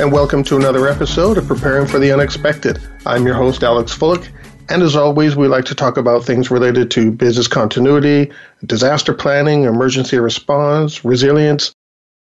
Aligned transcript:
and 0.00 0.10
welcome 0.10 0.42
to 0.42 0.56
another 0.56 0.88
episode 0.88 1.38
of 1.38 1.46
Preparing 1.46 1.86
for 1.86 2.00
the 2.00 2.10
Unexpected. 2.10 2.80
I'm 3.06 3.24
your 3.24 3.36
host, 3.36 3.62
Alex 3.62 3.96
Fullick, 3.96 4.28
and 4.68 4.82
as 4.82 4.96
always, 4.96 5.36
we 5.36 5.46
like 5.46 5.66
to 5.66 5.74
talk 5.74 5.96
about 5.96 6.24
things 6.24 6.50
related 6.50 6.90
to 6.92 7.12
business 7.12 7.46
continuity, 7.46 8.32
disaster 8.66 9.14
planning, 9.14 9.62
emergency 9.62 10.18
response, 10.18 11.04
resilience, 11.04 11.76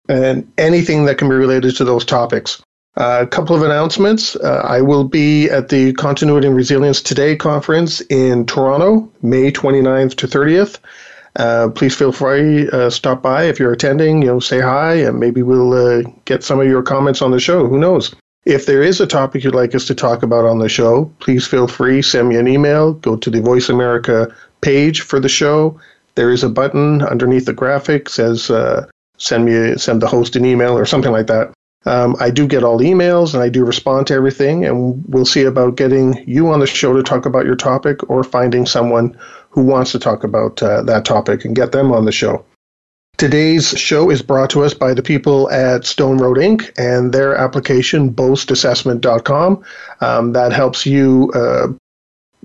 and 0.07 0.53
anything 0.59 1.07
that 1.07 1.17
can 1.17 1.31
be 1.31 1.35
related 1.35 1.75
to 1.77 1.85
those 1.85 2.05
topics. 2.05 2.63
Uh, 2.99 3.21
a 3.23 3.27
couple 3.27 3.57
of 3.57 3.63
announcements. 3.63 4.37
Uh, 4.37 4.61
I 4.63 4.83
will 4.83 5.05
be 5.05 5.49
at 5.49 5.71
the 5.71 5.95
Continuity 5.95 6.49
and 6.49 6.57
Resilience 6.57 7.01
Today 7.01 7.37
conference 7.37 8.03
in 8.03 8.45
Toronto, 8.45 9.11
May 9.23 9.51
29th 9.51 10.17
to 10.17 10.27
30th. 10.27 10.79
Uh, 11.37 11.69
please 11.71 11.97
feel 11.97 12.13
free 12.13 12.69
uh, 12.71 12.91
stop 12.91 13.23
by 13.23 13.45
if 13.45 13.59
you're 13.59 13.73
attending. 13.73 14.23
You 14.23 14.29
know, 14.29 14.41
say 14.41 14.61
hi, 14.61 14.95
and 14.95 15.19
maybe 15.19 15.43
we'll 15.43 15.73
uh, 15.73 16.03
get 16.25 16.45
some 16.45 16.61
of 16.61 16.67
your 16.67 16.83
comments 16.83 17.23
on 17.23 17.31
the 17.31 17.41
show. 17.41 17.67
Who 17.67 17.79
knows? 17.79 18.15
If 18.45 18.67
there 18.67 18.83
is 18.83 19.01
a 19.01 19.07
topic 19.07 19.45
you'd 19.45 19.55
like 19.55 19.75
us 19.75 19.87
to 19.87 19.95
talk 19.95 20.23
about 20.23 20.45
on 20.45 20.59
the 20.59 20.69
show, 20.69 21.11
please 21.21 21.47
feel 21.47 21.69
free 21.69 22.03
send 22.03 22.29
me 22.29 22.37
an 22.37 22.49
email. 22.49 22.95
Go 22.95 23.17
to 23.17 23.31
the 23.31 23.41
Voice 23.41 23.69
America 23.69 24.35
page 24.61 25.01
for 25.01 25.21
the 25.21 25.29
show. 25.29 25.79
There 26.17 26.31
is 26.31 26.43
a 26.43 26.49
button 26.49 27.03
underneath 27.03 27.47
the 27.47 27.53
graphic 27.53 28.09
says 28.09 28.51
uh, 28.51 28.87
send 29.17 29.45
me 29.45 29.77
send 29.79 30.03
the 30.03 30.09
host 30.09 30.37
an 30.37 30.45
email 30.45 30.77
or 30.77 30.85
something 30.85 31.13
like 31.13 31.29
that. 31.29 31.53
Um, 31.85 32.17
I 32.21 32.31
do 32.31 32.47
get 32.47 32.63
all 32.63 32.79
emails 32.79 33.35
and 33.35 33.43
I 33.43 33.49
do 33.49 33.65
respond 33.65 34.07
to 34.09 34.15
everything, 34.15 34.65
and 34.65 35.05
we'll 35.09 35.25
see 35.25 35.43
about 35.43 35.77
getting 35.77 36.23
you 36.29 36.49
on 36.49 36.61
the 36.61 36.67
show 36.67 36.93
to 36.93 37.03
talk 37.03 37.27
about 37.27 37.47
your 37.47 37.57
topic 37.57 38.09
or 38.09 38.23
finding 38.23 38.67
someone 38.67 39.17
who 39.53 39.63
wants 39.63 39.93
to 39.93 39.99
talk 39.99 40.25
about 40.25 40.63
uh, 40.63 40.83
that 40.83 41.05
topic 41.05 41.45
and 41.45 41.55
get 41.55 41.73
them 41.73 41.93
on 41.93 42.05
the 42.05 42.13
show. 42.13 42.45
Today's 43.19 43.69
show 43.79 44.11
is 44.11 44.23
brought 44.23 44.51
to 44.51 44.65
us 44.65 44.75
by 44.75 44.95
the 44.95 45.03
people 45.03 45.49
at 45.51 45.85
Stone 45.85 46.19
Road 46.19 46.39
Inc. 46.39 46.73
and 46.77 47.13
their 47.13 47.37
application, 47.37 48.11
boastassessment.com. 48.13 49.63
Um, 50.01 50.33
that 50.33 50.53
helps 50.53 50.87
you 50.87 51.31
uh, 51.35 51.69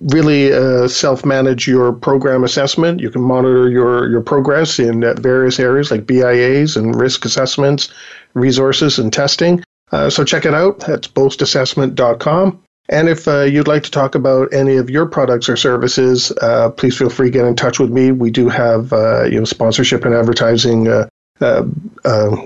really 0.02 0.54
uh, 0.54 0.88
self-manage 0.88 1.68
your 1.68 1.94
program 1.94 2.44
assessment. 2.44 3.00
You 3.00 3.10
can 3.10 3.22
monitor 3.22 3.70
your, 3.70 4.10
your 4.10 4.22
progress 4.22 4.78
in 4.78 5.02
various 5.20 5.60
areas 5.60 5.90
like 5.90 6.06
BIAs 6.06 6.76
and 6.76 6.94
risk 6.94 7.26
assessments, 7.26 7.92
resources, 8.34 9.00
and 9.00 9.12
testing. 9.12 9.64
Uh, 9.92 10.10
so 10.10 10.24
check 10.24 10.46
it 10.46 10.54
out. 10.54 10.82
That's 10.82 11.08
boastassessment.com. 11.08 12.62
And 12.90 13.10
if 13.10 13.28
uh, 13.28 13.42
you'd 13.42 13.68
like 13.68 13.84
to 13.84 13.92
talk 13.92 14.16
about 14.16 14.54
any 14.54 14.78
of 14.78 14.90
your 14.90 15.06
products 15.06 15.50
or 15.50 15.58
services, 15.58 16.32
uh, 16.42 16.70
please 16.70 16.98
feel 16.98 17.10
free 17.10 17.28
to 17.28 17.32
get 17.32 17.46
in 17.46 17.56
touch 17.56 17.80
with 17.80 17.92
me. 17.92 18.12
We 18.12 18.32
do 18.32 18.48
have 18.48 18.94
uh, 18.94 19.24
you 19.26 19.40
know 19.40 19.46
sponsorship 19.46 20.06
and 20.06 20.14
advertising 20.14 20.88
uh, 20.88 21.10
uh, 21.42 21.66
uh, 22.06 22.38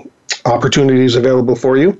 opportunities 0.44 1.14
available 1.14 1.54
for 1.54 1.76
you. 1.76 1.98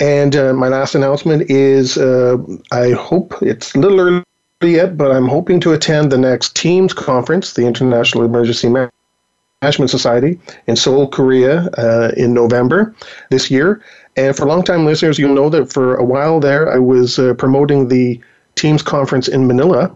And 0.00 0.34
my 0.56 0.68
last 0.68 0.94
announcement 0.94 1.50
is 1.50 1.98
I 1.98 2.92
hope 2.92 3.34
it's 3.42 3.74
a 3.74 3.78
little 3.78 4.00
early 4.00 4.24
yet, 4.62 4.96
but 4.96 5.12
I'm 5.12 5.28
hoping 5.28 5.60
to 5.60 5.72
attend 5.72 6.10
the 6.10 6.18
next 6.18 6.56
TIEMS 6.56 6.94
conference, 6.94 7.52
the 7.52 7.66
International 7.66 8.24
Emergency 8.24 8.68
Management 8.68 9.90
Society 9.90 10.40
in 10.66 10.74
Seoul, 10.74 11.06
Korea, 11.06 11.68
in 12.16 12.32
November 12.34 12.94
this 13.30 13.50
year. 13.50 13.82
And 14.16 14.36
for 14.36 14.46
long-time 14.46 14.84
listeners, 14.84 15.18
you'll 15.18 15.34
know 15.34 15.48
that 15.48 15.72
for 15.72 15.96
a 15.96 16.04
while 16.04 16.40
there, 16.40 16.70
I 16.70 16.78
was 16.78 17.18
uh, 17.18 17.34
promoting 17.34 17.88
the 17.88 18.20
TIEMS 18.56 18.84
conference 18.84 19.28
in 19.28 19.46
Manila, 19.46 19.90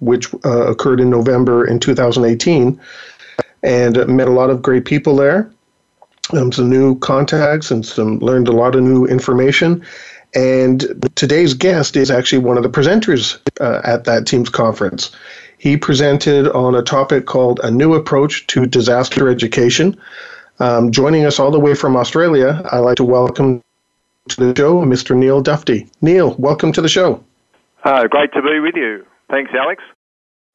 which 0.00 0.32
uh, 0.44 0.66
occurred 0.66 1.00
in 1.00 1.08
November 1.08 1.66
in 1.66 1.80
2018, 1.80 2.78
and 3.62 4.06
met 4.08 4.28
a 4.28 4.32
lot 4.32 4.50
of 4.50 4.60
great 4.60 4.84
people 4.84 5.16
there. 5.16 5.50
Um, 6.32 6.52
some 6.52 6.68
new 6.68 6.98
contacts 6.98 7.70
and 7.70 7.84
some 7.84 8.18
learned 8.18 8.48
a 8.48 8.52
lot 8.52 8.74
of 8.74 8.82
new 8.82 9.06
information. 9.06 9.84
And 10.34 11.10
today's 11.14 11.52
guest 11.52 11.96
is 11.96 12.10
actually 12.10 12.38
one 12.38 12.56
of 12.56 12.62
the 12.62 12.70
presenters 12.70 13.38
uh, 13.60 13.80
at 13.84 14.04
that 14.04 14.24
TIEMS 14.24 14.50
conference. 14.50 15.10
He 15.58 15.76
presented 15.76 16.48
on 16.48 16.74
a 16.74 16.82
topic 16.82 17.26
called 17.26 17.60
A 17.62 17.70
New 17.70 17.94
Approach 17.94 18.46
to 18.48 18.66
Disaster 18.66 19.28
Education. 19.28 19.96
Um, 20.62 20.92
joining 20.92 21.24
us 21.24 21.40
all 21.40 21.50
the 21.50 21.58
way 21.58 21.74
from 21.74 21.96
Australia, 21.96 22.62
I'd 22.70 22.78
like 22.78 22.94
to 22.98 23.04
welcome 23.04 23.64
to 24.28 24.36
the 24.36 24.54
show 24.56 24.82
Mr. 24.82 25.16
Neil 25.16 25.42
Dufty. 25.42 25.88
Neil, 26.00 26.36
welcome 26.38 26.70
to 26.70 26.80
the 26.80 26.88
show. 26.88 27.24
Uh, 27.82 28.06
great 28.06 28.32
to 28.32 28.40
be 28.40 28.60
with 28.60 28.76
you. 28.76 29.04
Thanks, 29.28 29.50
Alex. 29.58 29.82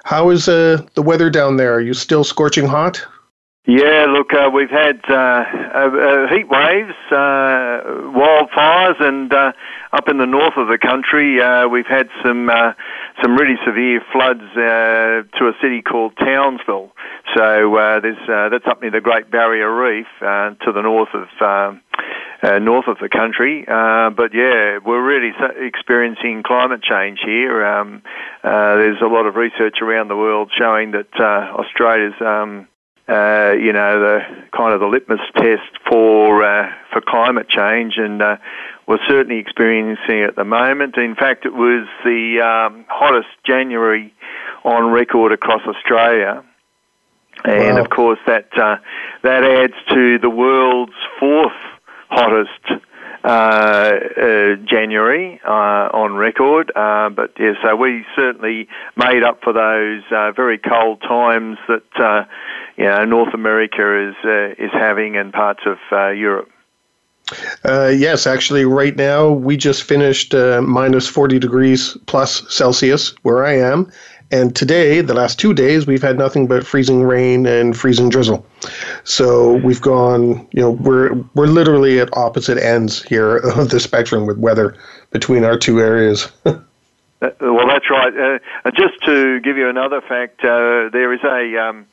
How 0.06 0.30
is 0.30 0.48
uh, 0.48 0.82
the 0.94 1.02
weather 1.02 1.30
down 1.30 1.58
there? 1.58 1.74
Are 1.74 1.82
you 1.82 1.94
still 1.94 2.24
scorching 2.24 2.66
hot? 2.66 3.06
Yeah, 3.70 4.06
look, 4.08 4.32
uh, 4.32 4.50
we've 4.50 4.70
had 4.70 5.02
uh, 5.10 5.14
uh, 5.14 6.28
heat 6.34 6.48
waves, 6.48 6.96
uh, 7.12 7.84
wildfires, 8.16 8.96
and 9.04 9.34
uh, 9.34 9.52
up 9.92 10.08
in 10.08 10.20
the 10.20 10.26
north 10.26 10.54
of 10.56 10.70
the 10.70 10.78
country, 10.78 11.42
uh, 11.42 11.68
we've 11.68 11.86
had 11.86 12.08
some 12.24 12.50
some 13.22 13.36
really 13.36 13.58
severe 13.66 14.00
floods 14.14 14.40
to 14.56 15.48
a 15.48 15.52
city 15.62 15.82
called 15.82 16.14
Townsville. 16.16 16.94
So 17.36 17.76
that's 17.76 18.66
up 18.68 18.82
near 18.82 18.92
the 18.92 19.02
Great 19.02 19.30
Barrier 19.30 19.70
Reef 19.76 20.08
to 20.22 20.72
the 20.72 20.82
north 20.82 21.10
of. 21.14 21.28
Uh, 22.40 22.60
north 22.60 22.88
of 22.88 23.00
the 23.02 23.10
country. 23.10 23.66
Uh, 23.68 24.12
but 24.12 24.32
yeah, 24.32 24.78
we're 24.86 25.04
really 25.04 25.34
experiencing 25.58 26.44
climate 26.46 26.84
change 26.84 27.18
here. 27.26 27.66
Um, 27.66 28.04
uh, 28.44 28.76
there's 28.78 29.02
a 29.02 29.08
lot 29.08 29.26
of 29.26 29.36
research 29.36 29.82
around 29.82 30.08
the 30.08 30.16
world 30.16 30.52
showing 30.56 30.92
that 30.92 31.10
Australia's 31.20 32.14
um, 32.22 32.68
uh, 33.08 33.54
you 33.54 33.72
know, 33.72 34.00
the 34.00 34.20
kind 34.56 34.74
of 34.74 34.80
the 34.80 34.88
litmus 34.88 35.22
test 35.38 35.80
for 35.90 36.44
uh, 36.44 36.72
for 36.92 37.02
climate 37.02 37.48
change, 37.48 37.94
and 37.98 38.22
uh, 38.22 38.38
we're 38.88 39.00
certainly 39.08 39.40
experiencing 39.40 40.20
it 40.20 40.30
at 40.30 40.36
the 40.36 40.44
moment. 40.44 40.98
In 40.98 41.16
fact, 41.16 41.46
it 41.46 41.54
was 41.54 41.88
the 42.04 42.42
um, 42.42 42.86
hottest 42.90 43.30
January 43.46 44.14
on 44.64 44.92
record 44.92 45.32
across 45.32 45.62
Australia, 45.66 46.44
and 47.46 47.76
wow. 47.76 47.82
of 47.82 47.90
course 47.90 48.20
that 48.28 48.50
uh, 48.58 48.78
that 49.24 49.44
adds 49.44 49.76
to 49.94 50.20
the 50.20 50.30
world's 50.30 50.94
fourth 51.20 51.54
hottest 52.10 52.82
uh, 53.24 53.28
uh, 53.28 54.56
January 54.66 55.42
uh, 55.46 55.90
on 55.92 56.14
record. 56.14 56.72
Uh, 56.76 57.10
but 57.10 57.34
yeah, 57.40 57.54
so 57.62 57.76
we 57.76 58.06
certainly 58.16 58.68
made 58.96 59.24
up 59.24 59.42
for 59.44 59.52
those 59.52 60.04
uh, 60.12 60.32
very 60.32 60.58
cold 60.58 61.02
times 61.02 61.58
that 61.68 62.28
you 62.78 62.86
know, 62.86 63.06
North 63.06 63.34
America 63.34 64.10
is 64.10 64.16
uh, 64.24 64.64
is 64.64 64.72
having 64.72 65.18
and 65.18 65.34
parts 65.34 65.62
of 65.66 65.78
uh, 65.92 66.10
Europe. 66.10 66.50
Uh, 67.66 67.92
yes, 67.94 68.26
actually, 68.26 68.64
right 68.64 68.96
now 68.96 69.30
we 69.30 69.58
just 69.58 69.84
finished 69.84 70.34
uh, 70.34 70.62
minus 70.62 71.08
40 71.08 71.40
degrees 71.40 71.98
plus 72.06 72.44
Celsius 72.54 73.14
where 73.24 73.46
I 73.46 73.58
am. 73.58 73.92
And 74.30 74.56
today, 74.56 75.00
the 75.02 75.14
last 75.14 75.40
two 75.40 75.54
days, 75.54 75.88
we've 75.88 76.02
had 76.02 76.18
nothing 76.18 76.48
but 76.48 76.66
freezing 76.66 77.04
rain 77.04 77.46
and 77.46 77.78
freezing 77.78 78.10
drizzle. 78.10 78.46
So 79.06 79.54
we've 79.56 79.82
gone, 79.82 80.46
you 80.52 80.62
know, 80.62 80.72
we're 80.72 81.14
we're 81.34 81.48
literally 81.48 82.00
at 82.00 82.16
opposite 82.16 82.58
ends 82.58 83.04
here 83.04 83.38
of 83.56 83.70
the 83.70 83.80
spectrum 83.80 84.26
with 84.26 84.38
weather 84.38 84.76
between 85.12 85.44
our 85.44 85.58
two 85.58 85.80
areas. 85.80 86.30
Uh, 87.20 87.32
well, 87.42 87.66
that's 87.66 87.90
right. 87.90 88.14
Uh, 88.64 88.70
just 88.76 88.94
to 89.04 89.40
give 89.40 89.58
you 89.58 89.68
another 89.68 90.02
fact, 90.02 90.40
uh, 90.42 90.88
there 90.94 91.12
is 91.12 91.20
a 91.24 91.58
um, 91.58 91.88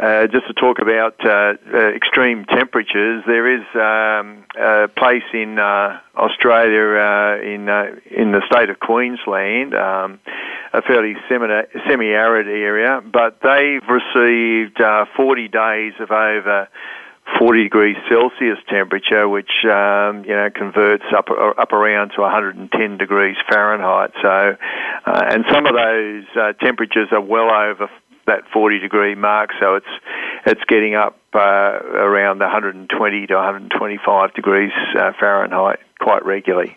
uh, 0.00 0.26
just 0.28 0.46
to 0.46 0.54
talk 0.54 0.78
about 0.80 1.14
uh, 1.24 1.54
uh, 1.74 1.88
extreme 1.94 2.46
temperatures, 2.46 3.22
there 3.26 3.54
is 3.54 3.64
um, 3.74 4.44
a 4.58 4.88
place 4.88 5.28
in 5.34 5.58
uh, 5.58 6.00
Australia, 6.16 6.96
uh, 6.96 7.36
in 7.42 7.68
uh, 7.68 7.84
in 8.10 8.32
the 8.32 8.40
state 8.50 8.70
of 8.70 8.80
Queensland, 8.80 9.74
um, 9.74 10.18
a 10.72 10.80
fairly 10.80 11.16
semi-arid 11.28 12.46
area, 12.48 13.02
but 13.12 13.40
they've 13.42 13.82
received 13.88 14.80
40 15.16 15.48
days 15.48 15.92
of 16.00 16.10
over 16.10 16.68
40 17.38 17.62
degrees 17.64 17.96
Celsius 18.08 18.58
temperature, 18.70 19.28
which 19.28 19.52
um, 19.64 20.24
you 20.24 20.34
know 20.34 20.48
converts 20.54 21.04
up 21.14 21.28
up 21.30 21.72
around 21.72 22.12
to 22.16 22.22
110 22.22 22.96
degrees 22.96 23.36
Fahrenheit. 23.50 24.12
So, 24.22 24.56
and 25.04 25.44
some 25.52 25.66
of 25.66 25.74
those 25.74 26.56
temperatures 26.58 27.08
are 27.12 27.20
well 27.20 27.50
over 27.50 27.90
that 28.26 28.42
40 28.52 28.78
degree 28.78 29.14
mark. 29.14 29.50
So 29.60 29.76
it's 29.76 29.86
it's 30.46 30.64
getting 30.64 30.94
up 30.94 31.18
uh, 31.34 31.38
around 31.38 32.40
120 32.40 33.26
to 33.26 33.34
125 33.34 34.34
degrees 34.34 34.72
uh, 34.98 35.12
Fahrenheit 35.18 35.80
quite 36.00 36.24
regularly. 36.24 36.76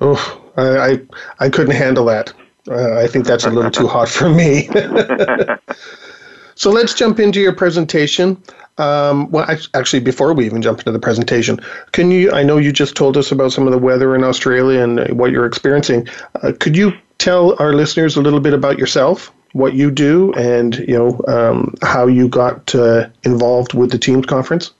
Oh, 0.00 0.42
I, 0.56 1.00
I, 1.38 1.48
couldn't 1.48 1.74
handle 1.74 2.04
that. 2.06 2.32
Uh, 2.68 2.98
I 2.98 3.06
think 3.06 3.26
that's 3.26 3.44
a 3.44 3.50
little 3.50 3.70
too 3.70 3.86
hot 3.86 4.08
for 4.08 4.28
me. 4.28 4.68
so 6.56 6.70
let's 6.70 6.94
jump 6.94 7.20
into 7.20 7.40
your 7.40 7.54
presentation. 7.54 8.42
Um, 8.76 9.30
well, 9.30 9.46
actually, 9.74 10.00
before 10.00 10.34
we 10.34 10.46
even 10.46 10.62
jump 10.62 10.80
into 10.80 10.90
the 10.90 10.98
presentation, 10.98 11.60
can 11.92 12.10
you? 12.10 12.32
I 12.32 12.42
know 12.42 12.58
you 12.58 12.72
just 12.72 12.96
told 12.96 13.16
us 13.16 13.30
about 13.30 13.52
some 13.52 13.66
of 13.66 13.72
the 13.72 13.78
weather 13.78 14.16
in 14.16 14.24
Australia 14.24 14.82
and 14.82 15.16
what 15.16 15.30
you're 15.30 15.46
experiencing. 15.46 16.08
Uh, 16.42 16.52
could 16.58 16.76
you 16.76 16.92
tell 17.18 17.56
our 17.60 17.72
listeners 17.72 18.16
a 18.16 18.20
little 18.20 18.40
bit 18.40 18.52
about 18.52 18.78
yourself, 18.78 19.32
what 19.54 19.72
you 19.72 19.90
do, 19.90 20.32
and 20.34 20.76
you 20.76 20.98
know 20.98 21.20
um, 21.26 21.74
how 21.80 22.06
you 22.06 22.28
got 22.28 22.74
uh, 22.74 23.08
involved 23.22 23.72
with 23.72 23.90
the 23.90 23.98
TIEMS 23.98 24.26
conference? 24.26 24.72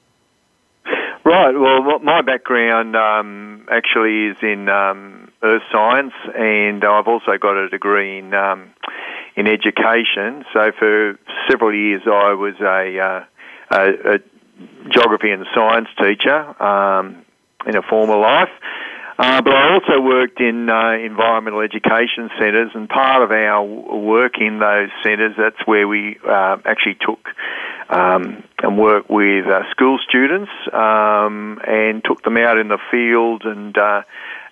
Right. 1.25 1.53
Well, 1.53 2.00
my 2.00 2.21
background 2.21 2.94
um, 2.97 3.67
actually 3.71 4.26
is 4.26 4.37
in 4.43 4.69
um, 4.69 5.31
earth 5.43 5.62
science, 5.73 6.12
and 6.37 6.85
I've 6.85 7.09
also 7.09 7.38
got 7.41 7.56
a 7.56 7.69
degree 7.71 8.19
in 8.19 8.35
um, 8.35 8.75
in 9.37 9.47
education. 9.47 10.44
So 10.53 10.73
for 10.79 11.19
several 11.49 11.75
years, 11.75 12.03
I 12.06 12.35
was 12.35 12.55
a, 12.61 12.99
uh, 12.99 13.25
a, 13.70 14.15
a 14.15 14.19
geography 14.91 15.31
and 15.31 15.47
science 15.55 15.88
teacher 15.99 16.62
um, 16.62 17.25
in 17.67 17.77
a 17.77 17.82
former 17.82 18.17
life. 18.17 18.50
Uh, 19.17 19.41
but 19.43 19.55
I 19.55 19.75
also 19.75 20.01
worked 20.01 20.41
in 20.41 20.69
uh, 20.69 20.93
environmental 20.93 21.61
education 21.61 22.31
centres, 22.39 22.73
and 22.75 22.89
part 22.89 23.23
of 23.23 23.31
our 23.31 23.63
work 23.63 24.41
in 24.41 24.59
those 24.59 24.91
centres, 25.05 25.35
that's 25.39 25.65
where 25.67 25.87
we 25.87 26.19
uh, 26.29 26.57
actually 26.65 26.97
took 27.01 27.29
um, 27.91 28.43
and 28.61 28.77
worked 28.77 29.09
with 29.09 29.47
uh, 29.47 29.63
school 29.71 29.99
students 30.09 30.51
um, 30.73 31.61
and 31.67 32.03
took 32.05 32.23
them 32.25 32.37
out 32.37 32.59
in 32.59 32.69
the 32.69 32.79
field 32.91 33.43
and 33.45 33.79
uh, 33.79 34.03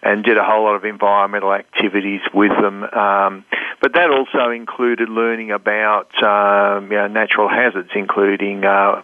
and 0.04 0.24
did 0.24 0.36
a 0.36 0.44
whole 0.44 0.64
lot 0.64 0.74
of 0.74 0.84
environmental 0.84 1.52
activities 1.52 2.20
with 2.34 2.50
them. 2.60 2.84
Um, 2.84 3.44
but 3.80 3.94
that 3.94 4.10
also 4.10 4.50
included 4.50 5.08
learning 5.08 5.50
about 5.50 6.10
um, 6.22 6.90
you 6.90 6.98
know, 6.98 7.08
natural 7.08 7.48
hazards, 7.48 7.90
including 7.94 8.64
uh, 8.64 9.02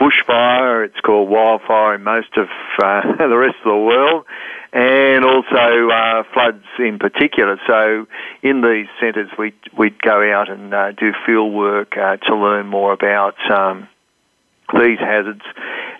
bushfire. 0.00 0.84
It's 0.84 1.00
called 1.00 1.28
wildfire 1.28 1.94
in 1.96 2.02
most 2.02 2.36
of 2.36 2.46
the 2.78 3.36
rest 3.36 3.56
of 3.64 3.72
the 3.72 3.76
world 3.76 4.24
and 4.72 5.24
also 5.24 5.90
uh, 5.90 6.22
floods 6.32 6.64
in 6.78 6.98
particular. 6.98 7.60
So 7.66 8.06
in 8.42 8.62
these 8.62 8.86
centres, 9.00 9.28
we 9.38 9.52
we'd 9.76 10.00
go 10.00 10.32
out 10.32 10.48
and 10.48 10.72
uh, 10.72 10.92
do 10.92 11.12
field 11.26 11.52
work 11.52 11.96
uh, 11.96 12.16
to 12.16 12.36
learn 12.36 12.66
more 12.66 12.92
about 12.92 13.34
um, 13.50 13.88
these 14.72 14.98
hazards 14.98 15.42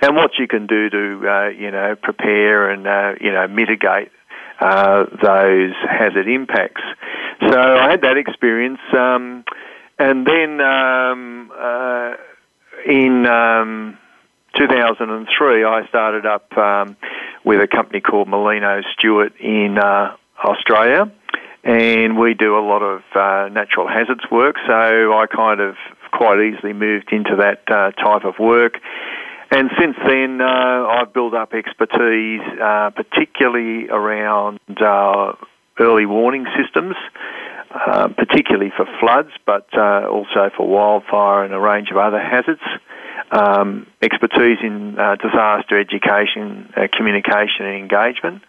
and 0.02 0.14
what 0.14 0.32
you 0.38 0.46
can 0.46 0.66
do 0.66 0.88
to 0.88 1.28
uh, 1.28 1.48
you 1.48 1.70
know 1.70 1.96
prepare 2.00 2.70
and 2.70 2.86
uh, 2.86 3.14
you 3.20 3.32
know 3.32 3.48
mitigate 3.48 4.12
uh, 4.60 5.04
those 5.22 5.72
hazard 5.88 6.28
impacts. 6.28 6.82
So 7.40 7.58
I 7.58 7.90
had 7.90 8.02
that 8.02 8.18
experience, 8.18 8.80
um, 8.96 9.44
and 9.98 10.26
then 10.26 10.60
um, 10.60 11.50
in 12.86 13.26
um, 13.26 13.98
2003, 14.56 15.64
I 15.64 15.86
started 15.88 16.26
up 16.26 16.56
um, 16.56 16.96
with 17.44 17.60
a 17.60 17.68
company 17.68 18.00
called 18.00 18.28
Molino 18.28 18.82
Stewart 18.92 19.32
in 19.40 19.78
uh, 19.78 20.16
Australia, 20.44 21.10
and 21.64 22.18
we 22.18 22.34
do 22.34 22.58
a 22.58 22.64
lot 22.64 22.82
of 22.82 23.02
uh, 23.14 23.48
natural 23.52 23.88
hazards 23.88 24.24
work. 24.30 24.56
So 24.66 24.72
I 24.72 25.26
kind 25.26 25.60
of 25.60 25.76
quite 26.12 26.40
easily 26.40 26.72
moved 26.72 27.12
into 27.12 27.36
that 27.36 27.62
uh, 27.70 27.92
type 27.92 28.24
of 28.24 28.38
work. 28.38 28.74
And 29.50 29.70
since 29.78 29.96
then, 30.06 30.40
uh, 30.40 30.86
I've 30.86 31.12
built 31.12 31.34
up 31.34 31.54
expertise, 31.54 32.40
uh, 32.62 32.90
particularly 32.90 33.88
around 33.88 34.60
uh, 34.80 35.32
early 35.78 36.06
warning 36.06 36.46
systems. 36.56 36.94
Uh, 37.72 38.08
particularly 38.08 38.72
for 38.76 38.84
floods, 38.98 39.30
but 39.46 39.68
uh, 39.78 40.04
also 40.10 40.50
for 40.56 40.66
wildfire 40.66 41.44
and 41.44 41.54
a 41.54 41.60
range 41.60 41.88
of 41.92 41.96
other 41.96 42.18
hazards 42.18 42.60
um, 43.30 43.86
expertise 44.02 44.58
in 44.60 44.98
uh, 44.98 45.14
disaster 45.14 45.78
education, 45.78 46.72
uh, 46.76 46.88
communication, 46.92 47.66
and 47.66 47.76
engagement, 47.76 48.42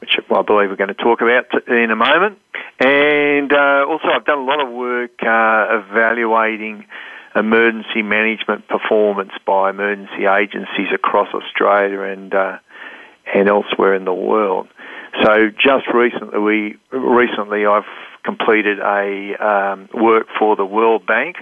which 0.00 0.16
I 0.18 0.40
believe 0.40 0.70
we're 0.70 0.76
going 0.76 0.88
to 0.88 0.94
talk 0.94 1.20
about 1.20 1.52
in 1.68 1.90
a 1.90 1.96
moment. 1.96 2.38
And 2.80 3.52
uh, 3.52 3.84
also, 3.86 4.08
I've 4.08 4.24
done 4.24 4.38
a 4.38 4.44
lot 4.44 4.66
of 4.66 4.72
work 4.72 5.18
evaluating 5.20 6.86
emergency 7.34 8.00
management 8.00 8.68
performance 8.68 9.32
by 9.46 9.68
emergency 9.68 10.24
agencies 10.24 10.88
across 10.94 11.28
Australia 11.34 12.00
and 12.00 12.32
and 13.34 13.48
elsewhere 13.50 13.94
in 13.94 14.06
the 14.06 14.14
world. 14.14 14.68
So, 15.22 15.50
just 15.50 15.92
recently, 15.92 16.38
we 16.38 16.78
recently 16.90 17.66
I've 17.66 17.84
completed 18.26 18.78
a 18.80 19.34
um, 19.36 19.88
work 19.94 20.26
for 20.38 20.56
the 20.56 20.66
World 20.66 21.06
Bank 21.06 21.36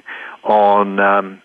on 0.45 1.01
um, 1.01 1.43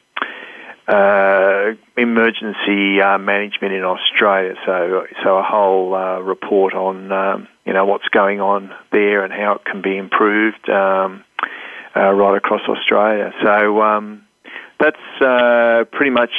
uh, 0.88 1.72
emergency 1.98 3.02
uh, 3.02 3.18
management 3.18 3.74
in 3.74 3.84
Australia. 3.84 4.56
So, 4.66 5.06
so 5.24 5.38
a 5.38 5.44
whole 5.44 5.94
uh, 5.96 6.20
report 6.20 6.74
on 6.74 7.12
um, 7.12 7.48
you 7.66 7.74
know 7.74 7.86
what's 7.86 8.08
going 8.10 8.42
on 8.42 8.72
there 8.92 9.24
and 9.24 9.32
how 9.32 9.54
it 9.54 9.66
can 9.66 9.82
be 9.82 9.98
improved 9.98 10.68
um, 10.70 11.24
uh, 11.96 12.12
right 12.12 12.38
across 12.38 12.62
Australia. 12.68 13.32
So 13.44 13.82
um, 13.82 14.26
that's 14.80 15.22
uh, 15.22 15.86
pretty 15.92 16.12
much 16.12 16.32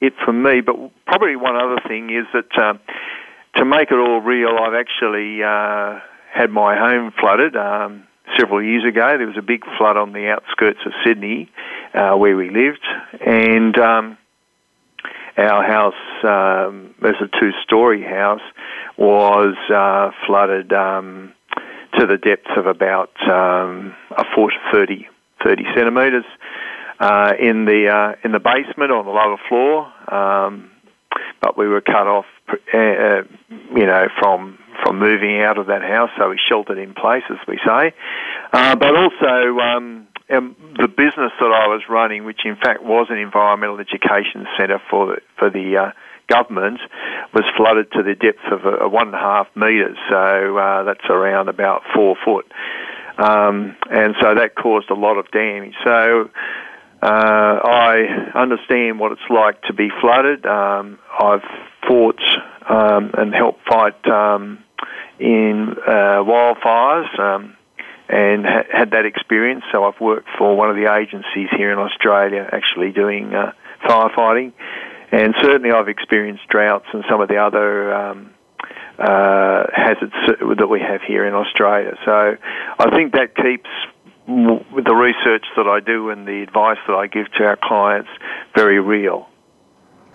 it 0.00 0.14
for 0.24 0.32
me. 0.32 0.60
But 0.60 0.76
probably 1.06 1.36
one 1.36 1.56
other 1.56 1.80
thing 1.88 2.10
is 2.10 2.26
that 2.32 2.62
um, 2.62 2.80
to 3.56 3.64
make 3.64 3.90
it 3.90 3.98
all 3.98 4.20
real, 4.20 4.56
I've 4.60 4.74
actually 4.74 5.42
uh, 5.42 6.00
had 6.32 6.50
my 6.50 6.76
home 6.78 7.12
flooded. 7.18 7.56
Um, 7.56 8.04
several 8.38 8.62
years 8.62 8.84
ago. 8.84 9.16
There 9.18 9.26
was 9.26 9.38
a 9.38 9.42
big 9.42 9.64
flood 9.78 9.96
on 9.96 10.12
the 10.12 10.28
outskirts 10.28 10.80
of 10.86 10.92
Sydney 11.04 11.50
uh, 11.94 12.14
where 12.16 12.36
we 12.36 12.50
lived, 12.50 12.84
and 13.20 13.76
um, 13.78 14.18
our 15.36 15.64
house, 15.64 15.94
um, 16.24 16.94
as 17.02 17.14
a 17.20 17.28
two-story 17.40 18.02
house, 18.02 18.42
was 18.96 19.54
uh, 19.70 20.10
flooded 20.26 20.72
um, 20.72 21.32
to 21.98 22.06
the 22.06 22.18
depth 22.18 22.48
of 22.56 22.66
about 22.66 23.10
um, 23.28 23.94
a 24.10 24.24
foot, 24.34 24.52
30, 24.72 25.06
30 25.44 25.64
centimetres. 25.74 26.24
Uh, 27.00 27.32
in 27.40 27.64
the 27.64 27.88
uh, 27.88 28.14
in 28.22 28.30
the 28.30 28.38
basement 28.38 28.92
on 28.92 29.04
the 29.04 29.10
lower 29.10 29.36
floor, 29.48 29.92
um, 30.14 30.70
but 31.40 31.58
we 31.58 31.66
were 31.66 31.80
cut 31.80 32.06
off, 32.06 32.26
uh, 32.74 32.78
uh, 32.78 33.22
you 33.74 33.86
know, 33.86 34.08
from 34.18 34.58
from 34.82 34.98
moving 34.98 35.40
out 35.40 35.58
of 35.58 35.66
that 35.66 35.82
house, 35.82 36.10
so 36.18 36.30
we 36.30 36.38
sheltered 36.48 36.78
in 36.78 36.94
place, 36.94 37.22
as 37.30 37.38
we 37.46 37.58
say. 37.64 37.92
Uh, 38.52 38.74
but 38.74 38.96
also, 38.96 39.58
um, 39.60 40.08
um, 40.30 40.56
the 40.78 40.88
business 40.88 41.32
that 41.38 41.52
I 41.52 41.68
was 41.68 41.82
running, 41.88 42.24
which 42.24 42.40
in 42.44 42.56
fact 42.56 42.82
was 42.82 43.06
an 43.10 43.18
environmental 43.18 43.78
education 43.78 44.46
centre 44.58 44.80
for 44.90 45.06
the, 45.06 45.16
for 45.38 45.50
the 45.50 45.76
uh, 45.76 45.90
government, 46.28 46.80
was 47.34 47.44
flooded 47.56 47.92
to 47.92 48.02
the 48.02 48.14
depth 48.14 48.44
of 48.50 48.64
a, 48.64 48.84
a 48.84 48.88
one 48.88 49.08
and 49.08 49.14
a 49.14 49.18
half 49.18 49.46
metres. 49.54 49.96
So 50.10 50.56
uh, 50.56 50.84
that's 50.84 51.04
around 51.08 51.48
about 51.48 51.82
four 51.94 52.16
foot, 52.24 52.50
um, 53.18 53.76
and 53.90 54.14
so 54.20 54.34
that 54.34 54.54
caused 54.56 54.90
a 54.90 54.94
lot 54.94 55.18
of 55.18 55.30
damage. 55.30 55.74
So. 55.84 56.30
Uh, 57.02 57.58
I 57.64 58.30
understand 58.36 59.00
what 59.00 59.10
it's 59.10 59.28
like 59.28 59.60
to 59.62 59.72
be 59.72 59.88
flooded. 60.00 60.46
Um, 60.46 61.00
I've 61.18 61.42
fought 61.88 62.20
um, 62.68 63.10
and 63.14 63.34
helped 63.34 63.66
fight 63.68 64.06
um, 64.06 64.62
in 65.18 65.74
uh, 65.84 66.22
wildfires 66.22 67.18
um, 67.18 67.56
and 68.08 68.46
ha- 68.46 68.62
had 68.72 68.92
that 68.92 69.04
experience. 69.04 69.64
So 69.72 69.82
I've 69.82 70.00
worked 70.00 70.28
for 70.38 70.56
one 70.56 70.70
of 70.70 70.76
the 70.76 70.94
agencies 70.94 71.48
here 71.56 71.72
in 71.72 71.78
Australia 71.78 72.48
actually 72.52 72.92
doing 72.92 73.34
uh, 73.34 73.50
firefighting. 73.84 74.52
And 75.10 75.34
certainly 75.42 75.72
I've 75.72 75.88
experienced 75.88 76.46
droughts 76.48 76.86
and 76.92 77.04
some 77.10 77.20
of 77.20 77.28
the 77.28 77.38
other 77.38 77.92
um, 77.92 78.30
uh, 78.96 79.64
hazards 79.74 80.14
that 80.56 80.68
we 80.70 80.78
have 80.80 81.02
here 81.02 81.26
in 81.26 81.34
Australia. 81.34 81.98
So 82.04 82.36
I 82.78 82.90
think 82.94 83.14
that 83.14 83.34
keeps 83.34 83.68
the 84.26 84.94
research 84.94 85.46
that 85.56 85.66
I 85.66 85.80
do 85.80 86.10
and 86.10 86.26
the 86.26 86.42
advice 86.42 86.78
that 86.86 86.94
I 86.94 87.06
give 87.06 87.30
to 87.32 87.44
our 87.44 87.56
clients 87.56 88.10
very 88.54 88.80
real. 88.80 89.28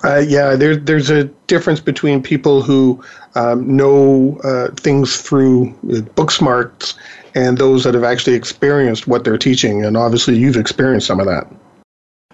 Uh, 0.04 0.24
yeah, 0.28 0.56
there, 0.56 0.76
there's 0.76 1.10
a 1.10 1.24
difference 1.48 1.80
between 1.80 2.22
people 2.22 2.62
who 2.62 3.04
um, 3.36 3.76
know 3.76 4.40
uh, 4.44 4.70
things 4.76 5.22
through 5.22 5.76
uh, 5.92 6.02
book 6.02 6.30
smarts 6.30 6.94
and 7.34 7.58
those 7.58 7.84
that 7.84 7.96
have 7.96 8.04
actually 8.04 8.36
experienced 8.36 9.08
what 9.08 9.24
they're 9.24 9.38
teaching. 9.38 9.84
And 9.84 9.98
obviously, 9.98 10.38
you've 10.38 10.56
experienced 10.56 11.08
some 11.08 11.20
of 11.20 11.26
that. 11.26 11.52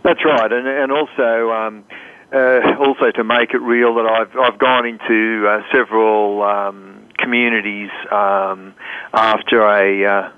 That's 0.03 0.23
right, 0.25 0.51
and 0.51 0.67
and 0.67 0.91
also 0.91 1.51
um, 1.51 1.85
uh, 2.33 2.59
also 2.77 3.11
to 3.11 3.23
make 3.23 3.53
it 3.53 3.61
real, 3.61 3.95
that 3.95 4.05
I've 4.05 4.37
I've 4.37 4.59
gone 4.59 4.85
into 4.85 5.47
uh, 5.47 5.61
several 5.71 6.43
um, 6.43 7.07
communities 7.17 7.89
um, 8.11 8.73
after 9.13 9.61
a 9.61 10.05
uh, 10.05 10.31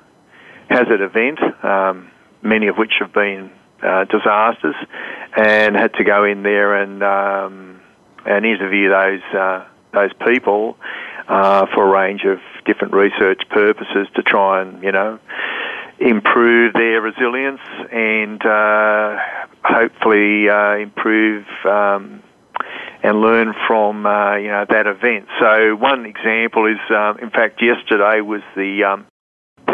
hazard 0.70 1.02
event, 1.02 1.40
um, 1.64 2.12
many 2.42 2.68
of 2.68 2.78
which 2.78 2.94
have 3.00 3.14
been 3.14 3.52
uh, 3.82 4.06
disasters, 4.06 4.76
and 5.38 5.76
had 5.76 5.94
to 5.96 6.04
go 6.04 6.24
in 6.24 6.44
there 6.44 6.82
and 6.82 7.04
um, 7.04 7.82
and 8.26 8.46
interview 8.46 8.90
those 8.90 9.22
uh, 9.34 9.66
those 9.94 10.12
people 10.26 10.78
uh, 11.28 11.66
for 11.74 11.86
a 11.86 12.02
range 12.02 12.24
of 12.26 12.40
different 12.66 12.94
research 12.94 13.42
purposes 13.50 14.08
to 14.16 14.24
try 14.24 14.62
and 14.62 14.84
you 14.84 14.92
know 14.92 15.20
improve 16.00 16.74
their 16.74 17.02
resilience 17.02 17.62
and 17.92 18.46
uh, 18.46 19.18
hopefully 19.64 20.50
uh, 20.50 20.76
improve 20.76 21.46
um, 21.66 22.22
and 23.04 23.22
learn 23.22 23.54
from 23.68 24.06
uh, 24.06 24.36
you 24.36 24.50
know 24.50 24.66
that 24.70 24.88
event. 24.88 25.28
So 25.40 25.76
one 25.76 26.06
example 26.06 26.66
is, 26.66 26.80
uh, 26.90 27.14
in 27.22 27.30
fact, 27.30 27.62
yesterday 27.62 28.22
was 28.22 28.42
the 28.56 28.84
um, 28.84 29.06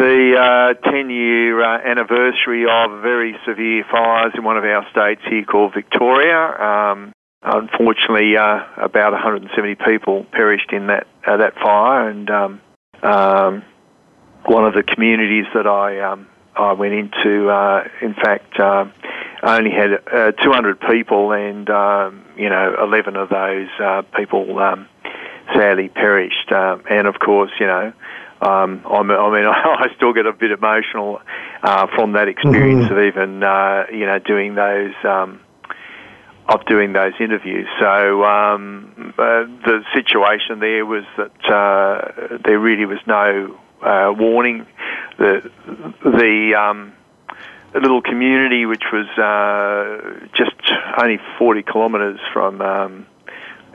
the 0.02 0.34
uh, 0.36 0.90
10 0.90 1.10
year 1.10 1.62
uh, 1.62 1.78
anniversary 1.78 2.64
of 2.68 3.02
very 3.02 3.36
severe 3.46 3.84
fires 3.88 4.32
in 4.36 4.42
one 4.42 4.56
of 4.56 4.64
our 4.64 4.84
states 4.90 5.22
here 5.30 5.44
called 5.44 5.72
Victoria. 5.74 6.36
Um, 6.36 7.12
unfortunately, 7.40 8.36
uh, 8.36 8.64
about 8.78 9.12
170 9.12 9.76
people 9.76 10.26
perished 10.32 10.72
in 10.72 10.88
that 10.88 11.06
uh, 11.24 11.36
that 11.36 11.54
fire, 11.54 12.08
and 12.08 12.28
um, 12.30 12.60
um, 13.04 13.62
one 14.44 14.64
of 14.64 14.74
the 14.74 14.82
communities 14.82 15.46
that 15.54 15.68
I 15.68 16.00
um, 16.00 16.26
I 16.56 16.72
went 16.72 16.94
into, 16.94 17.48
uh, 17.48 17.84
in 18.00 18.14
fact, 18.14 18.58
only 18.58 19.70
had 19.70 20.02
uh, 20.12 20.32
200 20.32 20.80
people, 20.80 21.30
and 21.30 21.70
um, 21.70 22.24
you 22.36 22.48
know, 22.48 22.74
11 22.82 23.14
of 23.14 23.28
those 23.28 24.02
people 24.16 24.58
um, 24.58 24.88
sadly 25.54 25.88
perished. 25.88 26.50
And 26.50 27.06
of 27.06 27.20
course, 27.20 27.52
you 27.60 27.66
know, 27.66 27.92
um, 28.42 28.82
I 28.86 29.02
mean, 29.02 29.14
I 29.46 29.86
still 29.96 30.12
get 30.12 30.26
a 30.26 30.32
bit 30.32 30.50
emotional 30.50 31.20
uh, 31.62 31.86
from 31.94 32.12
that 32.12 32.28
experience 32.28 32.84
mm-hmm. 32.86 32.94
of 32.94 33.04
even 33.04 33.42
uh, 33.42 33.84
you 33.92 34.06
know 34.06 34.18
doing 34.18 34.54
those. 34.54 34.94
Um, 35.04 35.40
of 36.48 36.66
doing 36.66 36.92
those 36.92 37.12
interviews. 37.20 37.68
So 37.78 38.24
um, 38.24 39.14
uh, 39.16 39.44
the 39.64 39.84
situation 39.94 40.58
there 40.58 40.84
was 40.84 41.04
that 41.16 41.44
uh, 41.48 42.38
there 42.44 42.58
really 42.58 42.84
was 42.84 42.98
no 43.06 43.58
uh, 43.80 44.12
warning. 44.12 44.66
The 45.18 45.48
the 46.02 46.54
um, 46.58 46.92
little 47.74 48.02
community, 48.02 48.66
which 48.66 48.82
was 48.92 49.06
uh, 49.18 50.26
just 50.36 50.56
only 51.00 51.18
40 51.38 51.62
kilometres 51.62 52.20
from 52.32 52.60
um, 52.60 53.06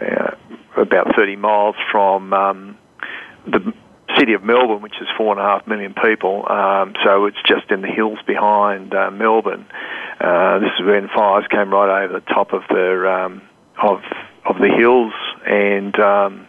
uh, 0.02 0.32
about 0.76 1.16
30 1.16 1.36
miles 1.38 1.76
from 1.92 2.34
um, 2.34 2.78
the 3.46 3.74
city 4.18 4.34
of 4.34 4.44
Melbourne, 4.44 4.82
which 4.82 4.96
is 5.02 5.08
four 5.18 5.32
and 5.32 5.40
a 5.40 5.44
half 5.44 5.68
million 5.68 5.94
people. 5.94 6.50
Um, 6.50 6.94
so 7.04 7.26
it's 7.26 7.42
just 7.46 7.72
in 7.72 7.82
the 7.82 7.88
hills 7.88 8.20
behind 8.26 8.94
uh, 8.94 9.12
Melbourne. 9.12 9.66
Uh, 10.20 10.60
this 10.60 10.70
is 10.80 10.86
when 10.86 11.10
fires 11.10 11.46
came 11.50 11.72
right 11.72 12.04
over 12.06 12.14
the 12.14 12.26
top 12.34 12.54
of 12.54 12.62
the 12.70 13.10
um, 13.10 13.42
of 13.82 14.00
of 14.46 14.58
the 14.60 14.70
hills, 14.70 15.14
and 15.46 16.00
um, 16.00 16.48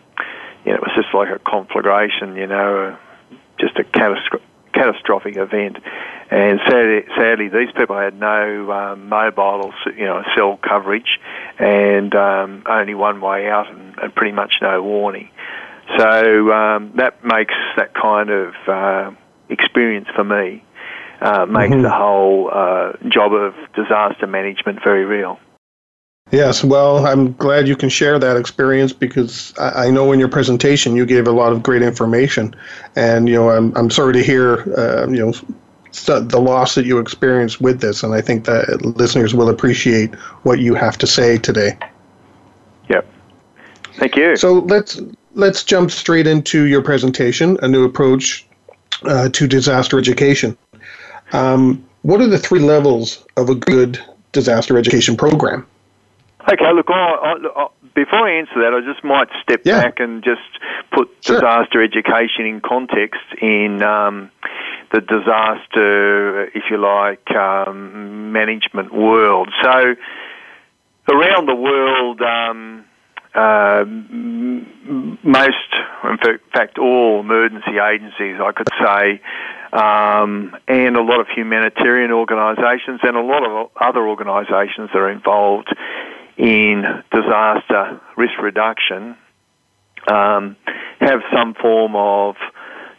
you 0.64 0.72
know, 0.72 0.78
it 0.78 0.82
was 0.82 0.92
just 0.94 1.12
like 1.12 1.28
a 1.28 1.38
conflagration. 1.38 2.36
You 2.36 2.46
know, 2.46 2.96
just 3.58 3.76
a 3.78 3.84
catastrophic 3.84 4.46
catastrophic 4.72 5.36
event. 5.36 5.76
And 6.30 6.60
sadly, 6.68 7.04
sadly, 7.16 7.48
these 7.48 7.72
people 7.74 7.96
had 7.96 8.18
no 8.18 8.70
um, 8.70 9.08
mobile 9.08 9.72
or 9.72 9.92
you 9.92 10.04
know 10.04 10.22
cell 10.36 10.58
coverage, 10.62 11.18
and 11.58 12.14
um, 12.14 12.62
only 12.66 12.94
one 12.94 13.20
way 13.20 13.48
out, 13.48 13.70
and, 13.70 13.98
and 13.98 14.14
pretty 14.14 14.32
much 14.32 14.54
no 14.60 14.82
warning. 14.82 15.30
So 15.96 16.52
um, 16.52 16.92
that 16.96 17.24
makes 17.24 17.54
that 17.76 17.94
kind 17.94 18.30
of 18.30 18.54
uh, 18.66 19.10
experience 19.48 20.08
for 20.14 20.24
me 20.24 20.62
uh, 21.20 21.46
makes 21.46 21.72
mm-hmm. 21.72 21.82
the 21.82 21.90
whole 21.90 22.50
uh, 22.52 22.92
job 23.08 23.32
of 23.32 23.54
disaster 23.74 24.26
management 24.26 24.78
very 24.84 25.04
real. 25.04 25.38
Yes, 26.30 26.62
well, 26.62 27.06
I'm 27.06 27.32
glad 27.32 27.66
you 27.66 27.74
can 27.74 27.88
share 27.88 28.18
that 28.18 28.36
experience 28.36 28.92
because 28.92 29.56
I, 29.58 29.86
I, 29.86 29.90
know 29.90 30.12
in 30.12 30.20
your 30.20 30.28
presentation 30.28 30.94
you 30.94 31.06
gave 31.06 31.26
a 31.26 31.32
lot 31.32 31.52
of 31.52 31.62
great 31.62 31.80
information, 31.80 32.54
and 32.96 33.28
you 33.28 33.34
know 33.34 33.48
I'm 33.50 33.74
I'm 33.76 33.90
sorry 33.90 34.12
to 34.12 34.22
hear 34.22 34.60
uh, 34.76 35.08
you 35.08 35.24
know 35.24 35.32
the 36.04 36.38
loss 36.38 36.74
that 36.74 36.84
you 36.84 36.98
experienced 36.98 37.62
with 37.62 37.80
this, 37.80 38.02
and 38.02 38.12
I 38.12 38.20
think 38.20 38.44
that 38.44 38.84
listeners 38.84 39.34
will 39.34 39.48
appreciate 39.48 40.14
what 40.42 40.58
you 40.58 40.74
have 40.74 40.98
to 40.98 41.06
say 41.06 41.38
today. 41.38 41.78
Yep. 42.90 43.10
Thank 43.94 44.16
you. 44.16 44.36
So 44.36 44.60
let's 44.60 45.00
let's 45.34 45.64
jump 45.64 45.90
straight 45.90 46.26
into 46.26 46.64
your 46.64 46.82
presentation, 46.82 47.58
a 47.62 47.68
new 47.68 47.84
approach 47.84 48.46
uh, 49.02 49.28
to 49.30 49.46
disaster 49.46 49.98
education. 49.98 50.56
Um, 51.32 51.84
what 52.02 52.20
are 52.20 52.26
the 52.26 52.38
three 52.38 52.60
levels 52.60 53.24
of 53.36 53.50
a 53.50 53.54
good 53.54 54.00
disaster 54.32 54.78
education 54.78 55.16
program? 55.16 55.66
Okay, 56.50 56.72
look, 56.72 56.86
I, 56.88 57.36
I, 57.56 57.68
before 57.94 58.26
I 58.26 58.38
answer 58.38 58.54
that, 58.62 58.72
I 58.72 58.80
just 58.80 59.04
might 59.04 59.28
step 59.42 59.62
yeah. 59.64 59.82
back 59.82 60.00
and 60.00 60.22
just 60.22 60.40
put 60.92 61.10
sure. 61.20 61.36
disaster 61.36 61.82
education 61.82 62.46
in 62.46 62.60
context 62.60 63.20
in 63.42 63.82
um, 63.82 64.30
the 64.92 65.00
disaster, 65.00 66.44
if 66.44 66.64
you 66.70 66.78
like, 66.78 67.30
um, 67.32 68.32
management 68.32 68.94
world. 68.94 69.50
So, 69.62 69.94
around 71.10 71.46
the 71.46 71.54
world, 71.54 72.22
um, 72.22 72.84
uh, 73.34 73.84
most, 73.84 75.56
in 76.04 76.18
fact, 76.52 76.78
all 76.78 77.20
emergency 77.20 77.78
agencies, 77.78 78.36
I 78.40 78.52
could 78.52 78.68
say, 78.82 79.20
um, 79.72 80.56
and 80.66 80.96
a 80.96 81.02
lot 81.02 81.20
of 81.20 81.26
humanitarian 81.28 82.10
organisations 82.10 83.00
and 83.02 83.16
a 83.16 83.22
lot 83.22 83.44
of 83.44 83.70
other 83.80 84.08
organisations 84.08 84.90
that 84.92 84.98
are 84.98 85.10
involved 85.10 85.68
in 86.38 86.84
disaster 87.12 88.00
risk 88.16 88.38
reduction 88.40 89.16
um, 90.10 90.56
have 91.00 91.20
some 91.34 91.54
form 91.54 91.94
of 91.96 92.36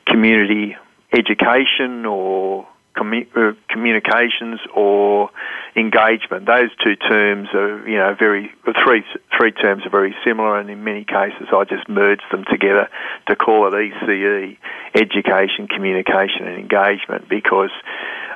community 0.05 0.75
education 1.11 2.05
or 2.05 2.67
commu- 2.95 3.27
uh, 3.35 3.53
communications 3.69 4.59
or 4.75 5.29
engagement. 5.75 6.45
Those 6.45 6.69
two 6.83 6.95
terms 6.95 7.49
are, 7.53 7.87
you 7.87 7.97
know, 7.97 8.15
very 8.17 8.51
three 8.83 9.03
three 9.37 9.51
terms 9.51 9.85
are 9.85 9.89
very 9.89 10.15
similar, 10.25 10.59
and 10.59 10.69
in 10.69 10.83
many 10.83 11.05
cases, 11.05 11.47
I 11.53 11.63
just 11.63 11.87
merge 11.89 12.21
them 12.31 12.45
together 12.49 12.89
to 13.27 13.35
call 13.35 13.67
it 13.67 13.73
ECE: 13.73 14.57
education, 14.95 15.67
communication, 15.67 16.47
and 16.47 16.59
engagement, 16.59 17.29
because. 17.29 17.71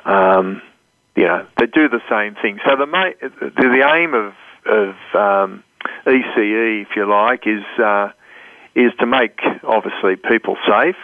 Um, 0.04 0.60
you 1.16 1.24
know, 1.24 1.46
they 1.58 1.66
do 1.66 1.88
the 1.88 2.00
same 2.10 2.34
thing. 2.42 2.58
So 2.66 2.74
the, 2.76 2.86
the, 3.40 3.50
the 3.56 3.88
aim 3.88 4.14
of 4.14 4.34
of 4.66 4.94
um, 5.14 5.62
ECE, 6.06 6.82
if 6.82 6.88
you 6.96 7.08
like, 7.08 7.46
is 7.46 7.62
uh, 7.78 8.10
is 8.74 8.92
to 8.98 9.06
make 9.06 9.40
obviously 9.62 10.16
people 10.16 10.56
safe. 10.66 10.96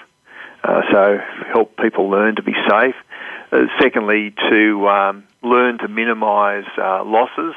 Uh, 0.62 0.82
so 0.92 1.18
help 1.52 1.76
people 1.76 2.10
learn 2.10 2.36
to 2.36 2.42
be 2.42 2.52
safe. 2.68 2.94
Uh, 3.52 3.66
secondly, 3.80 4.32
to 4.48 4.88
um, 4.88 5.24
learn 5.42 5.78
to 5.78 5.88
minimise 5.88 6.64
uh, 6.78 7.02
losses 7.04 7.54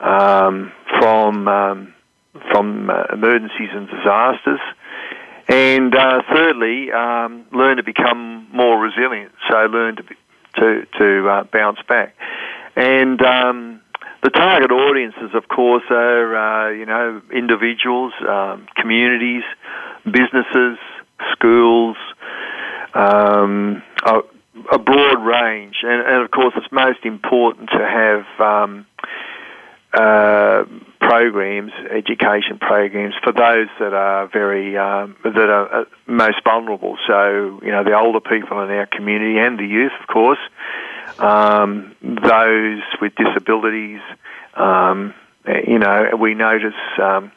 um, 0.00 0.72
from 0.98 1.48
um, 1.48 1.94
from 2.52 2.88
uh, 2.90 3.04
emergencies 3.12 3.70
and 3.72 3.88
disasters. 3.88 4.60
And 5.48 5.94
uh, 5.94 6.22
thirdly, 6.32 6.92
um, 6.92 7.46
learn 7.52 7.78
to 7.78 7.82
become 7.82 8.46
more 8.52 8.78
resilient. 8.78 9.32
So 9.50 9.56
learn 9.66 9.96
to 9.96 10.02
be, 10.02 10.14
to 10.56 10.86
to 10.98 11.28
uh, 11.28 11.44
bounce 11.44 11.78
back. 11.88 12.14
And 12.76 13.20
um, 13.22 13.80
the 14.22 14.30
target 14.30 14.70
audiences, 14.70 15.30
of 15.34 15.48
course, 15.48 15.84
are 15.90 16.36
uh, 16.36 16.70
you 16.70 16.86
know 16.86 17.22
individuals, 17.32 18.12
um, 18.28 18.66
communities, 18.76 19.42
businesses, 20.04 20.78
schools, 21.32 21.96
um, 22.94 23.82
a, 24.72 24.78
broad 24.78 25.24
range, 25.24 25.76
and, 25.82 26.06
and, 26.06 26.22
of 26.24 26.30
course, 26.30 26.54
it's 26.56 26.70
most 26.72 27.04
important 27.04 27.70
to 27.70 27.78
have 27.78 28.40
um, 28.40 28.86
uh, 29.92 30.64
programs, 31.00 31.72
education 31.90 32.58
programs 32.60 33.14
for 33.22 33.32
those 33.32 33.68
that 33.80 33.94
are 33.94 34.28
very 34.28 34.76
um, 34.76 35.16
that 35.24 35.36
are 35.36 35.82
uh, 35.82 35.84
most 36.06 36.42
vulnerable. 36.44 36.98
So 37.06 37.60
you 37.62 37.70
know 37.70 37.84
the 37.84 37.98
older 37.98 38.20
people 38.20 38.60
in 38.62 38.70
our 38.70 38.86
community 38.86 39.38
and 39.38 39.58
the 39.58 39.66
youth, 39.66 39.92
of 40.00 40.06
course 40.06 40.38
um, 41.18 41.94
those 42.02 42.82
with 43.00 43.14
disabilities. 43.14 44.00
Um, 44.54 45.14
you 45.66 45.78
know, 45.78 46.10
we 46.20 46.34
notice 46.34 46.74
um, 47.02 47.32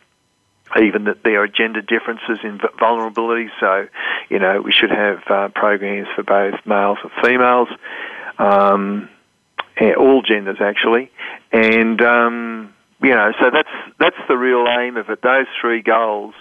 even 0.79 1.05
that 1.05 1.23
there 1.23 1.41
are 1.43 1.47
gender 1.47 1.81
differences 1.81 2.39
in 2.43 2.59
vulnerability. 2.79 3.49
So, 3.59 3.87
you 4.29 4.39
know, 4.39 4.61
we 4.61 4.71
should 4.71 4.91
have 4.91 5.19
uh, 5.29 5.49
programs 5.53 6.07
for 6.15 6.23
both 6.23 6.55
males 6.65 6.97
and 7.03 7.11
females, 7.23 7.67
um, 8.37 9.09
all 9.97 10.21
genders 10.21 10.57
actually, 10.61 11.11
and 11.51 12.01
um, 12.01 12.73
you 13.01 13.09
know, 13.09 13.31
so 13.39 13.49
that's 13.51 13.69
that's 13.99 14.17
the 14.27 14.37
real 14.37 14.65
aim 14.79 14.97
of 14.97 15.09
it. 15.09 15.21
Those 15.21 15.47
three 15.59 15.81
goals. 15.81 16.35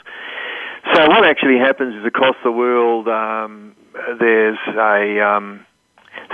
So 0.95 1.09
what 1.09 1.25
actually 1.25 1.59
happens 1.59 1.95
is 1.95 2.07
across 2.07 2.37
the 2.43 2.51
world, 2.51 3.07
um, 3.09 3.77
there's 4.19 4.59
a 4.69 5.21
um, 5.21 5.67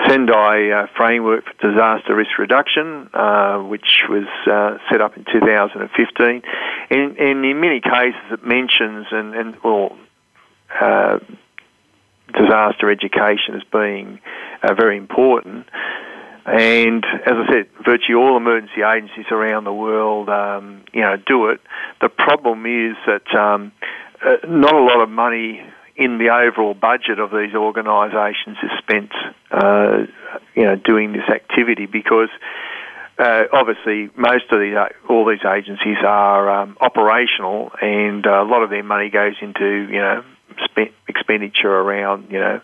Sendai 0.07 0.71
uh, 0.71 0.87
Framework 0.97 1.45
for 1.45 1.71
Disaster 1.71 2.15
Risk 2.15 2.38
Reduction, 2.38 3.09
uh, 3.15 3.59
which 3.59 4.03
was 4.09 4.26
uh, 4.50 4.79
set 4.91 5.00
up 5.00 5.17
in 5.17 5.25
2015. 5.25 6.43
And, 6.91 7.17
and, 7.19 7.45
in 7.45 7.61
many 7.61 7.81
cases, 7.81 8.21
it 8.31 8.45
mentions 8.45 9.07
and, 9.11 9.35
and 9.35 9.57
well, 9.65 9.97
uh, 10.81 11.19
disaster 12.33 12.91
education 12.91 13.55
as 13.55 13.62
being 13.73 14.21
uh, 14.62 14.75
very 14.75 14.97
important. 14.97 15.67
And 16.45 17.05
as 17.05 17.33
I 17.33 17.53
said, 17.53 17.67
virtually 17.85 18.15
all 18.15 18.37
emergency 18.37 18.83
agencies 18.83 19.26
around 19.31 19.65
the 19.65 19.73
world, 19.73 20.29
um, 20.29 20.85
you 20.93 21.00
know, 21.00 21.17
do 21.17 21.49
it. 21.49 21.61
The 22.00 22.09
problem 22.09 22.67
is 22.67 22.97
that 23.07 23.35
um, 23.35 23.73
uh, 24.25 24.47
not 24.47 24.75
a 24.75 24.83
lot 24.83 25.00
of 25.00 25.09
money 25.09 25.61
in 25.97 26.19
the 26.19 26.29
overall 26.29 26.75
budget 26.75 27.19
of 27.19 27.31
these 27.31 27.55
organisations 27.55 28.59
is 28.62 28.71
spent, 28.79 29.12
uh, 29.50 30.05
you 30.55 30.65
know, 30.65 30.76
doing 30.76 31.12
this 31.12 31.29
activity 31.29 31.87
because 31.87 32.29
uh, 33.19 33.45
obviously 33.53 34.11
most 34.17 34.45
of 34.50 34.61
these 34.61 34.76
all 35.09 35.25
these 35.25 35.45
agencies 35.45 35.97
are 36.07 36.50
um, 36.50 36.76
operational, 36.81 37.73
and 37.81 38.26
uh, 38.26 38.43
a 38.43 38.45
lot 38.45 38.62
of 38.62 38.71
their 38.71 38.83
money 38.83 39.09
goes 39.09 39.35
into 39.41 39.88
you 39.91 39.99
know 39.99 40.23
spent 40.65 40.93
expenditure 41.09 41.71
around 41.71 42.31
you 42.31 42.38
know 42.38 42.61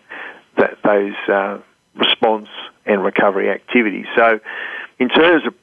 that, 0.57 0.77
those 0.83 1.15
uh, 1.27 1.57
response 1.95 2.49
and 2.85 3.03
recovery 3.03 3.49
activities. 3.49 4.05
So, 4.15 4.39
in 4.99 5.09
terms 5.09 5.47
of 5.47 5.55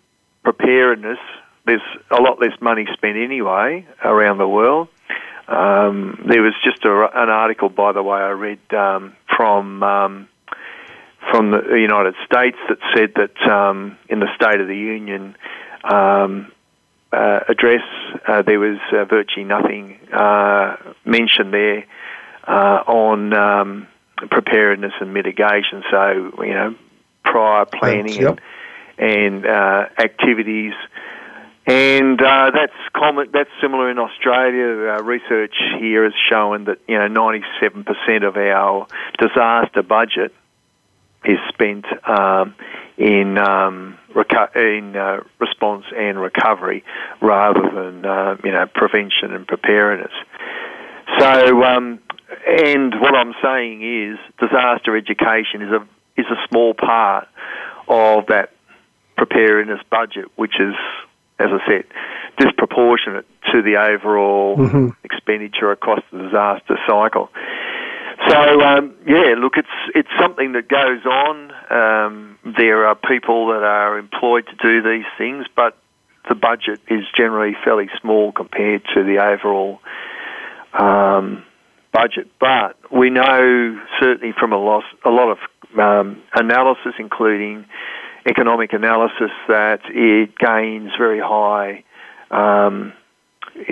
preparedness, 0.42 1.18
there's 1.66 1.82
a 2.10 2.20
lot 2.20 2.40
less 2.40 2.60
money 2.60 2.86
spent 2.92 3.16
anyway 3.16 3.86
around 4.02 4.38
the 4.38 4.48
world. 4.48 4.88
Um, 5.50 6.22
there 6.28 6.42
was 6.42 6.54
just 6.64 6.84
a, 6.84 6.90
an 6.90 7.28
article, 7.28 7.68
by 7.68 7.90
the 7.92 8.02
way, 8.02 8.20
I 8.20 8.30
read 8.30 8.60
um, 8.72 9.16
from 9.36 9.82
um, 9.82 10.28
from 11.28 11.50
the 11.50 11.78
United 11.78 12.14
States 12.24 12.56
that 12.68 12.78
said 12.94 13.12
that 13.16 13.50
um, 13.50 13.98
in 14.08 14.20
the 14.20 14.28
State 14.36 14.60
of 14.60 14.68
the 14.68 14.76
Union 14.76 15.36
um, 15.84 16.50
uh, 17.12 17.40
address, 17.48 17.82
uh, 18.26 18.42
there 18.42 18.60
was 18.60 18.78
uh, 18.92 19.04
virtually 19.04 19.44
nothing 19.44 19.98
uh, 20.12 20.76
mentioned 21.04 21.52
there 21.52 21.84
uh, 22.46 22.82
on 22.86 23.34
um, 23.34 23.88
preparedness 24.30 24.92
and 25.00 25.12
mitigation. 25.12 25.82
So 25.90 26.32
you 26.44 26.54
know, 26.54 26.74
prior 27.24 27.64
planning 27.66 28.20
yep. 28.20 28.38
and, 28.98 29.44
and 29.44 29.46
uh, 29.46 29.86
activities 29.98 30.74
and 31.66 32.20
uh, 32.20 32.50
that's 32.52 32.72
common. 32.94 33.28
That's 33.32 33.50
similar 33.60 33.90
in 33.90 33.98
Australia. 33.98 34.94
Uh, 34.94 35.02
research 35.02 35.54
here 35.78 36.04
has 36.04 36.14
shown 36.28 36.64
that 36.64 36.78
you 36.88 36.98
know 36.98 37.08
97% 37.08 38.26
of 38.26 38.36
our 38.36 38.86
disaster 39.18 39.82
budget 39.82 40.34
is 41.24 41.38
spent 41.48 41.84
um, 42.08 42.54
in 42.96 43.36
um, 43.36 43.98
reco- 44.14 44.56
in 44.56 44.96
uh, 44.96 45.20
response 45.38 45.84
and 45.94 46.20
recovery 46.20 46.82
rather 47.20 47.62
than 47.62 48.06
uh, 48.06 48.36
you 48.42 48.52
know 48.52 48.66
prevention 48.66 49.34
and 49.34 49.46
preparedness. 49.46 50.12
So, 51.18 51.62
um, 51.64 51.98
and 52.46 52.94
what 53.00 53.14
I'm 53.14 53.34
saying 53.42 53.82
is, 53.82 54.18
disaster 54.38 54.96
education 54.96 55.62
is 55.62 55.72
a 55.72 55.86
is 56.16 56.26
a 56.30 56.48
small 56.48 56.74
part 56.74 57.28
of 57.88 58.26
that 58.26 58.52
preparedness 59.16 59.80
budget, 59.90 60.26
which 60.36 60.58
is 60.58 60.74
as 61.40 61.48
I 61.50 61.66
said, 61.66 61.84
disproportionate 62.38 63.26
to 63.52 63.62
the 63.62 63.76
overall 63.76 64.56
mm-hmm. 64.56 64.88
expenditure 65.02 65.72
across 65.72 66.02
the 66.12 66.18
disaster 66.18 66.78
cycle. 66.86 67.30
So 68.28 68.60
um, 68.60 68.94
yeah, 69.06 69.34
look, 69.38 69.54
it's 69.56 69.68
it's 69.94 70.08
something 70.20 70.52
that 70.52 70.68
goes 70.68 71.04
on. 71.06 71.52
Um, 71.70 72.38
there 72.44 72.86
are 72.86 72.94
people 72.94 73.48
that 73.48 73.62
are 73.62 73.98
employed 73.98 74.46
to 74.46 74.56
do 74.56 74.82
these 74.82 75.06
things, 75.16 75.46
but 75.56 75.76
the 76.28 76.34
budget 76.34 76.80
is 76.88 77.04
generally 77.16 77.56
fairly 77.64 77.88
small 78.00 78.30
compared 78.30 78.82
to 78.94 79.02
the 79.04 79.18
overall 79.24 79.80
um, 80.74 81.44
budget. 81.92 82.28
But 82.38 82.76
we 82.92 83.08
know 83.08 83.80
certainly 83.98 84.34
from 84.38 84.52
a, 84.52 84.58
lot, 84.58 84.84
a 85.04 85.10
lot 85.10 85.30
of 85.30 85.38
um, 85.78 86.22
analysis, 86.34 86.92
including 86.98 87.64
economic 88.26 88.72
analysis 88.72 89.30
that 89.48 89.80
it 89.86 90.36
gains 90.38 90.90
very 90.98 91.20
high, 91.20 91.84
um, 92.30 92.92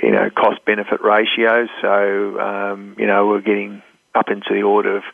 you 0.03 0.11
know, 0.11 0.31
cost 0.31 0.65
benefit 0.65 1.03
ratios. 1.03 1.69
So, 1.81 2.41
um, 2.41 2.97
you 2.99 3.07
know, 3.07 3.27
we're 3.27 3.41
getting 3.41 3.83
up 4.15 4.29
into 4.31 4.53
the 4.53 4.63
order 4.63 4.97
of 4.97 5.05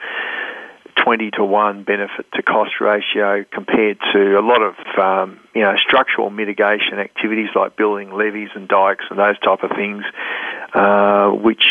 20 1.02 1.32
to 1.32 1.44
1 1.44 1.82
benefit 1.84 2.26
to 2.34 2.42
cost 2.42 2.80
ratio 2.80 3.44
compared 3.50 3.98
to 4.12 4.38
a 4.38 4.42
lot 4.42 4.62
of, 4.62 4.74
um, 4.98 5.40
you 5.54 5.62
know, 5.62 5.74
structural 5.76 6.30
mitigation 6.30 6.98
activities 6.98 7.48
like 7.54 7.76
building 7.76 8.12
levees 8.12 8.50
and 8.54 8.68
dikes 8.68 9.04
and 9.10 9.18
those 9.18 9.38
type 9.40 9.62
of 9.62 9.70
things, 9.70 10.04
uh, 10.72 11.30
which 11.30 11.64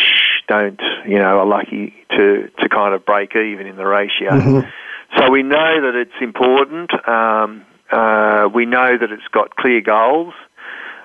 don't, 0.48 0.82
you 1.08 1.18
know, 1.18 1.40
are 1.40 1.46
lucky 1.46 1.94
to, 2.12 2.50
to 2.60 2.70
kind 2.70 2.94
of 2.94 3.06
break 3.06 3.36
even 3.36 3.66
in 3.66 3.76
the 3.76 3.86
ratio. 3.86 4.32
Mm-hmm. 4.32 4.70
So 5.18 5.30
we 5.30 5.44
know 5.44 5.82
that 5.82 5.96
it's 5.96 6.22
important. 6.22 6.92
Um, 7.08 7.66
uh, 7.92 8.50
we 8.54 8.66
know 8.66 8.98
that 8.98 9.12
it's 9.12 9.28
got 9.32 9.56
clear 9.56 9.82
goals. 9.82 10.34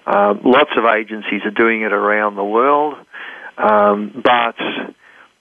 Uh, 0.06 0.34
lots 0.42 0.70
of 0.76 0.84
agencies 0.84 1.42
are 1.44 1.50
doing 1.50 1.82
it 1.82 1.92
around 1.92 2.36
the 2.36 2.44
world, 2.44 2.94
um, 3.58 4.22
but 4.24 4.56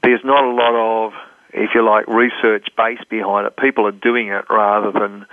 there's 0.04 0.20
not 0.26 0.44
a 0.44 0.50
lot 0.50 1.06
of, 1.06 1.14
if 1.54 1.70
you 1.74 1.86
like, 1.86 2.06
research 2.08 2.68
base 2.76 3.00
behind 3.10 3.48
it. 3.48 3.56
People 3.56 3.88
are 3.88 3.94
doing 3.94 4.28
it 4.28 4.46
rather 4.50 4.92
than 4.92 5.26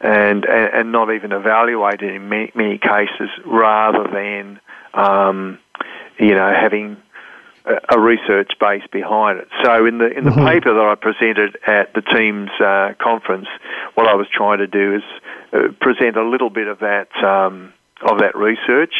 and 0.00 0.44
and, 0.44 0.74
and 0.74 0.92
not 0.92 1.12
even 1.12 1.32
evaluated 1.32 2.14
in 2.14 2.28
many, 2.28 2.52
many 2.54 2.78
cases, 2.78 3.30
rather 3.44 4.04
than 4.12 4.60
um, 4.94 5.58
you 6.18 6.34
know 6.34 6.52
having 6.54 6.96
a 7.88 8.00
research 8.00 8.52
base 8.60 8.82
behind 8.90 9.38
it. 9.38 9.48
So 9.64 9.86
in 9.86 9.98
the 9.98 10.06
in 10.06 10.24
the 10.24 10.30
mm-hmm. 10.30 10.46
paper 10.46 10.72
that 10.74 10.84
I 10.84 10.94
presented 10.94 11.58
at 11.66 11.92
the 11.94 12.02
TIEMS 12.02 12.50
uh, 12.60 12.94
conference, 13.02 13.48
what 13.94 14.06
I 14.08 14.14
was 14.14 14.26
trying 14.32 14.58
to 14.58 14.66
do 14.66 14.96
is 14.96 15.02
uh, 15.52 15.72
present 15.80 16.16
a 16.16 16.28
little 16.28 16.50
bit 16.50 16.68
of 16.68 16.80
that 16.80 17.08
um, 17.22 17.72
of 18.02 18.20
that 18.20 18.36
research. 18.36 18.94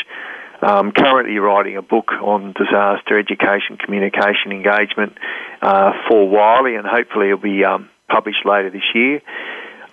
I'm 0.60 0.90
currently 0.90 1.38
writing 1.38 1.76
a 1.76 1.82
book 1.82 2.10
on 2.20 2.52
disaster 2.52 3.16
education, 3.16 3.76
communication, 3.76 4.50
engagement 4.50 5.16
uh, 5.62 5.92
for 6.08 6.28
Wiley, 6.28 6.74
and 6.74 6.84
hopefully 6.84 7.26
it'll 7.26 7.38
be 7.38 7.64
um, 7.64 7.88
published 8.08 8.44
later 8.44 8.70
this 8.70 8.82
year. 8.92 9.22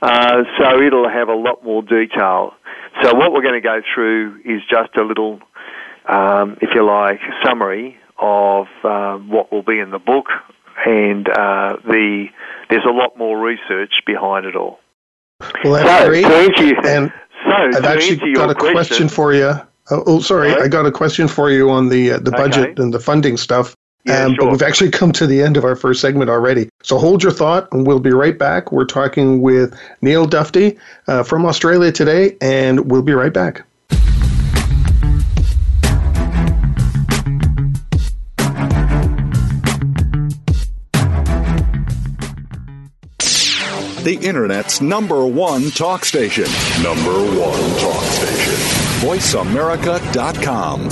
Uh, 0.01 0.43
so 0.57 0.81
it'll 0.81 1.07
have 1.09 1.29
a 1.29 1.35
lot 1.35 1.63
more 1.63 1.83
detail. 1.83 2.55
So 3.03 3.13
what 3.13 3.31
we're 3.31 3.43
going 3.43 3.61
to 3.61 3.61
go 3.61 3.81
through 3.93 4.41
is 4.43 4.61
just 4.67 4.95
a 4.97 5.03
little, 5.03 5.39
um, 6.07 6.57
if 6.61 6.69
you 6.73 6.83
like, 6.83 7.19
summary 7.43 7.97
of 8.17 8.67
uh, 8.83 9.17
what 9.17 9.51
will 9.51 9.63
be 9.63 9.79
in 9.79 9.91
the 9.91 9.99
book, 9.99 10.27
and 10.85 11.27
uh, 11.27 11.77
the 11.85 12.27
there's 12.69 12.85
a 12.85 12.93
lot 12.93 13.17
more 13.17 13.39
research 13.39 13.93
behind 14.05 14.45
it 14.45 14.55
all. 14.55 14.79
Well, 15.63 15.73
that's 15.73 16.03
so, 16.03 16.09
great. 16.09 16.25
Thank 16.25 16.59
you. 16.59 16.77
And 16.83 17.13
so, 17.43 17.77
I've 17.77 17.85
actually 17.85 18.33
got 18.33 18.49
a 18.49 18.55
question, 18.55 18.73
question 18.75 19.09
for 19.09 19.33
you. 19.33 19.53
Oh, 19.91 20.03
oh 20.07 20.19
sorry, 20.19 20.53
I 20.53 20.67
got 20.67 20.85
a 20.85 20.91
question 20.91 21.27
for 21.27 21.51
you 21.51 21.69
on 21.69 21.89
the 21.89 22.13
uh, 22.13 22.19
the 22.19 22.31
budget 22.31 22.69
okay. 22.69 22.81
and 22.81 22.93
the 22.93 22.99
funding 22.99 23.37
stuff. 23.37 23.75
Yeah, 24.05 24.23
um, 24.23 24.35
sure. 24.35 24.45
But 24.45 24.51
we've 24.51 24.61
actually 24.61 24.91
come 24.91 25.11
to 25.13 25.25
the 25.25 25.41
end 25.41 25.57
of 25.57 25.63
our 25.63 25.75
first 25.75 25.99
segment 25.99 26.29
already. 26.29 26.69
So 26.83 26.97
hold 26.97 27.23
your 27.23 27.31
thought, 27.31 27.67
and 27.71 27.87
we'll 27.87 27.99
be 27.99 28.11
right 28.11 28.37
back. 28.37 28.71
We're 28.71 28.85
talking 28.85 29.41
with 29.41 29.77
Neil 30.01 30.27
Dufty 30.27 30.77
uh, 31.07 31.23
from 31.23 31.45
Australia 31.45 31.91
today, 31.91 32.37
and 32.39 32.91
we'll 32.91 33.01
be 33.01 33.13
right 33.13 33.33
back. 33.33 33.65
The 44.05 44.15
Internet's 44.17 44.81
number 44.81 45.25
one 45.25 45.71
talk 45.71 46.05
station. 46.05 46.45
Number 46.83 47.11
one 47.11 47.79
talk 47.79 48.03
station. 48.03 48.53
VoiceAmerica.com. 49.01 50.89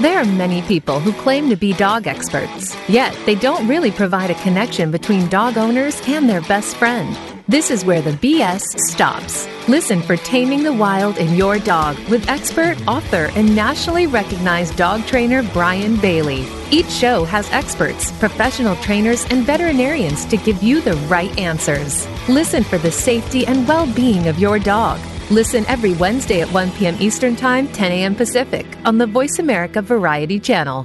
There 0.00 0.18
are 0.18 0.24
many 0.24 0.62
people 0.62 0.98
who 0.98 1.12
claim 1.12 1.50
to 1.50 1.56
be 1.56 1.74
dog 1.74 2.06
experts, 2.06 2.74
yet 2.88 3.14
they 3.26 3.34
don't 3.34 3.68
really 3.68 3.90
provide 3.90 4.30
a 4.30 4.42
connection 4.42 4.90
between 4.90 5.28
dog 5.28 5.58
owners 5.58 6.00
and 6.06 6.26
their 6.30 6.40
best 6.40 6.76
friend. 6.76 7.35
This 7.48 7.70
is 7.70 7.84
where 7.84 8.02
the 8.02 8.10
BS 8.10 8.60
stops. 8.88 9.46
Listen 9.68 10.02
for 10.02 10.16
Taming 10.16 10.64
the 10.64 10.72
Wild 10.72 11.16
in 11.18 11.36
Your 11.36 11.60
Dog 11.60 11.96
with 12.08 12.28
expert, 12.28 12.76
author, 12.88 13.30
and 13.36 13.54
nationally 13.54 14.08
recognized 14.08 14.74
dog 14.74 15.06
trainer 15.06 15.44
Brian 15.52 15.94
Bailey. 15.94 16.44
Each 16.72 16.90
show 16.90 17.22
has 17.22 17.48
experts, 17.52 18.10
professional 18.18 18.74
trainers, 18.82 19.24
and 19.26 19.46
veterinarians 19.46 20.24
to 20.24 20.36
give 20.38 20.60
you 20.60 20.80
the 20.80 20.96
right 21.06 21.38
answers. 21.38 22.08
Listen 22.28 22.64
for 22.64 22.78
the 22.78 22.90
safety 22.90 23.46
and 23.46 23.68
well 23.68 23.86
being 23.94 24.26
of 24.26 24.40
your 24.40 24.58
dog. 24.58 24.98
Listen 25.30 25.64
every 25.66 25.92
Wednesday 25.92 26.40
at 26.40 26.52
1 26.52 26.72
p.m. 26.72 26.96
Eastern 26.98 27.36
Time, 27.36 27.68
10 27.68 27.92
a.m. 27.92 28.16
Pacific 28.16 28.66
on 28.84 28.98
the 28.98 29.06
Voice 29.06 29.38
America 29.38 29.80
Variety 29.80 30.40
Channel. 30.40 30.84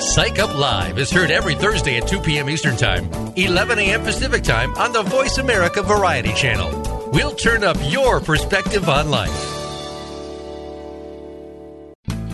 Psych 0.00 0.38
Up 0.38 0.54
Live 0.54 0.98
is 0.98 1.10
heard 1.10 1.30
every 1.30 1.54
Thursday 1.54 1.96
at 1.98 2.08
2 2.08 2.20
p.m. 2.20 2.50
Eastern 2.50 2.76
Time, 2.76 3.08
11 3.36 3.78
a.m. 3.78 4.02
Pacific 4.02 4.42
Time 4.42 4.74
on 4.74 4.92
the 4.92 5.02
Voice 5.02 5.38
America 5.38 5.82
Variety 5.82 6.32
Channel. 6.34 7.10
We'll 7.12 7.34
turn 7.34 7.62
up 7.62 7.76
your 7.82 8.20
perspective 8.20 8.88
on 8.88 9.10
life. 9.10 9.50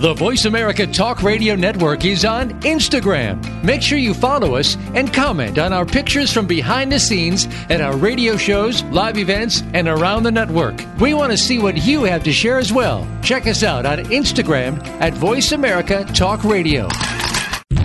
The 0.00 0.14
Voice 0.14 0.46
America 0.46 0.86
Talk 0.86 1.22
Radio 1.22 1.54
Network 1.54 2.06
is 2.06 2.24
on 2.24 2.58
Instagram. 2.62 3.62
Make 3.62 3.82
sure 3.82 3.98
you 3.98 4.14
follow 4.14 4.54
us 4.54 4.78
and 4.94 5.12
comment 5.12 5.58
on 5.58 5.74
our 5.74 5.84
pictures 5.84 6.32
from 6.32 6.46
behind 6.46 6.90
the 6.90 6.98
scenes 6.98 7.46
at 7.68 7.82
our 7.82 7.94
radio 7.94 8.38
shows, 8.38 8.82
live 8.84 9.18
events, 9.18 9.62
and 9.74 9.88
around 9.88 10.22
the 10.22 10.32
network. 10.32 10.82
We 10.98 11.12
want 11.12 11.32
to 11.32 11.36
see 11.38 11.58
what 11.58 11.76
you 11.76 12.04
have 12.04 12.24
to 12.24 12.32
share 12.32 12.58
as 12.58 12.72
well. 12.72 13.06
Check 13.22 13.46
us 13.46 13.62
out 13.62 13.84
on 13.84 13.98
Instagram 14.06 14.82
at 15.02 15.12
Voice 15.12 15.52
America 15.52 16.04
Talk 16.14 16.44
Radio. 16.44 16.88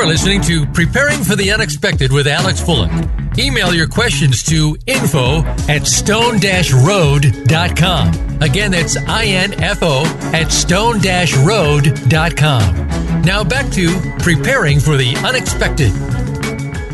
are 0.00 0.06
listening 0.06 0.40
to 0.40 0.64
Preparing 0.66 1.22
for 1.22 1.36
the 1.36 1.52
Unexpected 1.52 2.10
with 2.10 2.26
Alex 2.26 2.58
Fullick. 2.58 3.38
Email 3.38 3.74
your 3.74 3.86
questions 3.86 4.42
to 4.44 4.74
info 4.86 5.42
at 5.68 5.86
stone-road.com. 5.86 8.40
Again, 8.40 8.70
that's 8.70 8.96
I-N-F-O 8.96 10.04
at 10.32 10.50
stone-road.com. 10.50 13.22
Now 13.22 13.44
back 13.44 13.70
to 13.72 13.90
Preparing 14.20 14.80
for 14.80 14.96
the 14.96 15.14
Unexpected. 15.18 15.92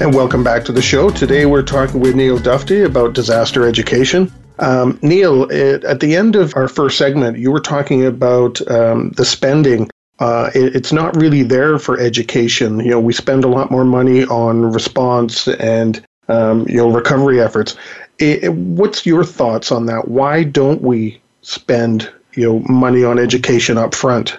And 0.03 0.13
welcome 0.13 0.43
back 0.43 0.65
to 0.65 0.73
the 0.73 0.83
show. 0.83 1.11
Today 1.11 1.47
we're 1.47 1.63
talking 1.63 2.01
with 2.01 2.17
Neil 2.17 2.39
Dufty 2.39 2.85
about 2.85 3.13
disaster 3.13 3.69
education. 3.69 4.33
Um, 4.59 4.99
Neil, 5.03 5.49
it, 5.53 5.85
at 5.85 6.01
the 6.01 6.17
end 6.17 6.35
of 6.35 6.57
our 6.57 6.67
first 6.67 6.99
segment, 6.99 7.39
you 7.39 7.53
were 7.53 7.61
talking 7.61 8.05
about 8.05 8.69
um, 8.69 9.11
the 9.11 9.25
spending 9.25 9.89
uh, 10.19 10.51
it, 10.55 10.75
it's 10.75 10.93
not 10.93 11.15
really 11.17 11.43
there 11.43 11.79
for 11.79 11.99
education. 11.99 12.81
You 12.81 12.93
know, 12.93 13.01
we 13.01 13.13
spend 13.13 13.45
a 13.45 13.49
lot 13.49 13.71
more 13.71 13.85
money 13.85 14.25
on 14.25 14.73
response 14.73 15.49
and 15.49 16.05
um, 16.29 16.67
you 16.69 16.77
know 16.77 16.91
recovery 16.91 17.41
efforts. 17.41 17.77
It, 18.19 18.45
it, 18.45 18.53
what's 18.53 19.05
your 19.05 19.25
thoughts 19.25 19.71
on 19.71 19.87
that? 19.87 20.09
Why 20.09 20.43
don't 20.43 20.83
we 20.83 21.21
spend 21.43 22.11
you 22.33 22.45
know 22.45 22.59
money 22.61 23.05
on 23.05 23.19
education 23.19 23.79
up 23.79 23.95
front? 23.95 24.39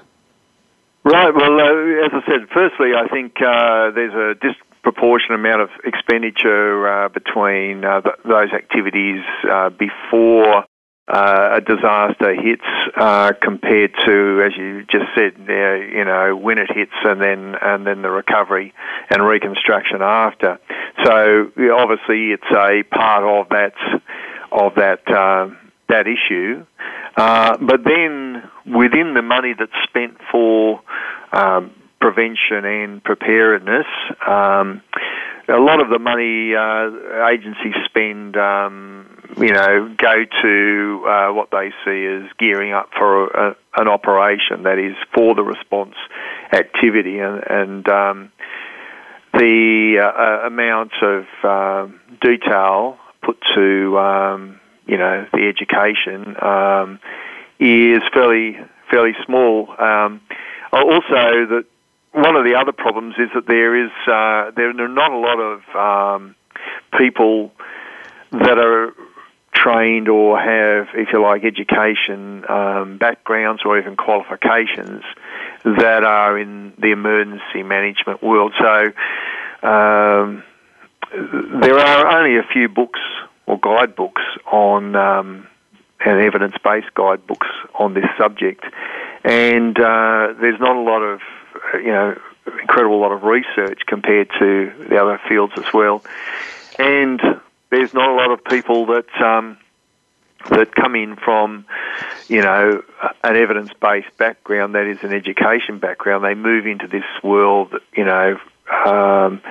Right. 1.03 1.33
Well, 1.33 1.59
uh, 1.59 2.05
as 2.05 2.11
I 2.11 2.21
said, 2.25 2.49
firstly, 2.53 2.91
I 2.93 3.07
think 3.07 3.35
uh, 3.41 3.91
there's 3.91 4.13
a 4.13 4.35
disproportionate 4.41 5.39
amount 5.39 5.61
of 5.61 5.69
expenditure 5.85 7.05
uh, 7.05 7.09
between 7.09 7.85
uh, 7.85 8.01
th- 8.01 8.15
those 8.25 8.51
activities 8.51 9.23
before 9.77 10.65
uh, 11.07 11.59
a 11.59 11.61
disaster 11.61 12.33
hits 12.35 12.65
uh, 12.97 13.31
compared 13.41 13.93
to, 14.05 14.43
as 14.45 14.57
you 14.57 14.83
just 14.91 15.05
said, 15.15 15.33
you 15.47 16.03
know, 16.03 16.35
when 16.35 16.57
it 16.57 16.69
hits 16.73 16.91
and 17.03 17.21
then 17.21 17.55
and 17.61 17.87
then 17.87 18.01
the 18.01 18.09
recovery 18.09 18.73
and 19.09 19.25
reconstruction 19.25 20.01
after. 20.01 20.59
So 21.03 21.51
obviously, 21.73 22.31
it's 22.31 22.51
a 22.51 22.83
part 22.91 23.23
of 23.23 23.49
that 23.49 23.73
of 24.51 24.75
that 24.75 25.09
uh, 25.09 25.49
that 25.89 26.07
issue. 26.07 26.65
Uh, 27.15 27.57
but 27.57 27.83
then 27.83 28.43
within 28.65 29.13
the 29.13 29.21
money 29.21 29.53
that's 29.57 29.71
spent 29.89 30.17
for 30.31 30.81
um, 31.31 31.71
prevention 31.99 32.65
and 32.65 33.03
preparedness. 33.03 33.85
Um, 34.25 34.81
a 35.49 35.59
lot 35.59 35.81
of 35.81 35.89
the 35.89 35.99
money 35.99 36.53
uh, 36.55 37.27
agencies 37.27 37.75
spend, 37.85 38.35
um, 38.35 39.16
you 39.37 39.51
know, 39.51 39.93
go 39.97 40.25
to 40.41 41.05
uh, 41.07 41.33
what 41.33 41.49
they 41.51 41.71
see 41.83 42.05
as 42.05 42.31
gearing 42.39 42.73
up 42.73 42.89
for 42.97 43.27
a, 43.27 43.55
an 43.75 43.87
operation 43.87 44.63
that 44.63 44.79
is 44.79 44.95
for 45.13 45.35
the 45.35 45.43
response 45.43 45.95
activity, 46.51 47.19
and, 47.19 47.43
and 47.49 47.89
um, 47.89 48.31
the 49.33 49.99
uh, 50.01 50.47
amount 50.47 50.91
of 51.01 51.25
uh, 51.43 51.87
detail 52.21 52.97
put 53.21 53.37
to, 53.55 53.97
um, 53.99 54.59
you 54.85 54.97
know, 54.97 55.27
the 55.33 55.47
education 55.47 56.35
um, 56.41 56.99
is 57.59 58.01
fairly 58.13 58.57
fairly 58.89 59.13
small. 59.25 59.69
Um, 59.79 60.21
also, 60.71 61.01
that 61.11 61.65
one 62.13 62.35
of 62.35 62.45
the 62.45 62.55
other 62.55 62.71
problems 62.71 63.15
is 63.19 63.29
that 63.35 63.47
there 63.47 63.75
is 63.75 63.91
uh, 64.07 64.51
there 64.55 64.69
are 64.69 64.87
not 64.87 65.11
a 65.11 65.17
lot 65.17 65.39
of 65.39 65.61
um, 65.75 66.35
people 66.97 67.51
that 68.31 68.57
are 68.57 68.93
trained 69.63 70.07
or 70.07 70.39
have, 70.39 70.87
if 70.93 71.09
you 71.11 71.21
like, 71.21 71.43
education 71.43 72.45
um, 72.49 72.97
backgrounds 72.97 73.63
or 73.65 73.77
even 73.79 73.95
qualifications 73.95 75.03
that 75.63 76.03
are 76.03 76.37
in 76.37 76.73
the 76.77 76.91
emergency 76.91 77.63
management 77.63 78.21
world. 78.21 78.53
So 78.59 78.85
um, 79.67 80.43
there 81.11 81.77
are 81.77 82.17
only 82.17 82.37
a 82.37 82.43
few 82.53 82.69
books 82.69 82.99
or 83.45 83.59
guidebooks 83.59 84.21
on 84.51 84.95
um, 84.95 85.47
and 86.05 86.21
evidence-based 86.21 86.93
guidebooks 86.93 87.47
on 87.73 87.93
this 87.95 88.05
subject, 88.17 88.63
and 89.23 89.77
uh, 89.79 90.33
there's 90.39 90.59
not 90.59 90.75
a 90.75 90.81
lot 90.81 91.01
of 91.01 91.21
you 91.73 91.91
know, 91.91 92.15
incredible 92.61 92.99
lot 92.99 93.11
of 93.11 93.23
research 93.23 93.81
compared 93.87 94.29
to 94.39 94.71
the 94.89 95.01
other 95.01 95.19
fields 95.27 95.53
as 95.57 95.73
well. 95.73 96.03
And 96.77 97.19
there's 97.69 97.93
not 97.93 98.09
a 98.09 98.13
lot 98.13 98.31
of 98.31 98.43
people 98.43 98.85
that 98.87 99.21
um, 99.21 99.57
that 100.49 100.73
come 100.75 100.95
in 100.95 101.15
from, 101.15 101.65
you 102.27 102.41
know, 102.41 102.83
an 103.23 103.35
evidence-based 103.35 104.17
background 104.17 104.75
that 104.75 104.85
is 104.85 104.99
an 105.01 105.13
education 105.13 105.79
background. 105.79 106.23
They 106.23 106.35
move 106.35 106.65
into 106.65 106.87
this 106.87 107.03
world, 107.23 107.73
you 107.95 108.05
know, 108.05 108.37
um, 108.85 109.41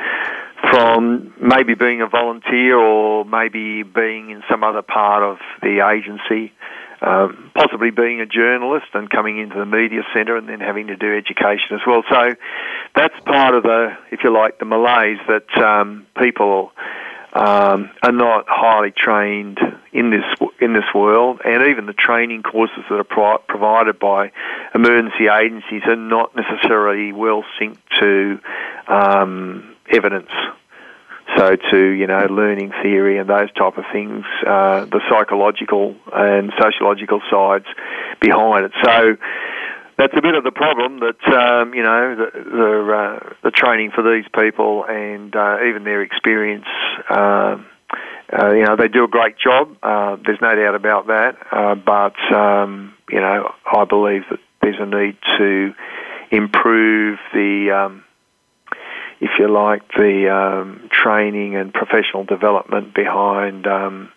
from 0.70 1.35
maybe 1.40 1.74
being 1.74 2.00
a 2.00 2.07
volunteer 2.07 2.79
or 2.79 3.24
maybe 3.24 3.83
being 3.83 4.31
in 4.31 4.42
some 4.48 4.64
other 4.64 4.83
part 4.83 5.22
of 5.22 5.38
the 5.61 5.87
agency 5.87 6.52
um, 7.02 7.50
possibly 7.55 7.90
being 7.90 8.20
a 8.20 8.26
journalist 8.26 8.87
and 8.94 9.11
coming 9.11 9.38
into 9.38 9.59
the 9.59 9.66
media 9.66 10.02
centre 10.14 10.37
and 10.37 10.48
then 10.48 10.61
having 10.61 10.87
to 10.87 10.96
do 10.96 11.16
education 11.16 11.72
as 11.72 11.81
well. 11.87 12.02
So 12.09 12.35
that's 12.94 13.14
part 13.24 13.55
of 13.55 13.62
the, 13.62 13.96
if 14.11 14.20
you 14.24 14.33
like, 14.33 14.59
the 14.59 14.64
malaise 14.64 15.18
that 15.29 15.62
um, 15.62 16.07
people 16.18 16.72
um, 17.37 17.90
are 18.03 18.12
not 18.12 18.46
highly 18.49 18.92
trained 18.96 19.59
in 19.92 20.11
this 20.11 20.25
in 20.61 20.72
this 20.72 20.85
world, 20.94 21.40
and 21.44 21.68
even 21.68 21.87
the 21.87 21.92
training 21.92 22.42
courses 22.42 22.85
that 22.88 22.96
are 22.96 23.05
pro- 23.05 23.38
provided 23.38 23.99
by 23.99 24.33
emergency 24.75 25.27
agencies 25.29 25.83
are 25.87 25.96
not 25.96 26.35
necessarily 26.35 27.12
well 27.12 27.44
synced 27.61 27.79
to 28.01 28.40
um, 28.88 29.75
evidence 29.90 30.31
so 31.37 31.57
to 31.57 31.79
you 31.79 32.07
know 32.07 32.27
learning 32.31 32.72
theory 32.83 33.18
and 33.18 33.29
those 33.29 33.53
type 33.53 33.77
of 33.77 33.85
things, 33.92 34.25
uh, 34.46 34.85
the 34.87 35.01
psychological 35.11 35.94
and 36.12 36.53
sociological 36.61 37.20
sides 37.31 37.66
behind 38.20 38.64
it. 38.64 38.72
So 38.85 39.16
that's 39.98 40.12
a 40.16 40.22
bit 40.22 40.35
of 40.35 40.44
the 40.44 40.52
problem 40.52 41.00
that 41.00 41.32
um, 41.32 41.74
you 41.74 41.82
know 41.82 42.16
the 42.16 42.30
the, 42.38 42.92
uh, 42.92 43.35
the, 43.42 43.50
training 43.50 43.92
for 43.94 44.02
these 44.02 44.24
people 44.35 44.85
and 44.85 45.35
uh, 45.35 45.59
even 45.68 45.85
their 45.85 46.02
experience. 46.02 46.66
Um, 47.09 47.66
uh, 48.32 48.52
you 48.52 48.64
know 48.64 48.76
they 48.76 48.88
do 48.88 49.04
a 49.04 49.09
great 49.09 49.38
job. 49.38 49.76
Uh, 49.82 50.16
there's 50.24 50.40
no 50.40 50.54
doubt 50.54 50.74
about 50.74 51.06
that. 51.06 51.37
Uh, 51.50 51.74
but 51.74 52.16
um, 52.35 52.94
you 53.11 53.20
know 53.20 53.52
I 53.64 53.85
believe 53.85 54.22
that 54.30 54.40
there's 54.61 54.76
a 54.78 54.87
need 54.87 55.16
to 55.38 55.74
improve 56.30 57.18
the 57.32 57.70
um, 57.70 58.04
if 59.20 59.30
you 59.38 59.48
like, 59.48 59.82
the 59.96 60.30
um, 60.30 60.88
training 60.90 61.56
and 61.56 61.72
professional 61.72 62.24
development 62.24 62.94
behind 62.94 63.66
um, 63.66 64.11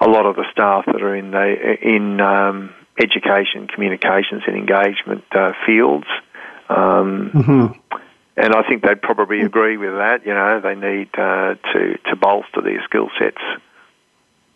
a 0.00 0.08
lot 0.08 0.26
of 0.26 0.34
the 0.34 0.44
staff 0.50 0.84
that 0.86 1.00
are 1.00 1.14
in 1.14 1.30
the 1.30 1.76
in 1.80 2.20
education, 2.98 3.68
communications, 3.68 4.42
and 4.46 4.56
engagement 4.56 5.24
uh, 5.32 5.52
fields. 5.66 6.06
Um, 6.68 7.30
mm-hmm. 7.34 7.98
And 8.36 8.54
I 8.54 8.62
think 8.66 8.82
they'd 8.82 9.00
probably 9.00 9.42
agree 9.42 9.76
with 9.76 9.92
that. 9.92 10.24
You 10.24 10.32
know, 10.32 10.60
they 10.60 10.74
need 10.74 11.10
uh, 11.14 11.54
to 11.72 11.98
to 12.10 12.16
bolster 12.16 12.62
their 12.62 12.82
skill 12.84 13.10
sets. 13.18 13.42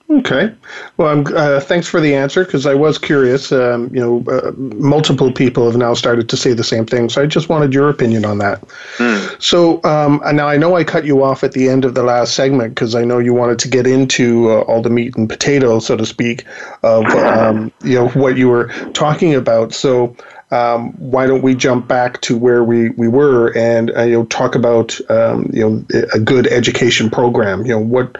Okay. 0.08 0.54
Well, 0.98 1.36
uh, 1.36 1.58
thanks 1.58 1.88
for 1.88 2.00
the 2.00 2.14
answer 2.14 2.44
because 2.44 2.64
I 2.64 2.74
was 2.74 2.96
curious. 2.96 3.50
Um, 3.50 3.92
you 3.92 4.00
know, 4.00 4.24
uh, 4.32 4.52
multiple 4.56 5.32
people 5.32 5.66
have 5.66 5.76
now 5.76 5.94
started 5.94 6.28
to 6.28 6.36
say 6.36 6.52
the 6.52 6.62
same 6.62 6.86
thing, 6.86 7.08
so 7.08 7.22
I 7.22 7.26
just 7.26 7.48
wanted 7.48 7.74
your 7.74 7.88
opinion 7.88 8.24
on 8.24 8.38
that. 8.38 8.60
Mm. 8.98 9.42
So 9.42 9.82
um, 9.82 10.22
now 10.32 10.46
I 10.46 10.58
know 10.58 10.76
I 10.76 10.84
cut 10.84 11.06
you 11.06 11.24
off 11.24 11.42
at 11.42 11.52
the 11.52 11.68
end 11.68 11.84
of 11.84 11.94
the 11.94 12.04
last 12.04 12.34
segment 12.34 12.76
because 12.76 12.94
I 12.94 13.04
know 13.04 13.18
you 13.18 13.34
wanted 13.34 13.58
to 13.60 13.68
get 13.68 13.84
into 13.84 14.48
uh, 14.48 14.60
all 14.60 14.80
the 14.80 14.90
meat 14.90 15.16
and 15.16 15.28
potatoes, 15.28 15.86
so 15.86 15.96
to 15.96 16.06
speak, 16.06 16.44
of 16.84 17.04
um, 17.06 17.72
you 17.82 17.94
know 17.94 18.08
what 18.10 18.36
you 18.36 18.48
were 18.48 18.68
talking 18.92 19.34
about. 19.34 19.74
So. 19.74 20.16
Um, 20.52 20.92
why 20.92 21.26
don't 21.26 21.42
we 21.42 21.56
jump 21.56 21.88
back 21.88 22.20
to 22.20 22.38
where 22.38 22.62
we, 22.62 22.90
we 22.90 23.08
were 23.08 23.52
and 23.58 23.90
uh, 23.96 24.02
you 24.02 24.12
know 24.12 24.26
talk 24.26 24.54
about 24.54 24.96
um, 25.10 25.50
you 25.52 25.68
know 25.68 25.84
a 26.14 26.20
good 26.20 26.46
education 26.46 27.10
program? 27.10 27.62
You 27.66 27.72
know 27.72 27.80
what 27.80 28.16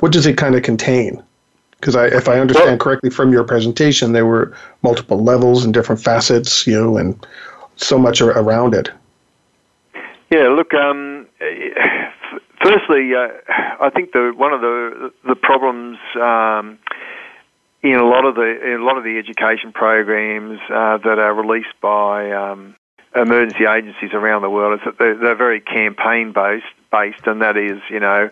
what 0.00 0.12
does 0.12 0.26
it 0.26 0.36
kind 0.36 0.54
of 0.54 0.62
contain? 0.62 1.22
Because 1.80 1.96
I, 1.96 2.06
if 2.08 2.28
I 2.28 2.38
understand 2.38 2.78
correctly 2.78 3.08
from 3.08 3.32
your 3.32 3.42
presentation, 3.42 4.12
there 4.12 4.26
were 4.26 4.54
multiple 4.82 5.24
levels 5.24 5.64
and 5.64 5.72
different 5.72 6.02
facets, 6.02 6.66
you 6.66 6.74
know, 6.78 6.98
and 6.98 7.26
so 7.76 7.98
much 7.98 8.20
around 8.20 8.74
it. 8.74 8.90
Yeah, 10.30 10.48
look. 10.48 10.74
Um, 10.74 11.26
firstly, 12.62 13.14
uh, 13.14 13.28
I 13.80 13.90
think 13.94 14.12
the 14.12 14.32
one 14.36 14.52
of 14.52 14.60
the 14.60 15.12
the 15.26 15.34
problems 15.34 15.98
um, 16.16 16.78
in 17.82 17.96
a 17.96 18.06
lot 18.06 18.24
of 18.24 18.34
the 18.34 18.74
in 18.74 18.80
a 18.80 18.84
lot 18.84 18.98
of 18.98 19.04
the 19.04 19.18
education 19.18 19.72
programs 19.72 20.60
uh, 20.68 20.98
that 20.98 21.18
are 21.18 21.34
released 21.34 21.74
by 21.80 22.30
um, 22.30 22.76
emergency 23.14 23.64
agencies 23.64 24.10
around 24.12 24.42
the 24.42 24.50
world 24.50 24.78
is 24.78 24.84
that 24.84 24.98
they're, 24.98 25.16
they're 25.16 25.34
very 25.34 25.60
campaign 25.60 26.32
based, 26.32 26.64
based, 26.92 27.26
and 27.26 27.42
that 27.42 27.56
is, 27.56 27.80
you 27.90 27.98
know, 27.98 28.30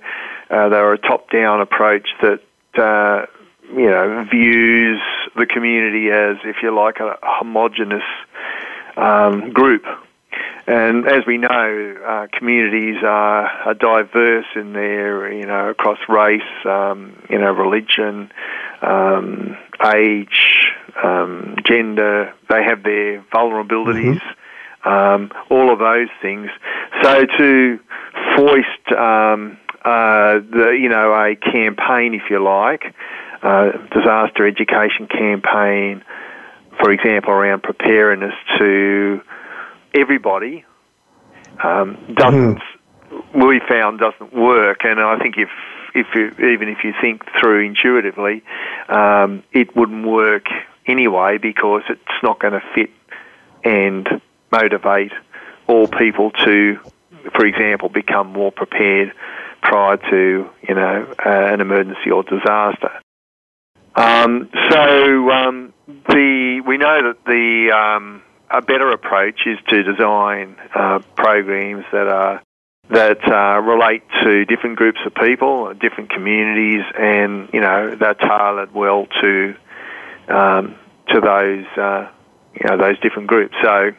uh, 0.51 0.69
they're 0.69 0.93
a 0.93 0.99
top 0.99 1.31
down 1.31 1.61
approach 1.61 2.09
that 2.23 2.41
uh, 2.81 3.27
you 3.71 3.87
know, 3.87 4.27
views 4.31 5.01
the 5.37 5.47
community 5.47 6.11
as, 6.11 6.37
if 6.45 6.63
you 6.63 6.75
like, 6.75 7.01
a 7.01 7.17
homogenous 7.23 8.03
um, 8.97 9.53
group. 9.53 9.85
And 10.67 11.09
as 11.09 11.25
we 11.27 11.39
know, 11.39 11.97
uh, 12.07 12.27
communities 12.31 13.03
are, 13.03 13.47
are, 13.47 13.75
diverse 13.75 14.45
in 14.55 14.75
their, 14.75 15.33
you 15.33 15.47
know, 15.47 15.71
across 15.71 15.99
race, 16.11 16.43
um, 16.67 17.17
you 17.31 17.39
know, 17.39 17.53
religion, 17.53 18.31
um, 18.83 19.57
age, 19.95 20.75
um, 21.03 21.57
gender. 21.65 22.35
They 22.51 22.63
have 22.65 22.83
their 22.83 23.23
vulnerabilities, 23.33 24.21
mm-hmm. 24.21 24.35
Um, 24.85 25.33
all 25.51 25.73
of 25.73 25.81
those 25.81 26.09
things. 26.23 26.49
So 27.03 27.27
to 27.27 27.81
foist, 28.37 28.93
um, 28.93 29.59
uh, 29.85 30.39
the, 30.39 30.79
you 30.81 30.89
know, 30.89 31.13
a 31.13 31.35
campaign, 31.35 32.15
if 32.15 32.31
you 32.31 32.43
like, 32.43 32.95
uh, 33.43 33.73
disaster 33.93 34.47
education 34.47 35.07
campaign, 35.07 36.03
for 36.81 36.91
example, 36.91 37.33
around 37.33 37.63
preparedness 37.63 38.35
to 38.59 39.21
everybody 39.95 40.65
um, 41.63 41.97
doesn't. 42.15 42.59
Mm-hmm. 42.59 43.41
We 43.41 43.61
found 43.67 44.01
doesn't 44.01 44.35
work, 44.35 44.85
and 44.85 45.01
I 45.01 45.19
think 45.19 45.37
if 45.39 45.49
if 45.95 46.07
you, 46.15 46.27
even 46.47 46.69
if 46.69 46.85
you 46.85 46.93
think 47.01 47.23
through 47.41 47.67
intuitively, 47.67 48.43
um, 48.89 49.43
it 49.53 49.75
wouldn't 49.75 50.07
work 50.07 50.47
anyway 50.87 51.39
because 51.39 51.83
it's 51.89 52.23
not 52.23 52.39
going 52.39 52.53
to 52.53 52.63
fit 52.75 52.91
and 53.65 54.07
motivate 54.53 55.13
all 55.67 55.87
people 55.87 56.31
to, 56.31 56.79
for 57.35 57.47
example, 57.47 57.89
become 57.89 58.29
more 58.33 58.53
prepared 58.53 59.13
prior 59.63 59.97
to 59.97 60.49
you 60.69 60.75
know 60.75 61.15
uh, 61.25 61.29
an 61.29 61.61
emergency 61.61 62.11
or 62.11 62.23
disaster. 62.23 62.93
Um, 63.99 64.49
so 64.71 65.31
um, 65.31 65.75
the 66.09 66.63
we 66.65 66.79
know 66.79 67.03
that 67.03 67.25
the 67.27 67.73
um, 67.75 68.23
a 68.49 68.63
better 68.63 68.93
approach 68.93 69.41
is 69.45 69.59
to 69.71 69.83
design 69.83 70.57
uh, 70.73 71.01
programs 71.17 71.85
that 71.91 72.07
are 72.07 72.43
that 72.91 73.19
uh, 73.29 73.61
relate 73.61 74.03
to 74.23 74.45
different 74.45 74.77
groups 74.77 75.01
of 75.05 75.15
people, 75.15 75.75
different 75.75 76.11
communities, 76.11 76.85
and 76.97 77.49
you 77.53 77.61
know 77.61 77.97
they're 77.97 78.15
tailored 78.15 78.73
well 78.73 79.09
to 79.21 79.57
um, 80.29 80.77
to 81.09 81.21
those 81.21 81.67
uh, 81.77 82.09
you 82.55 82.71
know 82.71 82.77
those 82.79 83.01
different 83.01 83.27
groups. 83.27 83.57
So, 83.63 83.91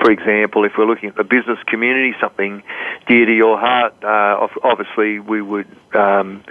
for 0.00 0.10
example, 0.10 0.64
if 0.64 0.72
we're 0.78 0.86
looking 0.86 1.08
at 1.10 1.16
the 1.16 1.24
business 1.24 1.58
community, 1.66 2.14
something 2.20 2.62
dear 3.06 3.26
to 3.26 3.34
your 3.34 3.58
heart, 3.58 3.94
uh, 4.02 4.48
obviously 4.62 5.18
we 5.18 5.42
would 5.42 5.68
um, 5.94 6.42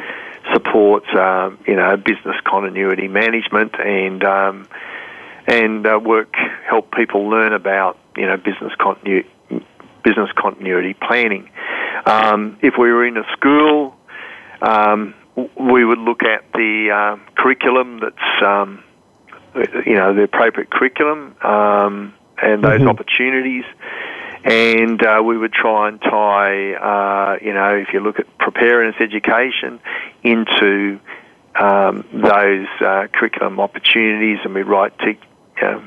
supports 0.53 1.07
um, 1.15 1.57
you 1.65 1.75
know 1.75 1.97
business 1.97 2.35
continuity 2.45 3.07
management 3.07 3.73
and 3.79 4.23
um, 4.23 4.67
and 5.47 5.85
uh, 5.87 5.99
work 6.03 6.35
help 6.67 6.91
people 6.91 7.29
learn 7.29 7.53
about 7.53 7.97
you 8.15 8.25
know 8.25 8.37
business 8.37 8.73
continuity 8.79 9.29
business 10.03 10.29
continuity 10.35 10.93
planning. 10.93 11.49
Um, 12.05 12.57
if 12.61 12.73
we 12.77 12.91
were 12.91 13.05
in 13.05 13.17
a 13.17 13.23
school, 13.33 13.95
um, 14.61 15.13
we 15.35 15.85
would 15.85 15.99
look 15.99 16.23
at 16.23 16.43
the 16.53 16.89
uh, 16.91 17.33
curriculum 17.35 17.99
that's 17.99 18.75
you 19.85 19.95
know 19.95 20.13
the 20.13 20.23
appropriate 20.23 20.69
curriculum 20.69 21.35
um, 21.41 22.13
and 22.41 22.63
those 22.63 22.79
mm-hmm. 22.79 22.89
opportunities 22.89 23.65
and 24.43 25.03
uh, 25.03 25.21
we 25.23 25.37
would 25.37 25.53
try 25.53 25.87
and 25.87 26.01
tie, 26.01 26.73
uh, 26.73 27.37
you 27.41 27.53
know, 27.53 27.75
if 27.75 27.93
you 27.93 27.99
look 27.99 28.19
at 28.19 28.25
preparedness 28.39 28.95
education 28.99 29.79
into 30.23 30.99
um, 31.55 32.05
those 32.11 32.67
uh, 32.81 33.07
curriculum 33.13 33.59
opportunities, 33.59 34.39
and 34.43 34.55
we 34.55 34.63
write 34.63 34.97
te- 34.99 35.19
uh, 35.61 35.79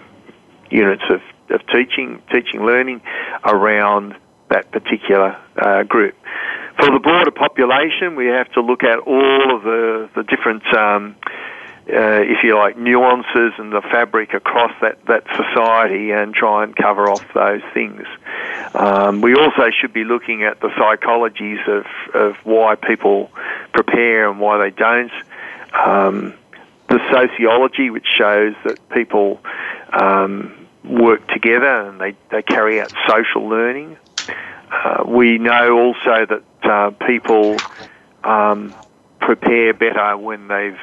units 0.70 1.02
of, 1.10 1.20
of 1.50 1.66
teaching, 1.66 2.22
teaching 2.32 2.64
learning 2.64 3.00
around 3.44 4.14
that 4.50 4.70
particular 4.70 5.36
uh, 5.56 5.82
group. 5.82 6.14
For 6.78 6.90
the 6.92 7.00
broader 7.00 7.30
population, 7.32 8.14
we 8.14 8.26
have 8.26 8.50
to 8.52 8.60
look 8.60 8.84
at 8.84 8.98
all 8.98 9.56
of 9.56 9.62
the, 9.62 10.10
the 10.14 10.22
different 10.22 10.62
um, 10.76 11.16
uh, 11.86 12.22
if 12.22 12.42
you 12.42 12.56
like, 12.56 12.78
nuances 12.78 13.52
and 13.58 13.70
the 13.70 13.82
fabric 13.82 14.32
across 14.32 14.72
that, 14.80 15.04
that 15.06 15.24
society 15.36 16.12
and 16.12 16.34
try 16.34 16.64
and 16.64 16.74
cover 16.74 17.10
off 17.10 17.22
those 17.34 17.60
things. 17.74 18.06
Um, 18.74 19.20
we 19.20 19.34
also 19.34 19.70
should 19.70 19.92
be 19.92 20.04
looking 20.04 20.44
at 20.44 20.60
the 20.60 20.68
psychologies 20.68 21.66
of, 21.68 21.84
of 22.14 22.36
why 22.44 22.74
people 22.74 23.30
prepare 23.72 24.30
and 24.30 24.40
why 24.40 24.58
they 24.58 24.70
don't. 24.70 25.12
Um, 25.74 26.34
the 26.88 27.00
sociology, 27.12 27.90
which 27.90 28.06
shows 28.06 28.54
that 28.64 28.88
people 28.88 29.40
um, 29.92 30.66
work 30.84 31.26
together 31.28 31.88
and 31.88 32.00
they, 32.00 32.16
they 32.30 32.42
carry 32.42 32.80
out 32.80 32.92
social 33.08 33.46
learning. 33.46 33.96
Uh, 34.70 35.04
we 35.06 35.38
know 35.38 35.78
also 35.78 36.26
that 36.26 36.42
uh, 36.62 36.90
people 37.06 37.62
um, 38.22 38.74
prepare 39.20 39.74
better 39.74 40.16
when 40.16 40.48
they've 40.48 40.78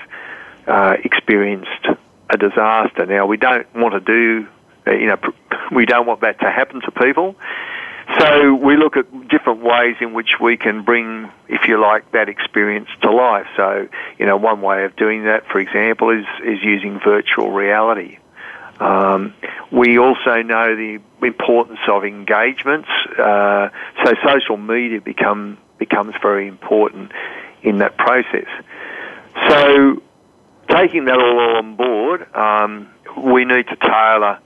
uh, 0.68 0.96
experienced 1.04 1.88
a 2.30 2.38
disaster. 2.38 3.06
Now, 3.06 3.26
we 3.26 3.38
don't 3.38 3.68
want 3.76 3.94
to 3.94 4.00
do, 4.00 4.48
uh, 4.88 4.92
you 4.92 5.08
know, 5.08 5.18
we 5.72 5.86
don't 5.86 6.08
want 6.08 6.22
that 6.22 6.40
to 6.40 6.50
happen 6.50 6.82
to 6.82 6.92
people. 6.92 7.36
So 8.20 8.54
we 8.56 8.76
look 8.76 8.98
at 8.98 9.06
different 9.30 9.62
ways 9.62 9.96
in 10.02 10.14
which 10.14 10.40
we 10.42 10.58
can 10.58 10.84
bring, 10.84 11.32
if 11.48 11.68
you 11.68 11.80
like, 11.80 12.12
that 12.12 12.28
experience 12.30 12.90
to 13.02 13.12
life. 13.12 13.48
So, 13.56 13.88
you 14.18 14.26
know, 14.26 14.38
one 14.38 14.62
way 14.62 14.84
of 14.84 14.96
doing 14.96 15.26
that, 15.26 15.46
for 15.48 15.60
example, 15.60 16.10
is, 16.10 16.26
is 16.44 16.62
using 16.62 17.00
virtual 17.00 17.52
reality. 17.52 18.18
Um, 18.82 19.34
we 19.72 20.00
also 20.00 20.42
know 20.42 20.76
the 20.76 21.00
importance 21.22 21.80
of 21.88 22.04
engagements. 22.04 22.90
Uh, 23.18 23.70
so 24.04 24.14
social 24.26 24.58
media 24.58 25.00
become 25.00 25.58
becomes 25.78 26.14
very 26.22 26.48
important 26.48 27.12
in 27.62 27.78
that 27.78 27.98
process. 27.98 28.48
So 29.48 30.02
taking 30.74 31.06
that 31.06 31.20
all 31.20 31.58
on 31.58 31.76
board, 31.76 32.36
um, 32.36 32.90
we 33.18 33.46
need 33.46 33.68
to 33.68 33.76
tailor 33.76 34.40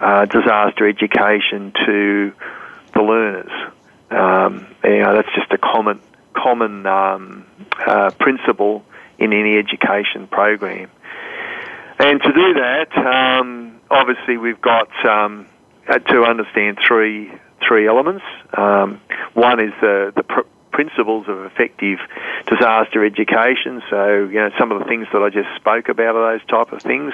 uh, 0.00 0.24
disaster 0.26 0.88
education 0.88 1.72
to 1.86 2.32
the 2.94 3.02
learners. 3.02 3.52
Um, 4.10 4.66
you 4.84 4.98
know, 5.00 5.14
that's 5.14 5.34
just 5.34 5.52
a 5.52 5.58
common 5.58 6.00
common 6.34 6.86
um, 6.86 7.46
uh, 7.86 8.10
principle 8.18 8.84
in 9.18 9.32
any 9.32 9.58
education 9.58 10.26
program. 10.28 10.90
And 11.98 12.20
to 12.22 12.32
do 12.32 12.54
that, 12.54 12.96
um, 12.96 13.80
obviously 13.90 14.38
we've 14.38 14.60
got 14.60 14.88
um, 15.04 15.46
to 15.86 16.24
understand 16.24 16.78
three 16.86 17.30
three 17.66 17.86
elements. 17.86 18.24
Um, 18.56 19.00
one 19.34 19.60
is 19.60 19.72
the 19.80 20.12
the 20.16 20.22
pr- 20.22 20.48
principles 20.72 21.28
of 21.28 21.44
effective 21.44 21.98
disaster 22.46 23.04
education. 23.04 23.82
So, 23.90 24.24
you 24.24 24.40
know, 24.40 24.50
some 24.58 24.72
of 24.72 24.78
the 24.78 24.84
things 24.86 25.06
that 25.12 25.22
I 25.22 25.30
just 25.30 25.48
spoke 25.56 25.88
about 25.88 26.16
are 26.16 26.38
those 26.38 26.46
type 26.48 26.72
of 26.72 26.82
things. 26.82 27.12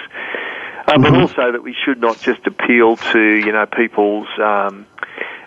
uh, 0.86 0.98
but 0.98 1.14
also 1.14 1.52
that 1.52 1.62
we 1.62 1.74
should 1.84 2.00
not 2.00 2.18
just 2.20 2.46
appeal 2.46 2.96
to 2.96 3.20
you 3.20 3.52
know 3.52 3.66
people's 3.66 4.28
um, 4.38 4.86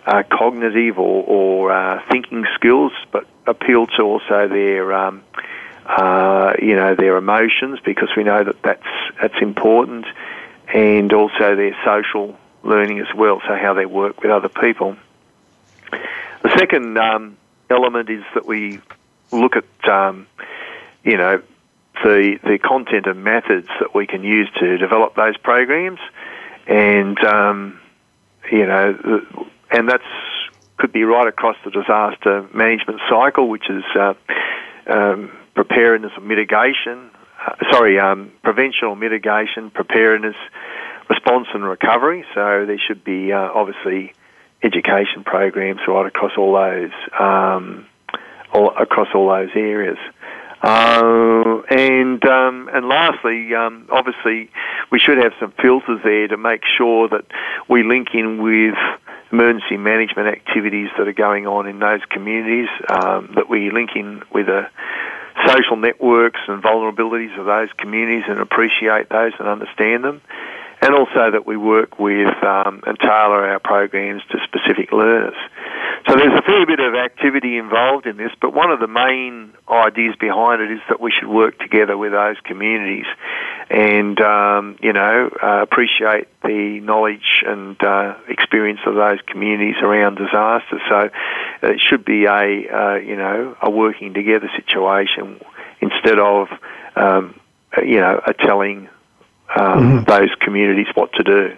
uh, 0.05 0.23
cognitive 0.29 0.99
or, 0.99 1.23
or 1.23 1.71
uh, 1.71 2.01
thinking 2.11 2.45
skills, 2.55 2.91
but 3.11 3.25
appeal 3.47 3.87
to 3.87 4.01
also 4.01 4.47
their 4.47 4.93
um, 4.93 5.23
uh, 5.85 6.53
you 6.61 6.75
know 6.75 6.95
their 6.95 7.17
emotions 7.17 7.79
because 7.85 8.09
we 8.17 8.23
know 8.23 8.43
that 8.43 8.61
that's 8.61 8.87
that's 9.21 9.41
important, 9.41 10.05
and 10.73 11.13
also 11.13 11.55
their 11.55 11.75
social 11.85 12.35
learning 12.63 12.99
as 12.99 13.13
well. 13.15 13.41
So 13.47 13.55
how 13.55 13.73
they 13.73 13.85
work 13.85 14.21
with 14.21 14.31
other 14.31 14.49
people. 14.49 14.97
The 16.43 16.57
second 16.57 16.97
um, 16.97 17.37
element 17.69 18.09
is 18.09 18.23
that 18.33 18.45
we 18.45 18.79
look 19.31 19.53
at 19.55 19.89
um, 19.89 20.27
you 21.03 21.17
know 21.17 21.41
the 22.03 22.39
the 22.43 22.57
content 22.59 23.05
and 23.05 23.23
methods 23.23 23.67
that 23.79 23.93
we 23.93 24.07
can 24.07 24.23
use 24.23 24.49
to 24.59 24.77
develop 24.77 25.15
those 25.15 25.37
programs, 25.37 25.99
and 26.67 27.17
um, 27.23 27.79
you 28.51 28.65
know, 28.65 29.27
and 29.71 29.89
that's 29.89 30.03
could 30.77 30.93
be 30.93 31.03
right 31.03 31.27
across 31.27 31.57
the 31.65 31.71
disaster 31.71 32.47
management 32.53 33.01
cycle, 33.09 33.49
which 33.49 33.69
is 33.69 33.83
uh, 33.95 34.13
um, 34.87 35.31
preparedness 35.53 36.13
or 36.17 36.21
mitigation. 36.21 37.11
Uh, 37.45 37.55
sorry, 37.71 37.99
um, 37.99 38.31
prevention 38.43 38.87
or 38.87 38.95
mitigation, 38.95 39.69
preparedness, 39.71 40.35
response 41.09 41.47
and 41.53 41.63
recovery. 41.63 42.23
So 42.33 42.65
there 42.65 42.79
should 42.79 43.03
be 43.03 43.31
uh, 43.31 43.49
obviously 43.53 44.13
education 44.63 45.23
programs 45.23 45.81
right 45.87 46.05
across 46.05 46.31
all 46.37 46.53
those 46.53 46.91
um, 47.19 47.85
all, 48.53 48.75
across 48.77 49.07
all 49.13 49.29
those 49.29 49.49
areas. 49.55 49.97
Uh, 50.61 51.61
and 51.69 52.23
um, 52.25 52.69
and 52.73 52.89
lastly, 52.89 53.55
um, 53.55 53.87
obviously, 53.91 54.49
we 54.91 54.99
should 54.99 55.17
have 55.17 55.31
some 55.39 55.53
filters 55.61 56.01
there 56.03 56.27
to 56.27 56.37
make 56.37 56.61
sure 56.77 57.07
that 57.07 57.23
we 57.69 57.83
link 57.83 58.09
in 58.13 58.41
with 58.43 58.75
emergency 59.31 59.77
management 59.77 60.27
activities 60.27 60.89
that 60.97 61.07
are 61.07 61.13
going 61.13 61.47
on 61.47 61.65
in 61.65 61.79
those 61.79 62.01
communities. 62.09 62.67
Um, 62.89 63.31
that 63.35 63.49
we 63.49 63.71
link 63.71 63.91
in 63.95 64.21
with 64.33 64.47
the 64.47 64.67
social 65.45 65.77
networks 65.77 66.41
and 66.49 66.61
vulnerabilities 66.61 67.39
of 67.39 67.45
those 67.45 67.69
communities 67.77 68.23
and 68.27 68.39
appreciate 68.39 69.07
those 69.07 69.31
and 69.39 69.47
understand 69.47 70.03
them 70.03 70.21
and 70.81 70.95
also 70.95 71.31
that 71.31 71.45
we 71.45 71.57
work 71.57 71.99
with 71.99 72.33
um, 72.43 72.83
and 72.87 72.97
tailor 72.99 73.47
our 73.47 73.59
programs 73.59 74.21
to 74.31 74.37
specific 74.45 74.91
learners. 74.91 75.35
So 76.07 76.15
there's 76.15 76.37
a 76.37 76.41
fair 76.41 76.65
bit 76.65 76.79
of 76.79 76.95
activity 76.95 77.57
involved 77.57 78.05
in 78.05 78.15
this, 78.17 78.31
but 78.41 78.53
one 78.53 78.71
of 78.71 78.79
the 78.79 78.87
main 78.87 79.53
ideas 79.69 80.15
behind 80.19 80.61
it 80.61 80.71
is 80.71 80.79
that 80.87 81.01
we 81.01 81.11
should 81.11 81.27
work 81.27 81.59
together 81.59 81.97
with 81.97 82.13
those 82.13 82.37
communities 82.45 83.05
and, 83.69 84.19
um, 84.21 84.77
you 84.81 84.93
know, 84.93 85.29
uh, 85.43 85.61
appreciate 85.61 86.27
the 86.41 86.79
knowledge 86.81 87.43
and 87.45 87.81
uh, 87.83 88.15
experience 88.27 88.79
of 88.85 88.95
those 88.95 89.19
communities 89.27 89.75
around 89.81 90.15
disasters. 90.15 90.81
So 90.89 91.09
it 91.63 91.81
should 91.81 92.05
be 92.05 92.25
a, 92.25 92.31
uh, 92.31 92.95
you 92.95 93.17
know, 93.17 93.55
a 93.61 93.69
working 93.69 94.13
together 94.13 94.49
situation 94.55 95.39
instead 95.81 96.17
of, 96.17 96.47
um, 96.95 97.39
you 97.85 97.99
know, 97.99 98.21
a 98.25 98.33
telling 98.33 98.89
um, 99.55 99.99
mm-hmm. 99.99 100.03
those 100.09 100.29
communities 100.41 100.87
what 100.95 101.11
to 101.13 101.23
do. 101.23 101.57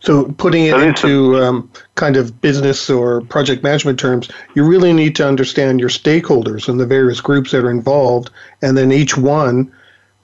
So, 0.00 0.30
putting 0.32 0.66
it 0.66 0.72
so 0.72 0.80
into 0.80 1.42
um, 1.42 1.70
kind 1.94 2.16
of 2.16 2.40
business 2.40 2.90
or 2.90 3.22
project 3.22 3.62
management 3.62 3.98
terms, 3.98 4.28
you 4.54 4.62
really 4.62 4.92
need 4.92 5.16
to 5.16 5.26
understand 5.26 5.80
your 5.80 5.88
stakeholders 5.88 6.68
and 6.68 6.78
the 6.78 6.86
various 6.86 7.20
groups 7.20 7.52
that 7.52 7.64
are 7.64 7.70
involved, 7.70 8.30
and 8.60 8.76
then 8.76 8.92
each 8.92 9.16
one, 9.16 9.72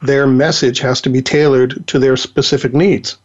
their 0.02 0.26
message 0.26 0.78
has 0.80 1.00
to 1.00 1.08
be 1.08 1.22
tailored 1.22 1.86
to 1.86 1.98
their 1.98 2.16
specific 2.16 2.74
needs. 2.74 3.16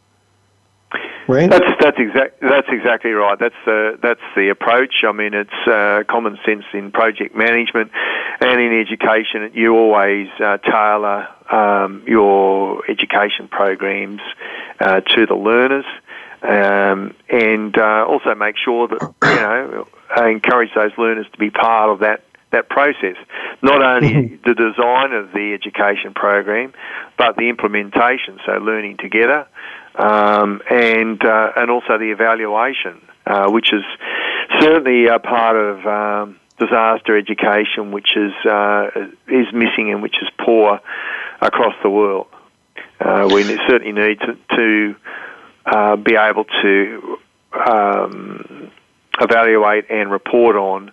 Right. 1.28 1.50
That's 1.50 1.66
that's 1.82 1.98
exact 2.00 2.40
that's 2.40 2.68
exactly 2.70 3.12
right. 3.12 3.38
That's 3.38 3.56
the 3.66 4.00
that's 4.02 4.22
the 4.36 4.48
approach. 4.50 5.04
I 5.04 5.12
mean, 5.12 5.34
it's 5.34 5.68
uh, 5.68 6.04
common 6.10 6.40
sense 6.46 6.64
in 6.74 6.92
project 6.92 7.36
management 7.36 7.92
and 8.40 8.62
in 8.62 8.80
education. 8.80 9.52
You 9.54 9.76
always 9.76 10.30
uh, 10.40 10.58
tailor 10.60 11.28
um, 11.52 12.04
your 12.08 12.90
education 12.90 13.50
programs 13.50 14.22
uh, 14.80 15.02
to 15.02 15.26
the 15.26 15.36
learners, 15.36 15.86
um, 16.44 17.14
and 17.30 17.78
uh, 17.78 18.06
also 18.08 18.34
make 18.34 18.56
sure 18.58 18.88
that 18.88 19.02
you 19.24 19.36
know 19.36 19.88
encourage 20.30 20.74
those 20.76 20.92
learners 20.98 21.26
to 21.34 21.38
be 21.38 21.50
part 21.50 21.90
of 21.90 22.00
that 22.00 22.24
that 22.52 22.70
process. 22.70 23.16
Not 23.62 23.82
only 23.94 24.40
the 24.46 24.54
design 24.54 25.14
of 25.14 25.32
the 25.32 25.54
education 25.54 26.14
program, 26.14 26.74
but 27.18 27.36
the 27.38 27.50
implementation. 27.50 28.40
So 28.46 28.54
learning 28.54 28.98
together 28.98 29.48
um, 29.96 30.62
and 30.70 31.24
uh, 31.24 31.52
and 31.56 31.72
also 31.72 31.98
the 31.98 32.12
evaluation, 32.12 33.02
uh, 33.26 33.50
which 33.50 33.74
is 33.74 33.84
certainly 34.60 35.08
a 35.08 35.20
part 35.20 35.56
of 35.56 35.86
um, 35.86 36.40
disaster 36.60 37.18
education, 37.18 37.92
which 37.92 38.16
is 38.16 38.34
uh, 38.46 38.90
is 39.28 39.48
missing 39.54 39.92
and 39.92 40.02
which 40.02 40.16
is 40.22 40.30
poor 40.40 40.80
across 41.42 41.74
the 41.84 41.90
world. 41.90 42.28
Uh, 43.00 43.30
we 43.32 43.44
certainly 43.68 43.92
need 43.92 44.20
to, 44.20 44.38
to 44.56 44.96
uh, 45.66 45.96
be 45.96 46.16
able 46.16 46.46
to 46.46 47.18
um, 47.54 48.72
evaluate 49.20 49.86
and 49.90 50.12
report 50.12 50.56
on 50.56 50.92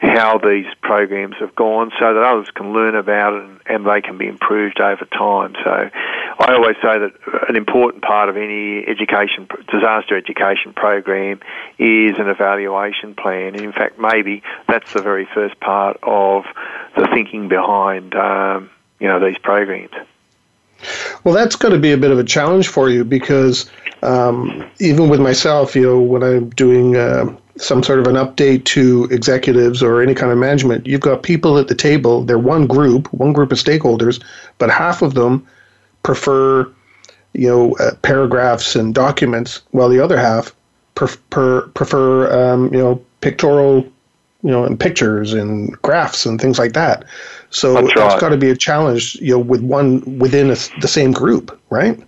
how 0.00 0.38
these 0.38 0.66
programs 0.80 1.36
have 1.40 1.54
gone 1.54 1.92
so 1.98 2.14
that 2.14 2.22
others 2.22 2.48
can 2.54 2.72
learn 2.72 2.94
about 2.94 3.34
it 3.34 3.60
and, 3.66 3.84
they 3.84 4.00
can 4.00 4.16
be 4.16 4.26
improved 4.26 4.80
over 4.80 5.04
time. 5.06 5.54
So 5.62 5.90
I 6.38 6.54
always 6.54 6.76
say 6.76 6.98
that 6.98 7.12
an 7.48 7.56
important 7.56 8.02
part 8.02 8.28
of 8.28 8.36
any 8.36 8.84
education, 8.86 9.46
disaster 9.70 10.16
education 10.16 10.72
program 10.72 11.40
is 11.78 12.18
an 12.18 12.28
evaluation 12.28 13.14
plan. 13.14 13.54
And 13.54 13.60
in 13.60 13.72
fact, 13.72 13.98
maybe 13.98 14.42
that's 14.68 14.92
the 14.92 15.02
very 15.02 15.26
first 15.34 15.58
part 15.60 15.98
of 16.02 16.44
the 16.96 17.06
thinking 17.08 17.48
behind, 17.48 18.14
um, 18.14 18.70
you 19.00 19.08
know, 19.08 19.18
these 19.24 19.38
programs. 19.38 19.94
Well, 21.24 21.34
that's 21.34 21.56
going 21.56 21.74
to 21.74 21.80
be 21.80 21.92
a 21.92 21.98
bit 21.98 22.10
of 22.10 22.18
a 22.18 22.24
challenge 22.24 22.68
for 22.68 22.88
you 22.88 23.04
because 23.04 23.70
um, 24.02 24.70
even 24.78 25.08
with 25.08 25.20
myself, 25.20 25.74
you 25.76 25.82
know, 25.82 26.00
when 26.00 26.22
I'm 26.22 26.50
doing 26.50 26.96
uh, 26.96 27.36
some 27.60 27.82
sort 27.82 27.98
of 27.98 28.06
an 28.06 28.16
update 28.16 28.64
to 28.64 29.06
executives 29.10 29.82
or 29.82 30.00
any 30.02 30.14
kind 30.14 30.32
of 30.32 30.38
management, 30.38 30.86
you've 30.86 31.00
got 31.00 31.22
people 31.22 31.58
at 31.58 31.68
the 31.68 31.74
table. 31.74 32.24
They're 32.24 32.38
one 32.38 32.66
group, 32.66 33.12
one 33.12 33.32
group 33.32 33.52
of 33.52 33.58
stakeholders, 33.58 34.22
but 34.58 34.70
half 34.70 35.02
of 35.02 35.14
them 35.14 35.46
prefer, 36.02 36.62
you 37.34 37.48
know, 37.48 37.76
uh, 37.76 37.94
paragraphs 38.02 38.74
and 38.74 38.94
documents, 38.94 39.60
while 39.72 39.88
the 39.88 40.02
other 40.02 40.18
half 40.18 40.54
prefer, 40.94 41.68
prefer 41.68 42.52
um, 42.52 42.72
you 42.72 42.78
know, 42.78 43.04
pictorial, 43.20 43.82
you 44.42 44.50
know, 44.50 44.64
and 44.64 44.80
pictures 44.80 45.34
and 45.34 45.72
graphs 45.82 46.24
and 46.24 46.40
things 46.40 46.58
like 46.58 46.72
that. 46.72 47.04
So 47.50 47.74
That's 47.74 47.94
right. 47.96 48.20
got 48.20 48.28
to 48.30 48.36
be 48.36 48.50
a 48.50 48.56
challenge, 48.56 49.16
you 49.16 49.32
know, 49.32 49.38
with 49.38 49.60
one 49.60 50.18
within 50.18 50.50
a, 50.50 50.56
the 50.80 50.88
same 50.88 51.12
group, 51.12 51.60
right? 51.68 52.00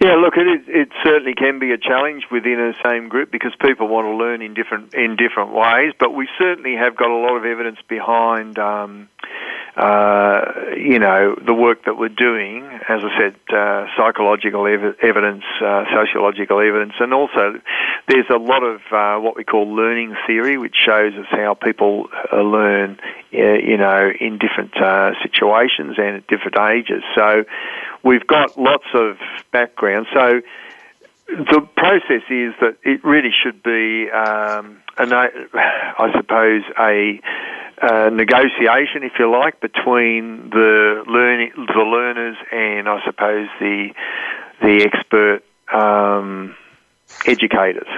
Yeah, 0.00 0.14
look, 0.14 0.34
it 0.36 0.46
is, 0.46 0.62
it 0.68 0.88
certainly 1.02 1.34
can 1.34 1.58
be 1.58 1.72
a 1.72 1.78
challenge 1.78 2.22
within 2.30 2.60
a 2.60 2.88
same 2.88 3.08
group 3.08 3.32
because 3.32 3.52
people 3.60 3.88
want 3.88 4.06
to 4.06 4.14
learn 4.14 4.42
in 4.42 4.54
different 4.54 4.94
in 4.94 5.16
different 5.16 5.52
ways. 5.52 5.92
But 5.98 6.14
we 6.14 6.28
certainly 6.38 6.76
have 6.76 6.96
got 6.96 7.10
a 7.10 7.16
lot 7.16 7.36
of 7.36 7.44
evidence 7.44 7.78
behind, 7.88 8.60
um, 8.60 9.08
uh, 9.76 10.52
you 10.76 11.00
know, 11.00 11.34
the 11.44 11.52
work 11.52 11.84
that 11.86 11.98
we're 11.98 12.10
doing. 12.10 12.64
As 12.88 13.00
I 13.02 13.18
said, 13.18 13.34
uh, 13.52 13.86
psychological 13.96 14.68
ev- 14.68 14.94
evidence, 15.02 15.42
uh, 15.60 15.84
sociological 15.92 16.60
evidence, 16.60 16.92
and 17.00 17.12
also 17.12 17.60
there's 18.06 18.30
a 18.30 18.38
lot 18.38 18.62
of 18.62 18.80
uh, 18.92 19.18
what 19.20 19.34
we 19.34 19.42
call 19.42 19.74
learning 19.74 20.14
theory, 20.28 20.58
which 20.58 20.76
shows 20.76 21.12
us 21.14 21.26
how 21.30 21.54
people 21.54 22.06
uh, 22.32 22.40
learn, 22.40 23.00
uh, 23.34 23.36
you 23.36 23.76
know, 23.76 24.12
in 24.20 24.38
different 24.38 24.74
situations 25.22 25.96
and 25.98 26.18
at 26.18 26.26
different 26.28 26.56
ages. 26.56 27.02
So 27.16 27.44
we've 28.02 28.26
got 28.26 28.58
lots 28.58 28.86
of 28.94 29.16
background. 29.52 30.06
So 30.14 30.40
the 31.28 31.68
process 31.76 32.22
is 32.30 32.54
that 32.60 32.76
it 32.82 33.04
really 33.04 33.30
should 33.42 33.62
be, 33.62 34.10
um, 34.10 34.78
I 34.96 36.10
suppose, 36.16 36.62
a, 36.78 37.20
a, 37.82 38.10
negotiation, 38.10 39.02
if 39.02 39.12
you 39.18 39.30
like, 39.30 39.60
between 39.60 40.50
the 40.50 41.04
learning, 41.06 41.52
the 41.56 41.82
learners, 41.82 42.36
and 42.50 42.88
I 42.88 43.04
suppose 43.04 43.48
the 43.60 43.90
the 44.60 44.82
expert 44.82 45.42
um, 45.72 46.56
educators. 47.26 47.88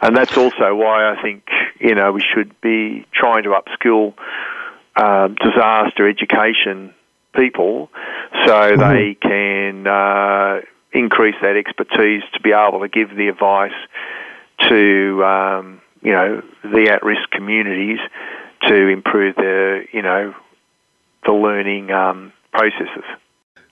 And 0.00 0.16
that's 0.16 0.36
also 0.36 0.74
why 0.74 1.12
I 1.12 1.20
think 1.20 1.44
you 1.78 1.94
know 1.94 2.12
we 2.12 2.22
should 2.34 2.58
be 2.60 3.06
trying 3.12 3.42
to 3.42 3.50
upskill 3.50 4.14
uh, 4.96 5.28
disaster 5.28 6.08
education 6.08 6.94
people 7.34 7.90
so 8.46 8.72
mm-hmm. 8.72 8.80
they 8.80 9.14
can 9.14 9.86
uh, 9.86 10.60
increase 10.92 11.36
that 11.42 11.56
expertise 11.56 12.22
to 12.32 12.40
be 12.40 12.52
able 12.52 12.80
to 12.80 12.88
give 12.88 13.14
the 13.16 13.28
advice 13.28 13.72
to 14.68 15.24
um, 15.24 15.80
you 16.02 16.12
know 16.12 16.42
the 16.62 16.90
at-risk 16.90 17.30
communities 17.30 17.98
to 18.66 18.88
improve 18.88 19.36
their 19.36 19.88
you 19.90 20.02
know 20.02 20.34
the 21.24 21.32
learning 21.32 21.90
um, 21.90 22.32
processes. 22.52 23.04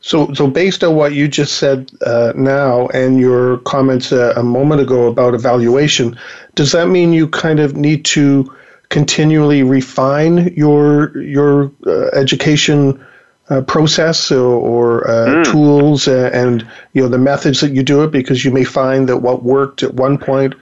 So, 0.00 0.32
so 0.34 0.46
based 0.46 0.84
on 0.84 0.94
what 0.94 1.14
you 1.14 1.26
just 1.26 1.56
said 1.56 1.90
uh, 2.04 2.32
now 2.36 2.86
and 2.88 3.18
your 3.18 3.58
comments 3.58 4.12
uh, 4.12 4.34
a 4.36 4.42
moment 4.42 4.80
ago 4.80 5.08
about 5.08 5.34
evaluation, 5.34 6.16
does 6.54 6.72
that 6.72 6.88
mean 6.88 7.12
you 7.12 7.26
kind 7.28 7.58
of 7.58 7.76
need 7.76 8.04
to 8.06 8.54
continually 8.90 9.62
refine 9.62 10.52
your 10.54 11.16
your 11.20 11.72
uh, 11.86 12.08
education 12.08 13.04
uh, 13.48 13.60
process 13.62 14.30
or, 14.30 14.54
or 14.54 15.04
mm. 15.04 15.44
tools 15.44 16.08
and 16.08 16.66
you 16.92 17.02
know 17.02 17.08
the 17.08 17.18
methods 17.18 17.60
that 17.60 17.72
you 17.72 17.82
do 17.82 18.02
it? 18.02 18.10
Because 18.10 18.44
you 18.44 18.50
may 18.50 18.64
find 18.64 19.08
that 19.08 19.18
what 19.18 19.42
worked 19.42 19.82
at 19.82 19.94
one 19.94 20.18
point 20.18 20.54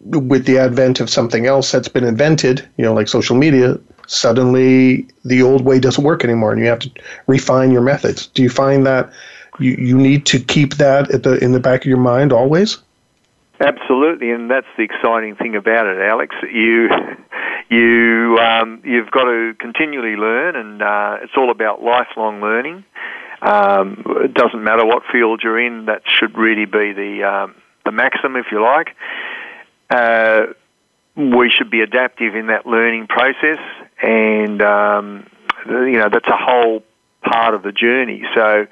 with 0.00 0.44
the 0.46 0.58
advent 0.58 1.00
of 1.00 1.10
something 1.10 1.46
else 1.46 1.72
that's 1.72 1.88
been 1.88 2.04
invented, 2.04 2.66
you 2.76 2.84
know, 2.84 2.94
like 2.94 3.08
social 3.08 3.36
media, 3.36 3.78
suddenly 4.06 5.06
the 5.24 5.42
old 5.42 5.64
way 5.64 5.78
doesn't 5.78 6.04
work 6.04 6.24
anymore 6.24 6.52
and 6.52 6.60
you 6.60 6.66
have 6.66 6.78
to 6.78 6.90
refine 7.26 7.70
your 7.70 7.82
methods. 7.82 8.26
Do 8.28 8.42
you 8.42 8.48
find 8.48 8.86
that 8.86 9.10
you, 9.58 9.72
you 9.72 9.98
need 9.98 10.24
to 10.26 10.40
keep 10.40 10.74
that 10.74 11.10
at 11.10 11.22
the 11.22 11.42
in 11.42 11.52
the 11.52 11.60
back 11.60 11.82
of 11.82 11.86
your 11.86 11.98
mind 11.98 12.32
always? 12.32 12.78
Absolutely, 13.60 14.30
and 14.30 14.48
that's 14.48 14.68
the 14.76 14.84
exciting 14.84 15.34
thing 15.34 15.56
about 15.56 15.86
it, 15.86 15.98
Alex. 15.98 16.34
You 16.52 16.88
you 17.70 18.38
um, 18.40 18.82
you've 18.84 19.10
got 19.10 19.24
to 19.24 19.54
continually 19.58 20.16
learn, 20.16 20.56
and 20.56 20.82
uh, 20.82 21.18
it's 21.22 21.32
all 21.36 21.50
about 21.50 21.82
lifelong 21.82 22.40
learning. 22.40 22.84
Um, 23.40 24.02
it 24.24 24.34
doesn't 24.34 24.62
matter 24.62 24.84
what 24.84 25.02
field 25.12 25.40
you're 25.42 25.60
in; 25.60 25.86
that 25.86 26.02
should 26.06 26.36
really 26.36 26.64
be 26.64 26.92
the 26.92 27.24
um, 27.24 27.54
the 27.84 27.92
maxim, 27.92 28.36
if 28.36 28.46
you 28.50 28.62
like. 28.62 28.96
Uh, 29.90 30.52
we 31.16 31.50
should 31.50 31.70
be 31.70 31.80
adaptive 31.80 32.34
in 32.34 32.46
that 32.46 32.66
learning 32.66 33.06
process, 33.06 33.58
and 34.02 34.62
um, 34.62 35.26
you 35.66 35.98
know 35.98 36.08
that's 36.10 36.28
a 36.28 36.36
whole 36.36 36.82
part 37.22 37.54
of 37.54 37.62
the 37.62 37.72
journey. 37.72 38.22
So 38.34 38.66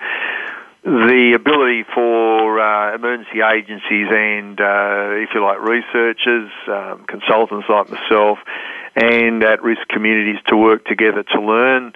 the 0.86 1.32
ability 1.34 1.84
for 1.92 2.60
uh, 2.60 2.94
emergency 2.94 3.40
agencies 3.42 4.06
and, 4.08 4.60
uh, 4.60 5.18
if 5.18 5.30
you 5.34 5.42
like, 5.42 5.60
researchers, 5.60 6.48
um, 6.68 7.04
consultants 7.08 7.66
like 7.68 7.90
myself, 7.90 8.38
and 8.96 9.42
at-risk 9.42 9.86
communities 9.88 10.38
to 10.48 10.56
work 10.56 10.84
together 10.86 11.22
to 11.22 11.40
learn 11.40 11.92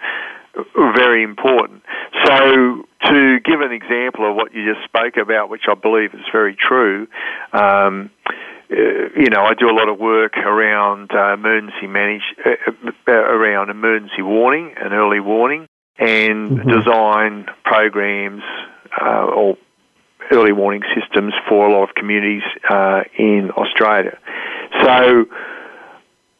very 0.77 1.23
important. 1.23 1.83
So, 2.25 2.87
to 3.07 3.41
give 3.41 3.61
an 3.61 3.73
example 3.73 4.29
of 4.29 4.37
what 4.37 4.53
you 4.53 4.75
just 4.75 4.85
spoke 4.85 5.17
about, 5.17 5.49
which 5.49 5.65
I 5.69 5.75
believe 5.75 6.13
is 6.13 6.21
very 6.33 6.57
true. 6.57 7.07
Um, 7.53 8.11
uh, 8.71 8.77
you 9.17 9.31
know, 9.31 9.43
I 9.45 9.55
do 9.55 9.69
a 9.69 9.75
lot 9.75 9.89
of 9.89 9.99
work 9.99 10.37
around 10.37 11.11
uh, 11.13 11.35
emergency 11.35 11.87
manage 11.87 12.23
uh, 12.45 12.73
uh, 13.09 13.13
around 13.13 13.71
emergency 13.71 14.23
warning 14.23 14.75
and 14.81 14.93
early 14.93 15.21
warning, 15.21 15.67
and 15.99 16.59
mm-hmm. 16.59 16.69
design 16.69 17.47
programs 17.65 18.43
uh, 19.01 19.25
or 19.25 19.57
early 20.31 20.53
warning 20.53 20.83
systems 20.95 21.33
for 21.49 21.69
a 21.69 21.73
lot 21.73 21.89
of 21.89 21.95
communities 21.95 22.43
uh, 22.69 23.03
in 23.17 23.51
Australia. 23.57 24.19
So. 24.83 25.27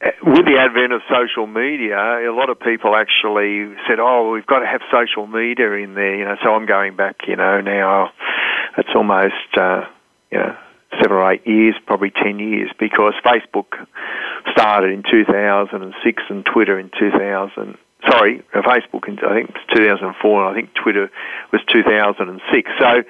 With 0.01 0.47
the 0.47 0.57
advent 0.57 0.95
of 0.95 1.03
social 1.13 1.47
media, 1.47 1.97
a 1.97 2.33
lot 2.33 2.49
of 2.49 2.59
people 2.59 2.97
actually 2.97 3.77
said, 3.87 4.01
"Oh, 4.01 4.33
we've 4.33 4.47
got 4.47 4.61
to 4.61 4.67
have 4.67 4.81
social 4.91 5.27
media 5.27 5.71
in 5.73 5.93
there." 5.95 6.17
You 6.17 6.25
know, 6.25 6.37
so 6.43 6.55
I'm 6.55 6.65
going 6.65 6.97
back. 6.97 7.29
You 7.29 7.37
know, 7.37 7.61
now 7.61 8.11
it's 8.79 8.89
almost 8.95 9.35
uh, 9.59 9.85
you 10.33 10.39
know 10.39 10.57
seven 10.99 11.13
or 11.13 11.31
eight 11.31 11.47
years, 11.47 11.75
probably 11.87 12.11
ten 12.11 12.39
years, 12.39 12.71
because 12.79 13.13
Facebook 13.23 13.77
started 14.53 14.91
in 14.91 15.03
2006 15.03 16.23
and 16.31 16.47
Twitter 16.47 16.79
in 16.79 16.91
2000. 16.99 17.77
Sorry, 18.09 18.43
Facebook 18.55 19.07
in 19.07 19.19
I 19.19 19.35
think 19.35 19.53
was 19.53 19.77
2004, 19.77 20.47
and 20.47 20.51
I 20.51 20.59
think 20.59 20.73
Twitter 20.75 21.11
was 21.53 21.61
2006. 21.69 22.71
So, 22.81 23.03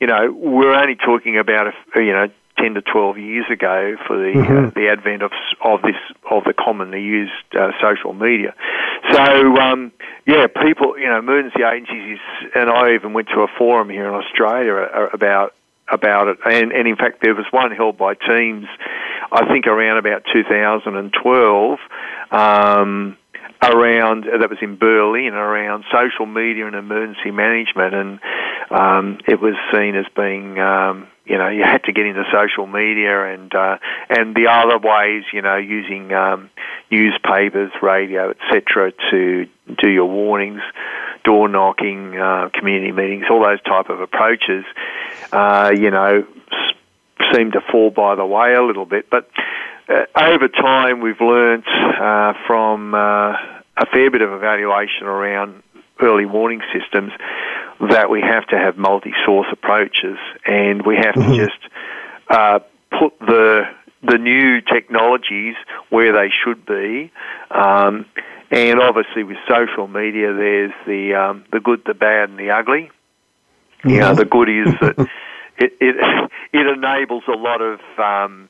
you 0.00 0.06
know, 0.06 0.30
we're 0.32 0.74
only 0.74 0.96
talking 0.96 1.38
about 1.38 1.72
you 1.94 2.12
know 2.12 2.28
10 2.58 2.74
to 2.74 2.82
12 2.82 3.18
years 3.18 3.46
ago 3.50 3.96
for 4.06 4.16
the 4.16 4.32
mm-hmm. 4.38 4.66
uh, 4.66 4.70
the 4.70 4.88
advent 4.88 5.22
of 5.22 5.32
of 5.64 5.82
this 5.82 5.96
of 6.30 6.44
the 6.44 6.52
commonly 6.52 7.02
used 7.02 7.32
uh, 7.58 7.72
social 7.80 8.12
media. 8.12 8.54
So 9.12 9.56
um, 9.56 9.92
yeah, 10.26 10.46
people, 10.46 10.98
you 10.98 11.06
know, 11.06 11.18
emergency 11.18 11.62
agencies, 11.62 12.18
and 12.54 12.68
I 12.68 12.94
even 12.94 13.12
went 13.12 13.28
to 13.28 13.40
a 13.40 13.48
forum 13.58 13.88
here 13.88 14.08
in 14.08 14.14
Australia 14.14 14.74
uh, 14.74 15.08
about 15.12 15.54
about 15.88 16.28
it. 16.28 16.38
And, 16.44 16.72
and 16.72 16.88
in 16.88 16.96
fact, 16.96 17.20
there 17.22 17.34
was 17.34 17.46
one 17.50 17.70
held 17.70 17.96
by 17.96 18.14
TIEMS, 18.14 18.66
I 19.30 19.46
think 19.52 19.66
around 19.66 19.98
about 19.98 20.24
2012, 20.32 21.78
um, 22.30 23.16
around 23.62 24.24
that 24.24 24.50
was 24.50 24.58
in 24.60 24.76
Berlin 24.76 25.34
around 25.34 25.84
social 25.92 26.26
media 26.26 26.66
and 26.66 26.76
emergency 26.76 27.30
management, 27.30 27.94
and 27.94 28.20
um, 28.70 29.18
it 29.26 29.40
was 29.40 29.54
seen 29.72 29.94
as 29.96 30.06
being. 30.14 30.58
Um, 30.58 31.08
you 31.26 31.36
know, 31.36 31.48
you 31.48 31.64
had 31.64 31.82
to 31.84 31.92
get 31.92 32.06
into 32.06 32.24
social 32.32 32.66
media 32.66 33.34
and 33.34 33.52
uh, 33.54 33.78
and 34.08 34.34
the 34.34 34.46
other 34.46 34.78
ways, 34.78 35.24
you 35.32 35.42
know, 35.42 35.56
using 35.56 36.12
um, 36.12 36.50
newspapers, 36.90 37.72
radio, 37.82 38.30
etc., 38.30 38.92
to 39.10 39.46
do 39.82 39.90
your 39.90 40.06
warnings 40.06 40.62
door 41.24 41.48
knocking, 41.48 42.16
uh, 42.16 42.48
community 42.54 42.92
meetings, 42.92 43.24
all 43.28 43.42
those 43.42 43.60
type 43.62 43.90
of 43.90 44.00
approaches, 44.00 44.64
uh, 45.32 45.72
you 45.76 45.90
know, 45.90 46.24
seem 47.34 47.50
to 47.50 47.60
fall 47.72 47.90
by 47.90 48.14
the 48.14 48.24
way 48.24 48.54
a 48.54 48.62
little 48.62 48.86
bit. 48.86 49.10
But 49.10 49.28
uh, 49.88 50.06
over 50.16 50.46
time, 50.46 51.00
we've 51.00 51.20
learnt 51.20 51.66
uh, 51.66 52.34
from 52.46 52.94
uh, 52.94 53.32
a 53.76 53.86
fair 53.92 54.10
bit 54.10 54.22
of 54.22 54.32
evaluation 54.32 55.06
around 55.06 55.62
early 56.00 56.26
warning 56.26 56.62
systems 56.72 57.12
that 57.80 58.10
we 58.10 58.20
have 58.20 58.46
to 58.48 58.58
have 58.58 58.76
multi-source 58.76 59.48
approaches, 59.52 60.18
and 60.46 60.84
we 60.84 60.96
have 60.96 61.14
mm-hmm. 61.14 61.32
to 61.32 61.36
just 61.36 61.58
uh, 62.28 62.58
put 62.90 63.18
the 63.20 63.64
the 64.02 64.18
new 64.18 64.60
technologies 64.60 65.56
where 65.90 66.12
they 66.12 66.30
should 66.44 66.64
be. 66.64 67.10
Um, 67.50 68.06
and 68.50 68.80
obviously, 68.80 69.24
with 69.24 69.38
social 69.48 69.88
media, 69.88 70.32
there's 70.32 70.72
the 70.86 71.14
um, 71.14 71.44
the 71.52 71.60
good, 71.60 71.82
the 71.84 71.94
bad, 71.94 72.30
and 72.30 72.38
the 72.38 72.50
ugly. 72.50 72.90
Mm-hmm. 73.80 73.90
You 73.90 74.00
know, 74.00 74.14
the 74.14 74.24
good 74.24 74.48
is 74.48 74.74
that 74.80 74.96
it, 75.58 75.72
it 75.80 75.96
it 76.52 76.66
enables 76.66 77.24
a 77.28 77.36
lot 77.36 77.60
of 77.60 77.80
um, 77.98 78.48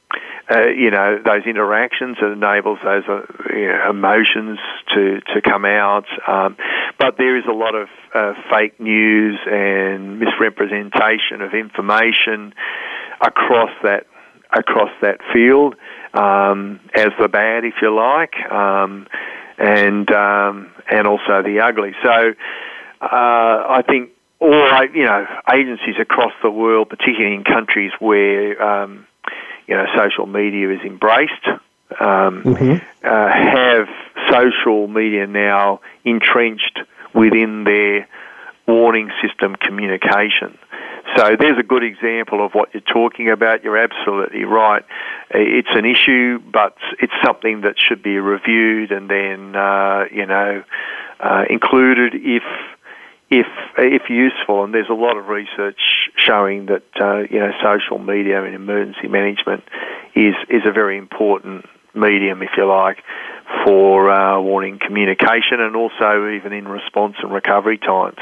uh, 0.51 0.69
you 0.69 0.91
know 0.91 1.19
those 1.25 1.45
interactions. 1.47 2.17
It 2.21 2.33
enables 2.33 2.79
those 2.85 3.05
uh, 3.09 3.23
you 3.51 3.69
know, 3.69 3.91
emotions 3.91 4.59
to 4.95 5.21
to 5.35 5.43
come 5.43 5.65
out. 5.65 6.07
Um, 6.27 6.57
but 6.99 7.17
there 7.19 7.37
is 7.37 7.45
a 7.49 7.55
lot 7.55 7.75
of 7.75 7.89
uh, 8.15 8.35
fake 8.51 8.79
news 8.81 9.39
and 9.47 10.19
misrepresentation 10.19 11.43
of 11.43 11.55
information 11.55 12.55
across 13.21 13.71
that 13.83 14.07
across 14.53 14.91
that 15.03 15.19
field 15.33 15.75
um, 16.15 16.81
as 16.95 17.09
the 17.21 17.29
bad, 17.29 17.65
if 17.65 17.75
you 17.83 17.95
like. 17.95 18.35
Um, 18.51 19.07
and 19.59 20.11
um, 20.11 20.71
and 20.91 21.07
also 21.07 21.43
the 21.43 21.61
ugly. 21.61 21.93
So 22.03 22.35
uh, 23.01 23.07
I 23.11 23.83
think 23.89 24.11
all 24.39 24.85
you 24.95 25.05
know 25.05 25.27
agencies 25.53 25.97
across 25.99 26.33
the 26.43 26.51
world, 26.51 26.89
particularly 26.89 27.35
in 27.35 27.45
countries 27.45 27.93
where 27.99 28.63
um, 28.63 29.07
you 29.67 29.75
know 29.75 29.87
social 29.97 30.27
media 30.27 30.71
is 30.71 30.81
embraced, 30.83 31.47
um, 32.01 32.43
mm-hmm. 32.43 32.77
uh, 33.05 33.29
have 33.29 33.89
social 34.31 34.89
media 34.89 35.27
now 35.27 35.81
entrenched 36.05 36.81
within 37.15 37.65
their 37.65 38.09
warning 38.67 39.11
system 39.23 39.57
communication. 39.57 40.59
So 41.15 41.37
there's 41.39 41.59
a 41.59 41.63
good 41.63 41.85
example 41.85 42.45
of 42.45 42.53
what 42.53 42.75
you're 42.75 42.81
talking 42.81 43.31
about. 43.31 43.63
You're 43.63 43.79
absolutely 43.79 44.45
right. 44.45 44.85
It's 45.31 45.69
an 45.71 45.85
issue, 45.85 46.41
but 46.41 46.77
it's 47.01 47.13
something 47.25 47.61
that 47.61 47.77
should 47.79 48.03
be 48.03 48.19
reviewed 48.19 48.91
and 48.91 49.09
then, 49.09 49.55
uh, 49.55 50.07
you 50.13 50.27
know, 50.27 50.65
uh, 51.21 51.45
included 51.49 52.15
if 52.15 52.43
if 53.31 53.47
if 53.79 54.09
useful. 54.09 54.65
And 54.65 54.73
there's 54.75 54.91
a 54.91 54.95
lot 54.95 55.17
of 55.17 55.29
research 55.29 55.81
showing 56.17 56.67
that 56.67 56.85
uh, 57.01 57.19
you 57.31 57.41
know 57.41 57.53
social 57.63 57.99
media 57.99 58.43
and 58.45 58.55
emergency 58.55 59.09
management 59.09 59.65
is 60.15 60.35
is 60.49 60.63
a 60.67 60.73
very 60.73 60.99
important 60.99 61.67
medium, 61.95 62.43
if 62.43 62.51
you 62.57 62.67
like, 62.67 62.99
for 63.65 64.11
uh, 64.11 64.41
warning 64.41 64.79
communication 64.79 65.61
and 65.61 65.75
also 65.75 66.31
even 66.35 66.53
in 66.53 66.69
response 66.69 67.17
and 67.23 67.33
recovery 67.33 67.79
times. 67.79 68.19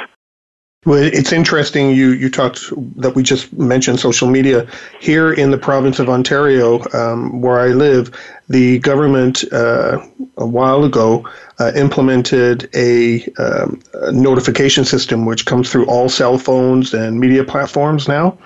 Well, 0.85 1.03
it's 1.03 1.33
interesting 1.33 1.91
you, 1.91 2.11
you 2.11 2.29
talked 2.29 2.71
that 3.01 3.15
we 3.15 3.23
just 3.23 3.53
mentioned 3.55 4.01
social 4.01 4.29
media. 4.29 4.67
Here 5.01 5.33
in 5.33 5.51
the 5.51 5.57
province 5.57 5.99
of 5.99 6.11
Ontario, 6.11 6.85
um, 6.93 7.41
where 7.41 7.59
I 7.59 7.69
live, 7.69 8.15
the 8.49 8.79
government 8.81 9.51
uh, 9.51 10.07
a 10.37 10.47
while 10.47 10.85
ago 10.85 11.27
uh, 11.59 11.73
implemented 11.75 12.69
a, 12.75 13.25
um, 13.39 13.81
a, 13.95 14.13
notification 14.13 14.85
system 14.85 15.25
which 15.25 15.47
comes 15.47 15.71
through 15.71 15.87
all 15.87 16.11
cell 16.11 16.37
phones 16.37 16.93
and 16.93 17.19
media 17.19 17.45
platforms 17.45 18.07
now. 18.07 18.37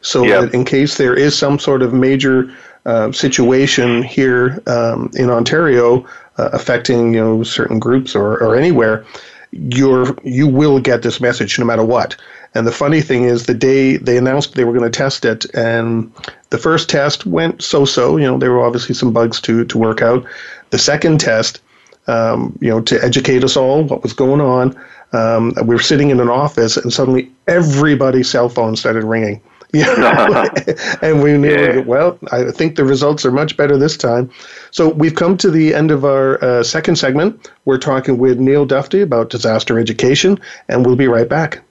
So 0.00 0.22
yep. 0.22 0.42
that 0.42 0.54
in 0.54 0.64
case 0.64 0.98
there 0.98 1.14
is 1.14 1.36
some 1.36 1.58
sort 1.58 1.82
of 1.82 1.92
major 1.92 2.54
uh, 2.86 3.10
situation 3.10 4.04
here 4.04 4.62
um, 4.68 5.10
in 5.14 5.30
Ontario 5.30 6.06
uh, 6.38 6.50
affecting 6.52 7.12
you 7.14 7.20
know 7.20 7.42
certain 7.42 7.80
groups 7.80 8.14
or, 8.14 8.40
or 8.42 8.54
anywhere, 8.54 9.04
you're 9.50 10.16
you 10.24 10.46
will 10.46 10.80
get 10.80 11.02
this 11.02 11.20
message 11.20 11.58
no 11.58 11.64
matter 11.64 11.84
what. 11.84 12.16
And 12.54 12.66
the 12.66 12.72
funny 12.72 13.02
thing 13.02 13.24
is, 13.24 13.44
the 13.46 13.54
day 13.54 13.96
they 13.98 14.16
announced 14.16 14.54
they 14.54 14.64
were 14.64 14.72
going 14.72 14.90
to 14.90 14.96
test 14.96 15.24
it, 15.24 15.44
and 15.54 16.12
the 16.50 16.58
first 16.58 16.88
test 16.88 17.26
went 17.26 17.62
so-so. 17.62 18.16
You 18.16 18.26
know, 18.26 18.38
there 18.38 18.52
were 18.52 18.64
obviously 18.64 18.94
some 18.94 19.12
bugs 19.12 19.40
to 19.42 19.64
to 19.64 19.78
work 19.78 20.02
out. 20.02 20.24
The 20.70 20.78
second 20.78 21.20
test, 21.20 21.60
um, 22.06 22.58
you 22.60 22.68
know, 22.68 22.80
to 22.82 23.02
educate 23.04 23.44
us 23.44 23.56
all 23.56 23.84
what 23.84 24.02
was 24.02 24.12
going 24.12 24.40
on, 24.40 24.78
um, 25.12 25.54
we 25.64 25.74
were 25.74 25.82
sitting 25.82 26.10
in 26.10 26.20
an 26.20 26.30
office, 26.30 26.76
and 26.76 26.92
suddenly 26.92 27.30
everybody's 27.46 28.30
cell 28.30 28.48
phone 28.48 28.76
started 28.76 29.04
ringing. 29.04 29.40
Know? 29.74 30.44
and 31.02 31.22
we 31.22 31.36
knew, 31.36 31.50
yeah. 31.50 31.78
well, 31.80 32.18
I 32.32 32.50
think 32.50 32.76
the 32.76 32.84
results 32.84 33.26
are 33.26 33.32
much 33.32 33.56
better 33.56 33.76
this 33.76 33.98
time. 33.98 34.30
So 34.70 34.88
we've 34.88 35.14
come 35.14 35.36
to 35.38 35.50
the 35.50 35.74
end 35.74 35.90
of 35.90 36.04
our 36.06 36.42
uh, 36.42 36.62
second 36.62 36.96
segment. 36.96 37.50
We're 37.66 37.78
talking 37.78 38.16
with 38.16 38.38
Neil 38.38 38.66
Dufty 38.66 39.02
about 39.02 39.28
disaster 39.28 39.78
education, 39.78 40.40
and 40.68 40.86
we'll 40.86 40.96
be 40.96 41.06
right 41.06 41.28
back. 41.28 41.62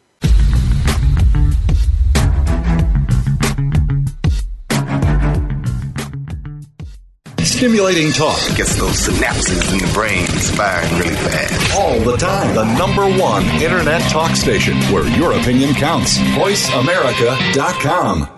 Stimulating 7.57 8.11
talk. 8.11 8.37
Gets 8.55 8.75
those 8.75 9.07
synapses 9.07 9.73
in 9.73 9.79
the 9.79 9.91
brain 9.91 10.27
firing 10.27 10.99
really 10.99 11.15
fast. 11.15 11.75
All 11.75 11.99
the 12.01 12.15
time. 12.15 12.53
The 12.53 12.71
number 12.77 13.07
one 13.19 13.43
internet 13.59 13.99
talk 14.11 14.35
station 14.35 14.77
where 14.93 15.07
your 15.17 15.31
opinion 15.31 15.73
counts. 15.73 16.19
VoiceAmerica.com. 16.19 18.29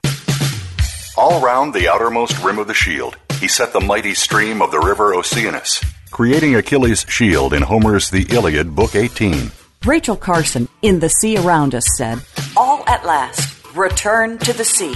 All 1.18 1.42
round 1.42 1.74
the 1.74 1.90
outermost 1.90 2.42
rim 2.42 2.60
of 2.60 2.68
the 2.68 2.74
shield, 2.74 3.18
he 3.42 3.50
set 3.50 3.74
the 3.74 3.82
mighty 3.82 4.14
stream 4.14 4.62
of 4.62 4.72
the 4.72 4.80
river 4.80 5.14
Oceanus, 5.14 5.84
creating 6.12 6.56
Achilles' 6.56 7.06
shield 7.10 7.54
in 7.54 7.64
Homer's 7.64 8.10
The 8.10 8.26
Iliad, 8.34 8.74
Book 8.74 8.96
18. 8.96 9.52
Rachel 9.84 10.16
Carson, 10.16 10.70
in 10.82 11.02
The 11.02 11.10
Sea 11.10 11.36
Around 11.36 11.76
Us, 11.76 11.84
said, 11.98 12.22
All 12.56 12.88
at 12.88 13.06
last, 13.06 13.66
return 13.76 14.38
to 14.38 14.54
the 14.54 14.64
sea 14.64 14.96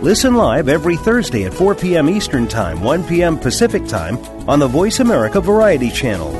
Listen 0.00 0.34
live 0.34 0.68
every 0.68 0.96
Thursday 0.96 1.44
at 1.44 1.52
4 1.52 1.74
p.m. 1.74 2.08
Eastern 2.08 2.46
Time, 2.46 2.82
1 2.82 3.02
p.m. 3.08 3.36
Pacific 3.36 3.84
Time 3.88 4.16
on 4.48 4.60
the 4.60 4.68
Voice 4.68 5.00
America 5.00 5.40
Variety 5.40 5.90
Channel. 5.90 6.30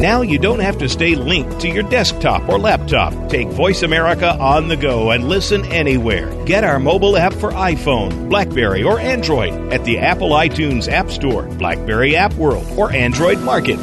Now 0.00 0.22
you 0.22 0.38
don't 0.38 0.60
have 0.60 0.78
to 0.78 0.88
stay 0.88 1.14
linked 1.14 1.60
to 1.60 1.68
your 1.68 1.82
desktop 1.82 2.48
or 2.48 2.58
laptop. 2.58 3.28
Take 3.28 3.48
Voice 3.48 3.82
America 3.82 4.30
on 4.38 4.68
the 4.68 4.76
go 4.76 5.10
and 5.10 5.28
listen 5.28 5.66
anywhere. 5.66 6.32
Get 6.46 6.64
our 6.64 6.78
mobile 6.78 7.18
app 7.18 7.34
for 7.34 7.50
iPhone, 7.50 8.30
Blackberry, 8.30 8.82
or 8.82 8.98
Android 8.98 9.52
at 9.70 9.84
the 9.84 9.98
Apple 9.98 10.30
iTunes 10.30 10.90
App 10.90 11.10
Store, 11.10 11.42
Blackberry 11.42 12.16
App 12.16 12.32
World, 12.34 12.66
or 12.78 12.90
Android 12.90 13.38
Market. 13.40 13.78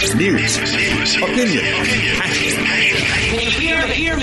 News, 0.00 0.56
opinion, 1.16 1.62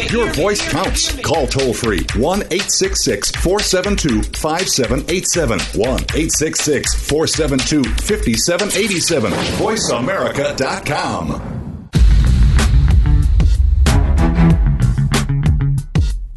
your 0.09 0.25
voice 0.33 0.67
counts. 0.71 1.15
Call 1.21 1.45
toll 1.45 1.71
free 1.71 1.99
1 2.15 2.39
866 2.39 3.29
472 3.31 4.23
5787. 4.39 5.59
1 5.59 5.85
866 5.85 6.95
472 7.07 7.83
5787. 7.83 9.31
VoiceAmerica.com. 9.31 11.89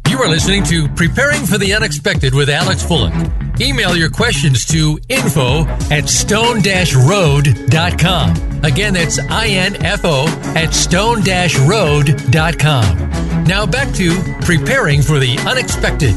You 0.07 0.19
are 0.19 0.29
listening 0.29 0.63
to 0.65 0.87
Preparing 0.89 1.47
for 1.47 1.57
the 1.57 1.73
Unexpected 1.73 2.35
with 2.35 2.47
Alex 2.47 2.83
Fullick. 2.83 3.40
Email 3.61 3.95
your 3.95 4.09
questions 4.09 4.65
to 4.65 4.99
info 5.07 5.65
at 5.91 6.09
stone-road.com. 6.09 8.63
Again, 8.63 8.93
that's 8.95 9.19
I-N-F-O 9.19 10.25
at 10.55 10.73
stone-road.com. 10.73 13.43
Now 13.43 13.67
back 13.67 13.93
to 13.93 14.19
Preparing 14.41 15.03
for 15.03 15.19
the 15.19 15.37
Unexpected. 15.47 16.15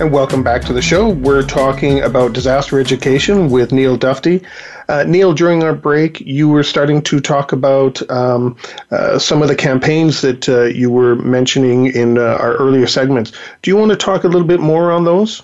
And 0.00 0.12
welcome 0.12 0.44
back 0.44 0.62
to 0.66 0.72
the 0.72 0.80
show. 0.80 1.08
We're 1.08 1.42
talking 1.42 2.02
about 2.02 2.32
disaster 2.32 2.78
education 2.78 3.50
with 3.50 3.72
Neil 3.72 3.98
Dufty. 3.98 4.46
Uh, 4.88 5.02
Neil, 5.02 5.34
during 5.34 5.64
our 5.64 5.74
break, 5.74 6.20
you 6.20 6.48
were 6.48 6.62
starting 6.62 7.02
to 7.02 7.18
talk 7.18 7.50
about 7.50 8.08
um, 8.08 8.54
uh, 8.92 9.18
some 9.18 9.42
of 9.42 9.48
the 9.48 9.56
campaigns 9.56 10.20
that 10.20 10.48
uh, 10.48 10.66
you 10.66 10.92
were 10.92 11.16
mentioning 11.16 11.86
in 11.86 12.18
uh, 12.18 12.38
our 12.40 12.54
earlier 12.54 12.86
segments. 12.86 13.32
Do 13.62 13.72
you 13.72 13.76
want 13.76 13.90
to 13.90 13.96
talk 13.96 14.22
a 14.22 14.28
little 14.28 14.46
bit 14.46 14.60
more 14.60 14.92
on 14.92 15.02
those? 15.02 15.42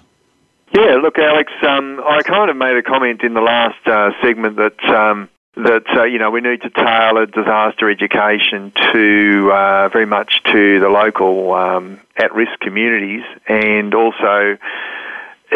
Yeah, 0.74 0.96
look, 0.96 1.18
Alex, 1.18 1.52
um, 1.62 2.02
I 2.04 2.22
kind 2.22 2.50
of 2.50 2.56
made 2.56 2.76
a 2.76 2.82
comment 2.82 3.22
in 3.22 3.32
the 3.34 3.40
last 3.40 3.86
uh, 3.86 4.10
segment 4.22 4.56
that. 4.56 4.84
Um, 4.84 5.28
that 5.56 5.84
uh, 5.96 6.02
you 6.02 6.18
know 6.18 6.32
we 6.32 6.40
need 6.40 6.62
to 6.62 6.70
tailor 6.70 7.26
disaster 7.26 7.88
education 7.88 8.72
to 8.92 9.52
uh, 9.52 9.88
very 9.88 10.04
much 10.04 10.42
to 10.50 10.80
the 10.80 10.88
local 10.88 11.54
um, 11.54 12.00
at-risk 12.16 12.58
communities, 12.58 13.22
and 13.46 13.94
also 13.94 14.58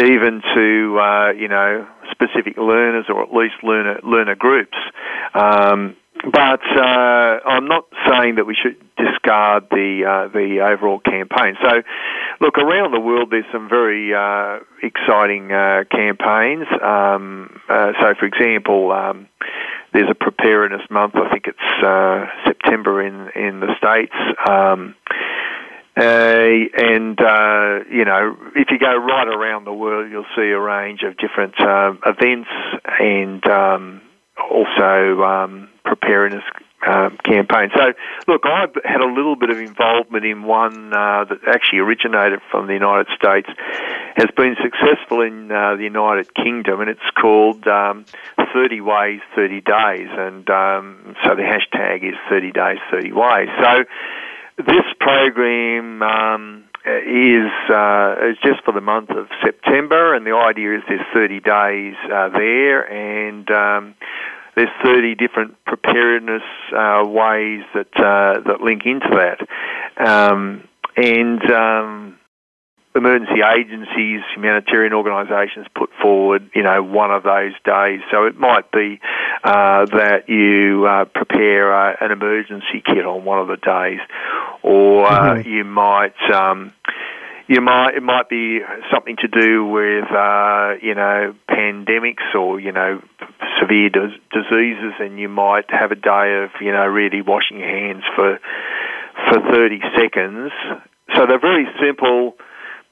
even 0.00 0.40
to 0.54 1.00
uh, 1.00 1.30
you 1.32 1.48
know 1.48 1.84
specific 2.12 2.56
learners 2.56 3.06
or 3.08 3.24
at 3.24 3.34
least 3.34 3.56
learner 3.64 3.98
learner 4.04 4.36
groups. 4.36 4.76
Um, 5.34 5.96
but 6.24 6.60
uh, 6.76 7.40
I'm 7.46 7.68
not 7.68 7.86
saying 8.08 8.36
that 8.36 8.46
we 8.46 8.54
should 8.54 8.76
discard 8.96 9.66
the 9.70 10.04
uh, 10.04 10.28
the 10.28 10.60
overall 10.60 10.98
campaign. 10.98 11.56
So, 11.62 11.82
look 12.40 12.58
around 12.58 12.92
the 12.92 13.00
world. 13.00 13.30
There's 13.30 13.44
some 13.52 13.68
very 13.68 14.14
uh, 14.14 14.60
exciting 14.82 15.52
uh, 15.52 15.84
campaigns. 15.90 16.66
Um, 16.82 17.60
uh, 17.68 17.92
so, 18.00 18.14
for 18.18 18.26
example, 18.26 18.90
um, 18.92 19.28
there's 19.92 20.10
a 20.10 20.14
preparedness 20.14 20.82
month. 20.90 21.14
I 21.16 21.30
think 21.30 21.46
it's 21.46 21.84
uh, 21.84 22.26
September 22.46 23.02
in 23.02 23.30
in 23.34 23.60
the 23.60 23.74
states. 23.78 24.14
Um, 24.48 24.94
and 25.96 27.18
you 27.90 28.04
know, 28.04 28.36
if 28.54 28.70
you 28.70 28.78
go 28.78 28.96
right 28.96 29.28
around 29.28 29.64
the 29.64 29.72
world, 29.72 30.10
you'll 30.10 30.26
see 30.36 30.50
a 30.50 30.60
range 30.60 31.02
of 31.02 31.16
different 31.16 31.54
events 31.58 32.48
and 33.00 33.46
um, 33.48 34.00
also 34.50 35.22
um, 35.22 35.68
preparedness 35.84 36.44
um, 36.86 37.18
campaign. 37.24 37.70
So, 37.76 37.92
look, 38.28 38.42
I've 38.44 38.74
had 38.84 39.00
a 39.00 39.12
little 39.12 39.36
bit 39.36 39.50
of 39.50 39.58
involvement 39.58 40.24
in 40.24 40.44
one 40.44 40.92
uh, 40.92 41.24
that 41.24 41.38
actually 41.48 41.80
originated 41.80 42.40
from 42.50 42.66
the 42.66 42.72
United 42.72 43.08
States, 43.16 43.48
has 44.16 44.30
been 44.36 44.56
successful 44.62 45.22
in 45.22 45.50
uh, 45.50 45.76
the 45.76 45.82
United 45.82 46.34
Kingdom, 46.34 46.80
and 46.80 46.90
it's 46.90 47.10
called 47.20 47.66
um, 47.66 48.04
30 48.54 48.80
Ways, 48.80 49.20
30 49.34 49.60
Days. 49.60 50.08
And 50.10 50.48
um, 50.50 51.16
so 51.24 51.34
the 51.34 51.42
hashtag 51.42 52.08
is 52.08 52.14
30 52.28 52.52
Days, 52.52 52.78
30 52.90 53.12
Ways. 53.12 53.48
So, 53.60 53.84
this 54.58 54.86
program 54.98 56.02
um, 56.02 56.64
is 56.88 57.50
uh, 57.70 58.30
is 58.30 58.36
just 58.42 58.64
for 58.64 58.72
the 58.72 58.80
month 58.80 59.10
of 59.10 59.28
September, 59.44 60.14
and 60.14 60.26
the 60.26 60.32
idea 60.34 60.76
is 60.76 60.82
there's 60.88 61.00
30 61.12 61.40
days 61.40 61.94
uh, 62.12 62.28
there, 62.30 62.82
and 62.82 63.50
um, 63.50 63.94
there's 64.56 64.70
30 64.82 65.14
different 65.14 65.56
preparedness 65.64 66.42
uh, 66.76 67.04
ways 67.06 67.62
that 67.74 67.94
uh, 67.96 68.40
that 68.40 68.60
link 68.60 68.82
into 68.84 69.08
that, 69.10 70.04
um, 70.04 70.66
and 70.96 71.50
um, 71.50 72.17
emergency 72.94 73.40
agencies, 73.42 74.20
humanitarian 74.34 74.92
organisations 74.92 75.66
put 75.74 75.90
forward, 76.00 76.50
you 76.54 76.62
know, 76.62 76.82
one 76.82 77.10
of 77.10 77.22
those 77.22 77.52
days. 77.64 78.00
So 78.10 78.24
it 78.24 78.38
might 78.38 78.70
be 78.72 79.00
uh, 79.44 79.86
that 79.86 80.28
you 80.28 80.86
uh, 80.86 81.04
prepare 81.04 81.74
uh, 81.74 81.96
an 82.00 82.10
emergency 82.10 82.82
kit 82.84 83.04
on 83.06 83.24
one 83.24 83.38
of 83.38 83.48
the 83.48 83.56
days, 83.56 84.00
or 84.62 85.06
uh, 85.06 85.34
mm-hmm. 85.34 85.48
you 85.48 85.64
might. 85.64 86.18
Um, 86.32 86.72
you 87.50 87.62
might 87.62 87.94
it 87.94 88.02
might 88.02 88.28
be 88.28 88.60
something 88.92 89.16
to 89.22 89.28
do 89.28 89.64
with 89.64 90.04
uh, 90.12 90.74
you 90.82 90.94
know 90.94 91.34
pandemics 91.50 92.34
or 92.34 92.60
you 92.60 92.72
know 92.72 93.00
severe 93.58 93.88
dis- 93.88 94.20
diseases, 94.30 94.92
and 95.00 95.18
you 95.18 95.30
might 95.30 95.64
have 95.70 95.90
a 95.90 95.94
day 95.94 96.44
of 96.44 96.50
you 96.60 96.72
know 96.72 96.84
really 96.84 97.22
washing 97.22 97.58
your 97.58 97.68
hands 97.68 98.04
for 98.14 98.38
for 99.30 99.40
30 99.50 99.80
seconds. 99.96 100.52
So 101.16 101.24
they're 101.26 101.40
very 101.40 101.66
simple 101.80 102.36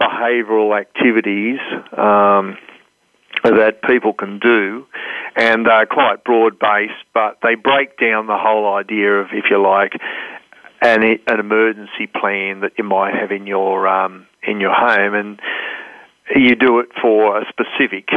behavioural 0.01 0.79
activities 0.79 1.59
um, 1.93 2.57
that 3.45 3.81
people 3.87 4.13
can 4.13 4.39
do, 4.39 4.87
and 5.37 5.67
they're 5.67 5.87
quite 5.87 6.25
broad 6.25 6.59
based, 6.59 7.05
but 7.15 7.39
they 7.43 7.55
break 7.55 7.99
down 7.99 8.27
the 8.27 8.39
whole 8.39 8.75
idea 8.75 9.21
of, 9.21 9.29
if 9.33 9.45
you 9.51 9.63
like, 9.63 9.93
an, 10.83 11.03
an 11.27 11.41
emergency 11.41 12.07
plan 12.07 12.61
that 12.61 12.73
you 12.77 12.85
might 12.85 13.15
have 13.15 13.33
in 13.33 13.47
your 13.47 13.89
um, 13.89 14.27
in 14.43 14.61
your 14.61 14.75
home, 14.75 15.15
and 15.15 15.41
you 16.35 16.55
do 16.55 16.81
it 16.81 16.89
for 17.01 17.39
a 17.39 17.45
specific 17.49 18.09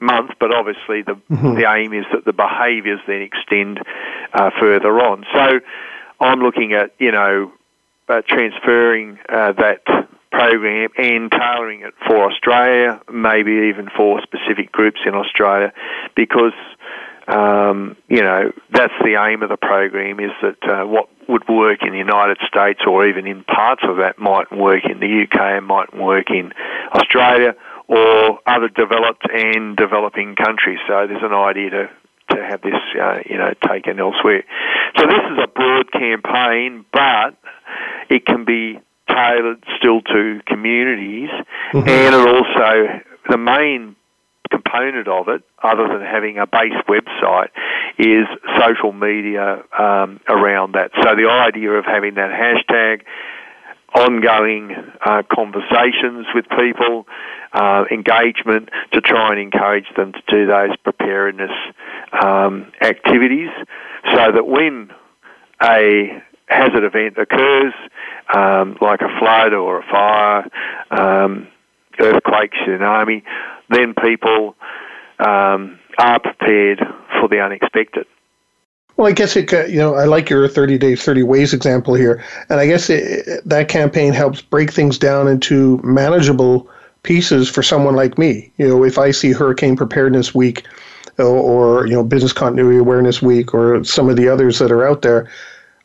month, 0.00 0.30
but 0.40 0.52
obviously 0.52 1.02
the 1.02 1.20
mm-hmm. 1.30 1.54
the 1.54 1.70
aim 1.70 1.92
is 1.92 2.06
that 2.12 2.24
the 2.24 2.32
behaviours 2.32 3.00
then 3.06 3.22
extend 3.22 3.80
uh, 4.32 4.50
further 4.58 4.98
on. 4.98 5.24
So 5.34 5.60
I'm 6.20 6.40
looking 6.40 6.72
at 6.72 6.94
you 6.98 7.12
know 7.12 7.52
uh, 8.08 8.22
transferring 8.26 9.18
uh, 9.28 9.52
that 9.52 9.82
program 10.30 10.90
and 10.96 11.30
tailoring 11.30 11.82
it 11.82 11.94
for 12.06 12.30
Australia, 12.30 13.00
maybe 13.12 13.68
even 13.68 13.88
for 13.96 14.20
specific 14.22 14.72
groups 14.72 15.00
in 15.04 15.14
Australia, 15.14 15.72
because 16.14 16.52
um, 17.28 17.96
you 18.08 18.22
know 18.22 18.52
that's 18.70 18.94
the 19.02 19.16
aim 19.20 19.42
of 19.42 19.48
the 19.48 19.56
program 19.56 20.20
is 20.20 20.32
that 20.42 20.62
uh, 20.68 20.84
what 20.86 21.08
would 21.28 21.48
work 21.48 21.82
in 21.82 21.92
the 21.92 21.98
United 21.98 22.38
States 22.46 22.80
or 22.86 23.06
even 23.06 23.26
in 23.26 23.44
parts 23.44 23.82
of 23.84 23.98
that 23.98 24.18
might 24.18 24.50
work 24.50 24.84
in 24.84 24.98
the 25.00 25.22
UK 25.22 25.40
and 25.40 25.66
might 25.66 25.94
work 25.96 26.30
in 26.30 26.52
Australia 26.92 27.54
or 27.86 28.38
other 28.46 28.68
developed 28.68 29.26
and 29.32 29.76
developing 29.76 30.34
countries. 30.34 30.78
So 30.88 31.06
there's 31.06 31.22
an 31.22 31.32
idea 31.34 31.70
to 31.70 31.90
to 32.30 32.44
have 32.44 32.62
this, 32.62 32.78
uh, 33.00 33.18
you 33.28 33.36
know, 33.36 33.52
taken 33.68 33.98
elsewhere. 33.98 34.44
So 34.96 35.06
this 35.06 35.24
is 35.32 35.38
a 35.42 35.48
broad 35.48 35.90
campaign, 35.92 36.84
but 36.92 37.34
it 38.08 38.24
can 38.24 38.44
be 38.44 38.78
tailored 39.14 39.62
still 39.78 40.00
to 40.02 40.40
communities, 40.46 41.30
mm-hmm. 41.72 41.88
and 41.88 42.14
it 42.14 42.24
also 42.36 42.70
the 43.28 43.38
main 43.38 43.96
component 44.50 45.06
of 45.08 45.28
it, 45.28 45.42
other 45.62 45.86
than 45.86 46.02
having 46.02 46.38
a 46.38 46.46
base 46.46 46.80
website, 46.88 47.50
is 47.98 48.26
social 48.58 48.92
media 48.92 49.62
um, 49.78 50.20
around 50.28 50.72
that. 50.74 50.90
So 51.02 51.14
the 51.14 51.28
idea 51.30 51.70
of 51.72 51.84
having 51.84 52.14
that 52.14 52.30
hashtag, 52.30 53.02
ongoing 53.94 54.74
uh, 55.04 55.22
conversations 55.32 56.26
with 56.34 56.46
people, 56.48 57.06
uh, 57.52 57.84
engagement 57.90 58.70
to 58.92 59.00
try 59.00 59.30
and 59.30 59.40
encourage 59.40 59.86
them 59.96 60.12
to 60.12 60.22
do 60.28 60.46
those 60.46 60.76
preparedness 60.82 61.50
um, 62.24 62.72
activities, 62.80 63.50
so 64.14 64.32
that 64.32 64.46
when 64.46 64.90
a 65.62 66.22
hazard 66.50 66.84
event 66.84 67.16
occurs, 67.16 67.72
um, 68.34 68.76
like 68.80 69.00
a 69.00 69.18
flood 69.18 69.54
or 69.54 69.80
a 69.80 69.82
fire, 69.84 70.48
um, 70.90 71.48
earthquake, 71.98 72.52
tsunami, 72.52 73.22
then 73.70 73.94
people 73.94 74.56
um, 75.18 75.78
are 75.98 76.20
prepared 76.20 76.80
for 77.18 77.28
the 77.28 77.40
unexpected. 77.40 78.06
Well, 78.96 79.08
I 79.08 79.12
guess 79.12 79.34
it, 79.34 79.50
you 79.70 79.78
know, 79.78 79.94
I 79.94 80.04
like 80.04 80.28
your 80.28 80.46
30 80.46 80.76
days, 80.76 81.02
30 81.02 81.22
ways 81.22 81.54
example 81.54 81.94
here. 81.94 82.22
And 82.50 82.60
I 82.60 82.66
guess 82.66 82.90
it, 82.90 83.40
that 83.46 83.68
campaign 83.68 84.12
helps 84.12 84.42
break 84.42 84.70
things 84.70 84.98
down 84.98 85.26
into 85.26 85.80
manageable 85.82 86.68
pieces 87.02 87.48
for 87.48 87.62
someone 87.62 87.96
like 87.96 88.18
me. 88.18 88.52
You 88.58 88.68
know, 88.68 88.84
if 88.84 88.98
I 88.98 89.10
see 89.10 89.32
Hurricane 89.32 89.76
Preparedness 89.76 90.34
Week 90.34 90.66
or, 91.18 91.24
or 91.24 91.86
you 91.86 91.94
know, 91.94 92.04
Business 92.04 92.34
Continuity 92.34 92.78
Awareness 92.78 93.22
Week 93.22 93.54
or 93.54 93.82
some 93.84 94.10
of 94.10 94.16
the 94.16 94.28
others 94.28 94.58
that 94.58 94.70
are 94.70 94.86
out 94.86 95.00
there, 95.00 95.30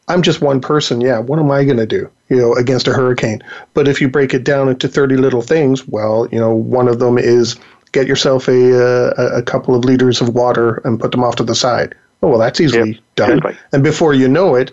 I'm 0.07 0.21
just 0.21 0.41
one 0.41 0.61
person. 0.61 1.01
Yeah, 1.01 1.19
what 1.19 1.39
am 1.39 1.51
I 1.51 1.63
going 1.63 1.77
to 1.77 1.85
do, 1.85 2.09
you 2.29 2.37
know, 2.37 2.53
against 2.55 2.87
a 2.87 2.93
hurricane? 2.93 3.41
But 3.73 3.87
if 3.87 3.99
you 3.99 4.07
break 4.07 4.33
it 4.33 4.43
down 4.43 4.69
into 4.69 4.87
30 4.87 5.17
little 5.17 5.41
things, 5.41 5.87
well, 5.87 6.27
you 6.31 6.39
know, 6.39 6.53
one 6.53 6.87
of 6.87 6.99
them 6.99 7.17
is 7.17 7.55
get 7.91 8.07
yourself 8.07 8.47
a, 8.47 8.73
a, 8.73 9.37
a 9.37 9.41
couple 9.41 9.73
of 9.75 9.85
liters 9.85 10.21
of 10.21 10.29
water 10.29 10.81
and 10.83 10.99
put 10.99 11.11
them 11.11 11.23
off 11.23 11.37
to 11.37 11.43
the 11.43 11.55
side. 11.55 11.95
Oh, 12.21 12.29
well, 12.29 12.39
that's 12.39 12.59
easily 12.59 12.91
yep, 12.91 13.01
done. 13.15 13.41
And 13.71 13.83
before 13.83 14.13
you 14.13 14.27
know 14.27 14.55
it, 14.55 14.71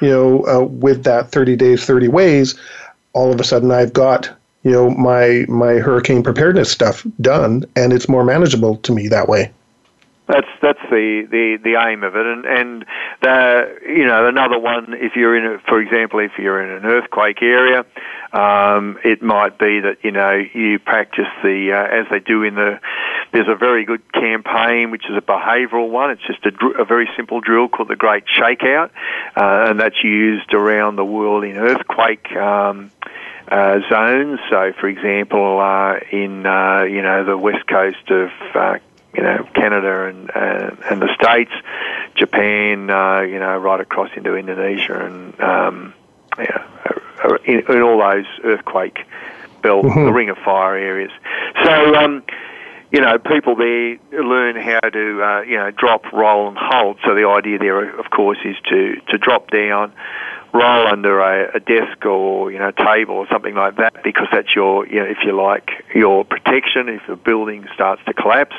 you 0.00 0.08
know, 0.08 0.46
uh, 0.46 0.64
with 0.64 1.04
that 1.04 1.30
30 1.30 1.56
days, 1.56 1.84
30 1.84 2.08
ways, 2.08 2.58
all 3.12 3.32
of 3.32 3.40
a 3.40 3.44
sudden 3.44 3.70
I've 3.70 3.92
got, 3.92 4.30
you 4.62 4.70
know, 4.70 4.90
my 4.90 5.44
my 5.48 5.74
hurricane 5.74 6.22
preparedness 6.22 6.70
stuff 6.70 7.06
done, 7.20 7.64
and 7.76 7.92
it's 7.92 8.08
more 8.08 8.24
manageable 8.24 8.76
to 8.78 8.92
me 8.92 9.08
that 9.08 9.28
way. 9.28 9.50
That's 10.30 10.46
that's 10.62 10.82
the, 10.90 11.26
the, 11.28 11.58
the 11.62 11.74
aim 11.74 12.04
of 12.04 12.14
it, 12.14 12.24
and 12.24 12.44
and 12.44 12.86
the, 13.20 13.78
you 13.84 14.06
know 14.06 14.28
another 14.28 14.60
one. 14.60 14.94
If 14.94 15.16
you're 15.16 15.36
in, 15.36 15.44
a, 15.44 15.58
for 15.66 15.80
example, 15.80 16.20
if 16.20 16.32
you're 16.38 16.62
in 16.62 16.70
an 16.70 16.86
earthquake 16.88 17.42
area, 17.42 17.84
um, 18.32 18.98
it 19.02 19.22
might 19.22 19.58
be 19.58 19.80
that 19.80 19.96
you 20.04 20.12
know 20.12 20.40
you 20.54 20.78
practice 20.78 21.26
the 21.42 21.72
uh, 21.72 22.00
as 22.00 22.06
they 22.10 22.20
do 22.20 22.44
in 22.44 22.54
the. 22.54 22.78
There's 23.32 23.48
a 23.48 23.56
very 23.56 23.84
good 23.84 24.02
campaign 24.12 24.90
which 24.92 25.04
is 25.10 25.16
a 25.16 25.20
behavioural 25.20 25.90
one. 25.90 26.12
It's 26.12 26.26
just 26.26 26.44
a, 26.46 26.80
a 26.80 26.84
very 26.84 27.08
simple 27.16 27.40
drill 27.40 27.68
called 27.68 27.88
the 27.88 27.96
Great 27.96 28.24
Shakeout, 28.26 28.90
uh, 29.36 29.70
and 29.70 29.80
that's 29.80 30.02
used 30.04 30.54
around 30.54 30.94
the 30.94 31.04
world 31.04 31.42
in 31.42 31.56
earthquake. 31.56 32.30
Um, 32.32 32.92
uh, 33.48 33.80
zones. 33.90 34.38
So, 34.48 34.72
for 34.78 34.86
example, 34.86 35.58
uh, 35.58 35.98
in 36.12 36.46
uh, 36.46 36.84
you 36.84 37.02
know 37.02 37.24
the 37.24 37.36
west 37.36 37.66
coast 37.66 38.08
of 38.10 38.30
uh, 38.54 38.78
you 39.14 39.22
know 39.22 39.46
Canada 39.54 40.06
and 40.06 40.30
uh, 40.30 40.76
and 40.90 41.02
the 41.02 41.14
states, 41.14 41.52
Japan, 42.14 42.90
uh, 42.90 43.20
you 43.20 43.38
know 43.38 43.56
right 43.58 43.80
across 43.80 44.10
into 44.16 44.36
Indonesia 44.36 45.04
and 45.04 45.40
um, 45.40 45.94
yeah, 46.38 46.66
uh, 47.24 47.36
in, 47.44 47.62
in 47.68 47.82
all 47.82 47.98
those 47.98 48.26
earthquake 48.44 49.00
belt, 49.62 49.84
mm-hmm. 49.84 50.04
the 50.04 50.12
Ring 50.12 50.30
of 50.30 50.38
Fire 50.38 50.76
areas. 50.76 51.12
So. 51.64 51.94
Um, 51.94 52.22
you 52.92 53.00
know, 53.00 53.18
people 53.18 53.54
there 53.54 53.98
learn 54.10 54.56
how 54.56 54.80
to, 54.80 55.22
uh, 55.22 55.40
you 55.42 55.56
know, 55.56 55.70
drop, 55.70 56.12
roll, 56.12 56.48
and 56.48 56.58
hold. 56.58 56.98
So 57.04 57.14
the 57.14 57.28
idea 57.28 57.56
there, 57.56 57.88
of 57.96 58.10
course, 58.10 58.38
is 58.44 58.56
to 58.68 58.96
to 59.10 59.16
drop 59.16 59.50
down, 59.50 59.92
roll 60.52 60.86
under 60.86 61.20
a, 61.20 61.56
a 61.56 61.60
desk 61.60 62.04
or 62.04 62.50
you 62.50 62.58
know 62.58 62.70
table 62.72 63.14
or 63.14 63.26
something 63.30 63.54
like 63.54 63.76
that 63.76 64.02
because 64.02 64.26
that's 64.32 64.54
your 64.54 64.86
you 64.86 64.96
know 64.96 65.06
if 65.06 65.18
you 65.24 65.32
like 65.32 65.70
your 65.94 66.24
protection 66.24 66.88
if 66.88 67.02
the 67.08 67.16
building 67.16 67.66
starts 67.74 68.02
to 68.06 68.12
collapse 68.12 68.56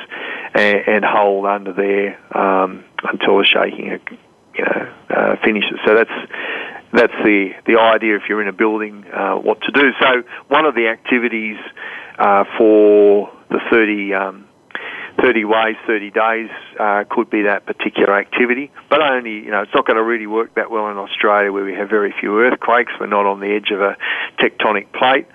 and, 0.54 0.78
and 0.86 1.04
hold 1.04 1.46
under 1.46 1.72
there 1.72 2.18
um, 2.36 2.84
until 3.04 3.38
the 3.38 3.46
shaking 3.46 4.00
you 4.56 4.64
know 4.64 4.92
uh, 5.10 5.36
finishes. 5.44 5.78
So 5.84 5.94
that's 5.94 6.32
that's 6.92 7.12
the 7.24 7.50
the 7.66 7.78
idea 7.78 8.16
if 8.16 8.22
you're 8.28 8.42
in 8.42 8.48
a 8.48 8.52
building 8.52 9.04
uh, 9.12 9.34
what 9.36 9.60
to 9.62 9.72
do. 9.72 9.92
So 10.00 10.22
one 10.48 10.64
of 10.64 10.74
the 10.74 10.88
activities 10.88 11.56
uh, 12.18 12.44
for 12.58 13.32
the 13.50 13.60
30 13.70 14.14
um, 14.14 14.48
30 15.22 15.44
ways, 15.44 15.76
30 15.86 16.10
days 16.10 16.50
uh, 16.78 17.04
could 17.08 17.30
be 17.30 17.42
that 17.42 17.64
particular 17.64 18.18
activity. 18.18 18.70
But 18.90 19.00
only, 19.00 19.34
you 19.34 19.50
know, 19.50 19.62
it's 19.62 19.74
not 19.74 19.86
going 19.86 19.96
to 19.96 20.02
really 20.02 20.26
work 20.26 20.54
that 20.56 20.70
well 20.70 20.88
in 20.88 20.98
Australia 20.98 21.52
where 21.52 21.64
we 21.64 21.74
have 21.74 21.88
very 21.88 22.12
few 22.18 22.40
earthquakes. 22.40 22.92
We're 22.98 23.06
not 23.06 23.26
on 23.26 23.40
the 23.40 23.54
edge 23.54 23.70
of 23.70 23.80
a 23.80 23.96
tectonic 24.38 24.92
plate. 24.92 25.26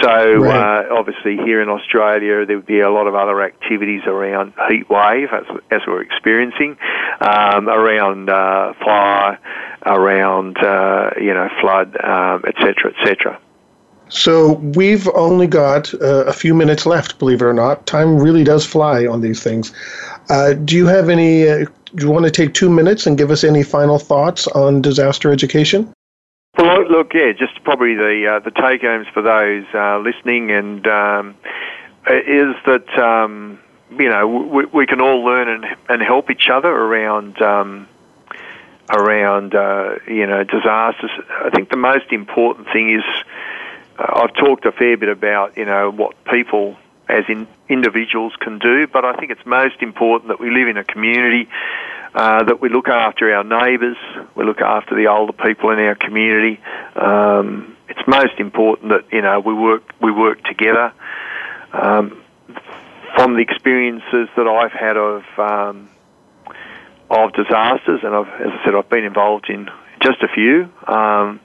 So, 0.00 0.36
right. 0.36 0.86
uh, 0.88 0.94
obviously, 0.94 1.36
here 1.36 1.60
in 1.60 1.68
Australia, 1.68 2.46
there 2.46 2.56
would 2.56 2.66
be 2.66 2.80
a 2.80 2.90
lot 2.90 3.06
of 3.06 3.14
other 3.14 3.42
activities 3.42 4.02
around 4.06 4.54
heat 4.68 4.88
wave, 4.88 5.28
as, 5.32 5.44
as 5.70 5.80
we're 5.86 6.02
experiencing, 6.02 6.78
um, 7.20 7.68
around 7.68 8.30
uh, 8.30 8.72
fire, 8.82 9.38
around, 9.84 10.56
uh, 10.58 11.10
you 11.20 11.34
know, 11.34 11.48
flood, 11.60 11.96
um, 12.02 12.44
et 12.46 12.54
cetera, 12.58 12.92
et 12.96 13.06
cetera. 13.06 13.40
So 14.14 14.52
we've 14.76 15.08
only 15.08 15.48
got 15.48 15.92
uh, 15.94 16.24
a 16.26 16.32
few 16.32 16.54
minutes 16.54 16.86
left, 16.86 17.18
believe 17.18 17.42
it 17.42 17.44
or 17.44 17.52
not. 17.52 17.84
Time 17.84 18.16
really 18.16 18.44
does 18.44 18.64
fly 18.64 19.08
on 19.08 19.22
these 19.22 19.42
things. 19.42 19.72
Uh, 20.30 20.52
do 20.52 20.76
you 20.76 20.86
have 20.86 21.08
any? 21.08 21.48
Uh, 21.48 21.66
do 21.96 22.06
you 22.06 22.12
want 22.12 22.24
to 22.24 22.30
take 22.30 22.54
two 22.54 22.70
minutes 22.70 23.08
and 23.08 23.18
give 23.18 23.32
us 23.32 23.42
any 23.42 23.64
final 23.64 23.98
thoughts 23.98 24.46
on 24.46 24.80
disaster 24.80 25.32
education? 25.32 25.92
Well, 26.56 26.88
look, 26.88 27.12
yeah, 27.12 27.32
just 27.32 27.62
probably 27.64 27.96
the 27.96 28.36
uh, 28.36 28.38
the 28.38 28.52
take 28.52 28.82
homes 28.82 29.08
for 29.12 29.20
those 29.20 29.64
uh, 29.74 29.98
listening, 29.98 30.52
and 30.52 30.86
um, 30.86 31.34
is 32.08 32.54
that 32.66 32.96
um, 32.96 33.58
you 33.98 34.08
know 34.08 34.28
we, 34.28 34.64
we, 34.66 34.86
can 34.86 35.00
all 35.00 35.24
learn 35.24 35.48
and, 35.48 35.66
and 35.88 36.00
help 36.00 36.30
each 36.30 36.48
other 36.48 36.70
around. 36.70 37.42
Um, 37.42 37.88
around 38.90 39.54
uh, 39.54 39.94
you 40.06 40.26
know 40.26 40.44
disasters, 40.44 41.10
I 41.42 41.48
think 41.48 41.70
the 41.70 41.76
most 41.76 42.12
important 42.12 42.68
thing 42.70 42.92
is 42.92 43.02
I've 43.98 44.34
talked 44.34 44.64
a 44.66 44.72
fair 44.72 44.96
bit 44.96 45.08
about 45.08 45.56
you 45.56 45.64
know 45.64 45.90
what 45.90 46.14
people 46.24 46.76
as 47.08 47.24
in 47.28 47.46
individuals 47.68 48.32
can 48.40 48.58
do, 48.58 48.86
but 48.86 49.04
I 49.04 49.14
think 49.14 49.30
it's 49.30 49.44
most 49.44 49.82
important 49.82 50.28
that 50.28 50.40
we 50.40 50.50
live 50.50 50.68
in 50.68 50.78
a 50.78 50.84
community, 50.84 51.50
uh, 52.14 52.44
that 52.44 52.62
we 52.62 52.70
look 52.70 52.88
after 52.88 53.34
our 53.34 53.44
neighbours, 53.44 53.98
we 54.34 54.44
look 54.44 54.62
after 54.62 54.94
the 54.94 55.08
older 55.08 55.34
people 55.34 55.70
in 55.70 55.80
our 55.80 55.94
community, 55.94 56.60
um, 56.96 57.76
it's 57.88 58.00
most 58.08 58.38
important 58.38 58.90
that 58.90 59.04
you 59.12 59.22
know 59.22 59.40
we 59.40 59.54
work 59.54 59.82
we 60.00 60.10
work 60.10 60.42
together. 60.44 60.92
Um, 61.72 62.20
from 63.16 63.34
the 63.34 63.42
experiences 63.42 64.28
that 64.36 64.46
I've 64.48 64.72
had 64.72 64.96
of 64.96 65.22
um, 65.38 65.88
of 67.10 67.32
disasters, 67.32 68.00
and 68.02 68.14
I've, 68.14 68.28
as 68.40 68.48
I 68.48 68.64
said, 68.64 68.74
I've 68.74 68.88
been 68.88 69.04
involved 69.04 69.48
in 69.48 69.68
just 70.00 70.22
a 70.22 70.28
few. 70.28 70.68
Um, 70.86 71.40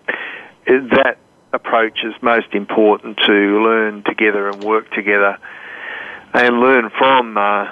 that 0.66 1.18
approach 1.54 2.00
is 2.04 2.14
most 2.22 2.54
important 2.54 3.18
to 3.26 3.34
learn 3.64 4.04
together 4.04 4.50
and 4.50 4.64
work 4.64 4.90
together, 4.92 5.38
and 6.34 6.60
learn 6.60 6.90
from 6.98 7.38
uh, 7.38 7.66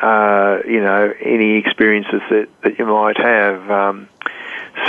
uh, 0.00 0.58
you 0.66 0.80
know 0.80 1.12
any 1.24 1.58
experiences 1.58 2.20
that, 2.30 2.48
that 2.64 2.78
you 2.78 2.86
might 2.86 3.16
have. 3.18 3.70
Um, 3.70 4.08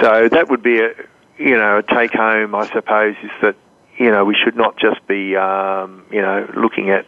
so 0.01 0.27
that 0.29 0.49
would 0.49 0.63
be 0.63 0.79
a 0.79 0.89
you 1.37 1.55
know 1.55 1.79
a 1.79 1.83
take 1.83 2.13
home, 2.13 2.55
I 2.55 2.71
suppose, 2.73 3.15
is 3.23 3.31
that 3.41 3.55
you 3.97 4.11
know 4.11 4.25
we 4.25 4.35
should 4.35 4.55
not 4.55 4.77
just 4.77 5.05
be 5.07 5.35
um, 5.35 6.05
you 6.11 6.21
know 6.21 6.49
looking 6.55 6.89
at 6.89 7.05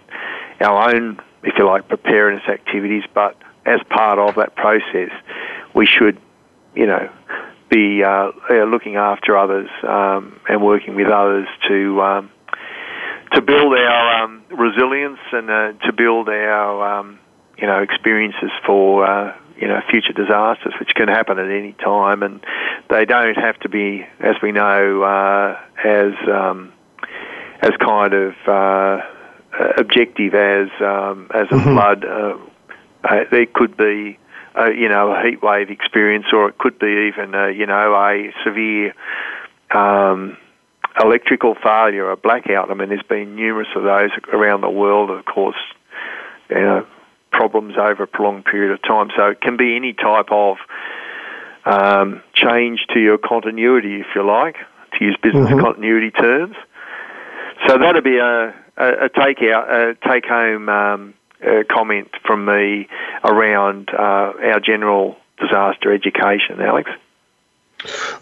our 0.61 0.95
own, 0.95 1.19
if 1.43 1.57
you 1.57 1.65
like, 1.65 1.87
preparedness 1.87 2.47
activities, 2.47 3.03
but 3.13 3.35
as 3.65 3.79
part 3.89 4.19
of 4.19 4.35
that 4.35 4.55
process, 4.55 5.09
we 5.73 5.85
should 5.85 6.19
you 6.75 6.85
know 6.85 7.09
be 7.69 8.03
uh, 8.03 8.31
looking 8.65 8.95
after 8.95 9.37
others 9.37 9.69
um, 9.87 10.39
and 10.47 10.61
working 10.63 10.95
with 10.95 11.07
others 11.07 11.47
to 11.67 12.01
um, 12.01 12.31
to 13.33 13.41
build 13.41 13.73
our 13.73 14.23
um, 14.23 14.43
resilience 14.49 15.19
and 15.31 15.49
uh, 15.49 15.73
to 15.85 15.93
build 15.93 16.29
our 16.29 16.99
um, 16.99 17.19
you 17.57 17.67
know 17.67 17.81
experiences 17.81 18.51
for 18.65 19.05
uh, 19.05 19.35
you 19.57 19.67
know 19.67 19.81
future 19.89 20.13
disasters, 20.13 20.73
which 20.79 20.89
can 20.95 21.07
happen 21.07 21.39
at 21.39 21.49
any 21.49 21.73
time, 21.73 22.23
and 22.23 22.45
they 22.89 23.05
don't 23.05 23.35
have 23.35 23.59
to 23.59 23.69
be, 23.69 24.05
as 24.19 24.35
we 24.41 24.51
know, 24.51 25.03
uh, 25.03 25.59
as 25.83 26.13
um, 26.31 26.71
as 27.61 27.71
kind 27.79 28.13
of 28.13 28.33
uh, 28.47 29.01
objective 29.77 30.33
as 30.33 30.69
um, 30.81 31.29
as 31.33 31.47
a 31.51 31.55
mm-hmm. 31.55 31.73
flood. 31.73 32.05
Uh, 32.05 32.37
uh, 33.03 33.23
there 33.29 33.45
could 33.45 33.77
be, 33.77 34.17
uh, 34.57 34.69
you 34.69 34.89
know, 34.89 35.11
a 35.11 35.21
heat 35.23 35.41
wave 35.41 35.69
experience, 35.69 36.25
or 36.31 36.49
it 36.49 36.57
could 36.57 36.79
be 36.79 37.11
even, 37.13 37.35
uh, 37.35 37.47
you 37.47 37.65
know, 37.65 37.93
a 37.95 38.33
severe 38.43 38.93
um, 39.73 40.37
electrical 40.99 41.55
failure, 41.55 42.09
a 42.09 42.17
blackout. 42.17 42.71
I 42.71 42.73
mean, 42.73 42.89
there's 42.89 43.03
been 43.03 43.35
numerous 43.35 43.67
of 43.75 43.83
those 43.83 44.11
around 44.31 44.61
the 44.61 44.69
world. 44.69 45.09
Of 45.09 45.25
course, 45.25 45.57
you 46.49 46.55
know, 46.55 46.87
problems 47.31 47.75
over 47.77 48.03
a 48.03 48.07
prolonged 48.07 48.45
period 48.45 48.71
of 48.71 48.81
time. 48.81 49.09
So 49.15 49.27
it 49.27 49.41
can 49.41 49.57
be 49.57 49.75
any 49.75 49.93
type 49.93 50.31
of 50.31 50.57
um, 51.65 52.21
change 52.33 52.85
to 52.93 52.99
your 52.99 53.17
continuity, 53.17 53.99
if 54.01 54.07
you 54.15 54.25
like, 54.25 54.55
to 54.97 55.03
use 55.03 55.17
business 55.21 55.49
mm-hmm. 55.49 55.59
continuity 55.59 56.11
terms. 56.11 56.55
So 57.67 57.77
that'd 57.77 58.03
be 58.03 58.17
a, 58.17 58.53
a, 58.77 59.05
a 59.05 59.09
take 59.09 59.41
out, 59.41 59.71
a 59.71 59.95
take 60.07 60.25
home 60.25 60.69
um, 60.69 61.13
comment 61.69 62.09
from 62.25 62.45
me 62.45 62.87
around 63.23 63.89
uh, 63.89 64.33
our 64.51 64.59
general 64.59 65.17
disaster 65.37 65.93
education, 65.93 66.61
Alex. 66.61 66.89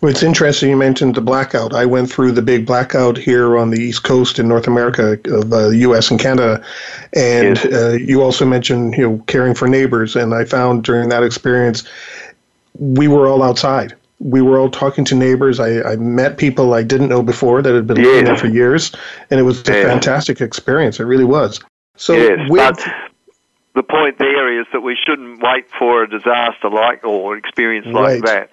Well, 0.01 0.11
it's 0.11 0.23
interesting 0.23 0.69
you 0.69 0.75
mentioned 0.75 1.15
the 1.15 1.21
blackout. 1.21 1.73
I 1.73 1.85
went 1.85 2.11
through 2.11 2.33
the 2.33 2.41
big 2.41 2.65
blackout 2.65 3.17
here 3.17 3.57
on 3.57 3.69
the 3.69 3.79
East 3.79 4.03
Coast 4.03 4.39
in 4.39 4.47
North 4.47 4.67
America, 4.67 5.13
of 5.31 5.49
the 5.49 5.69
U.S. 5.81 6.11
and 6.11 6.19
Canada, 6.19 6.63
and 7.13 7.57
yes. 7.57 7.65
uh, 7.65 7.91
you 7.93 8.21
also 8.21 8.45
mentioned 8.45 8.95
you 8.97 9.09
know 9.09 9.23
caring 9.27 9.53
for 9.53 9.67
neighbors. 9.67 10.15
And 10.15 10.33
I 10.33 10.45
found 10.45 10.83
during 10.83 11.09
that 11.09 11.23
experience, 11.23 11.83
we 12.77 13.07
were 13.07 13.27
all 13.27 13.41
outside. 13.41 13.95
We 14.19 14.41
were 14.41 14.59
all 14.59 14.69
talking 14.69 15.05
to 15.05 15.15
neighbors. 15.15 15.59
I, 15.59 15.81
I 15.81 15.95
met 15.97 16.37
people 16.37 16.73
I 16.73 16.83
didn't 16.83 17.09
know 17.09 17.23
before 17.23 17.61
that 17.61 17.73
had 17.73 17.87
been 17.87 17.97
yes. 17.97 18.05
living 18.05 18.25
there 18.25 18.37
for 18.37 18.47
years, 18.47 18.91
and 19.29 19.39
it 19.39 19.43
was 19.43 19.67
a 19.69 19.71
yes. 19.71 19.85
fantastic 19.85 20.41
experience. 20.41 20.99
It 20.99 21.03
really 21.05 21.25
was. 21.25 21.61
So, 21.95 22.13
yes, 22.13 22.49
but 22.49 22.85
the 23.75 23.83
point 23.83 24.17
there 24.19 24.59
is 24.59 24.65
that 24.73 24.81
we 24.81 24.95
shouldn't 24.95 25.41
wait 25.41 25.65
for 25.77 26.03
a 26.03 26.09
disaster 26.09 26.69
like 26.69 27.03
or 27.03 27.37
experience 27.37 27.87
like 27.87 28.23
right. 28.23 28.25
that 28.25 28.49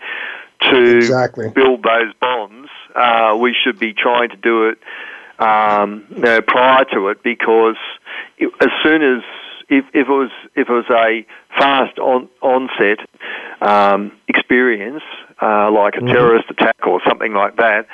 to 0.70 0.96
exactly. 0.96 1.48
build 1.48 1.82
those 1.82 2.12
bonds. 2.20 2.68
Uh, 2.94 3.36
we 3.40 3.54
should 3.54 3.78
be 3.78 3.92
trying 3.92 4.28
to 4.30 4.36
do 4.36 4.68
it 4.68 4.78
um, 5.38 6.04
you 6.10 6.18
know, 6.18 6.40
prior 6.42 6.84
to 6.92 7.08
it 7.08 7.22
because 7.22 7.76
it, 8.38 8.52
as 8.60 8.68
soon 8.82 9.02
as 9.02 9.22
if, 9.68 9.84
if 9.94 10.08
it 10.08 10.08
was 10.08 10.30
if 10.54 10.68
it 10.68 10.72
was 10.72 10.84
a 10.90 11.24
fast 11.56 11.98
on, 11.98 12.28
onset 12.42 12.98
um, 13.62 14.12
experience 14.28 15.02
uh, 15.40 15.70
like 15.70 15.94
a 15.94 15.98
mm-hmm. 15.98 16.08
terrorist 16.08 16.50
attack 16.50 16.86
or 16.86 17.00
something 17.08 17.32
like 17.32 17.56
that, 17.56 17.86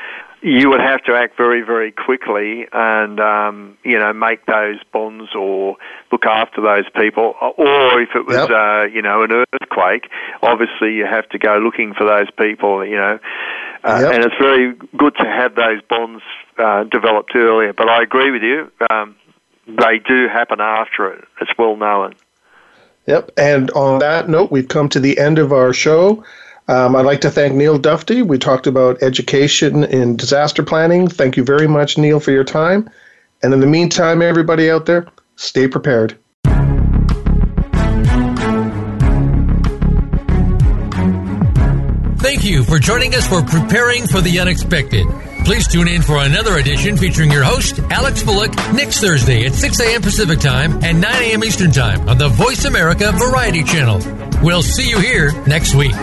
you 0.42 0.68
would 0.68 0.80
have 0.80 1.02
to 1.04 1.14
act 1.14 1.36
very, 1.36 1.62
very 1.62 1.90
quickly 1.90 2.66
and, 2.72 3.18
um, 3.20 3.76
you 3.82 3.98
know, 3.98 4.12
make 4.12 4.44
those 4.46 4.76
bonds 4.92 5.34
or 5.34 5.76
look 6.12 6.26
after 6.26 6.60
those 6.60 6.84
people. 6.94 7.34
Or 7.40 8.00
if 8.00 8.10
it 8.14 8.26
was, 8.26 8.36
yep. 8.36 8.50
uh, 8.50 8.84
you 8.84 9.02
know, 9.02 9.22
an 9.22 9.32
earthquake, 9.32 10.08
obviously 10.42 10.94
you 10.94 11.06
have 11.06 11.28
to 11.30 11.38
go 11.38 11.58
looking 11.58 11.94
for 11.94 12.04
those 12.04 12.30
people, 12.38 12.84
you 12.84 12.96
know. 12.96 13.18
Uh, 13.82 13.98
yep. 14.02 14.14
And 14.14 14.24
it's 14.24 14.34
very 14.40 14.74
good 14.96 15.14
to 15.16 15.24
have 15.24 15.54
those 15.54 15.80
bonds 15.88 16.22
uh, 16.58 16.84
developed 16.84 17.32
earlier. 17.34 17.72
But 17.72 17.88
I 17.88 18.02
agree 18.02 18.30
with 18.30 18.42
you. 18.42 18.70
Um, 18.90 19.16
they 19.66 19.98
do 20.06 20.28
happen 20.28 20.60
after 20.60 21.12
it. 21.12 21.24
It's 21.40 21.50
well 21.58 21.76
known. 21.76 22.14
Yep. 23.06 23.32
And 23.36 23.70
on 23.70 24.00
that 24.00 24.28
note, 24.28 24.50
we've 24.50 24.68
come 24.68 24.88
to 24.90 25.00
the 25.00 25.18
end 25.18 25.38
of 25.38 25.52
our 25.52 25.72
show. 25.72 26.24
Um, 26.68 26.96
I'd 26.96 27.06
like 27.06 27.20
to 27.20 27.30
thank 27.30 27.54
Neil 27.54 27.78
Dufty. 27.78 28.22
We 28.22 28.38
talked 28.38 28.66
about 28.66 29.02
education 29.02 29.84
in 29.84 30.16
disaster 30.16 30.62
planning. 30.62 31.08
Thank 31.08 31.36
you 31.36 31.44
very 31.44 31.68
much, 31.68 31.96
Neil, 31.96 32.18
for 32.18 32.32
your 32.32 32.44
time. 32.44 32.90
And 33.42 33.54
in 33.54 33.60
the 33.60 33.66
meantime, 33.66 34.22
everybody 34.22 34.70
out 34.70 34.86
there, 34.86 35.06
stay 35.36 35.68
prepared. 35.68 36.18
Thank 42.18 42.42
you 42.42 42.64
for 42.64 42.80
joining 42.80 43.14
us 43.14 43.28
for 43.28 43.42
Preparing 43.42 44.08
for 44.08 44.20
the 44.20 44.40
Unexpected. 44.40 45.06
Please 45.44 45.68
tune 45.68 45.86
in 45.86 46.02
for 46.02 46.24
another 46.24 46.56
edition 46.56 46.96
featuring 46.96 47.30
your 47.30 47.44
host, 47.44 47.78
Alex 47.90 48.24
Fullick, 48.24 48.52
next 48.74 48.98
Thursday 48.98 49.46
at 49.46 49.54
6 49.54 49.80
a.m. 49.80 50.02
Pacific 50.02 50.40
Time 50.40 50.82
and 50.82 51.00
9 51.00 51.22
a.m. 51.22 51.44
Eastern 51.44 51.70
Time 51.70 52.08
on 52.08 52.18
the 52.18 52.28
Voice 52.28 52.64
America 52.64 53.12
Variety 53.12 53.62
Channel. 53.62 54.00
We'll 54.42 54.62
see 54.62 54.90
you 54.90 54.98
here 54.98 55.30
next 55.46 55.76
week. 55.76 55.94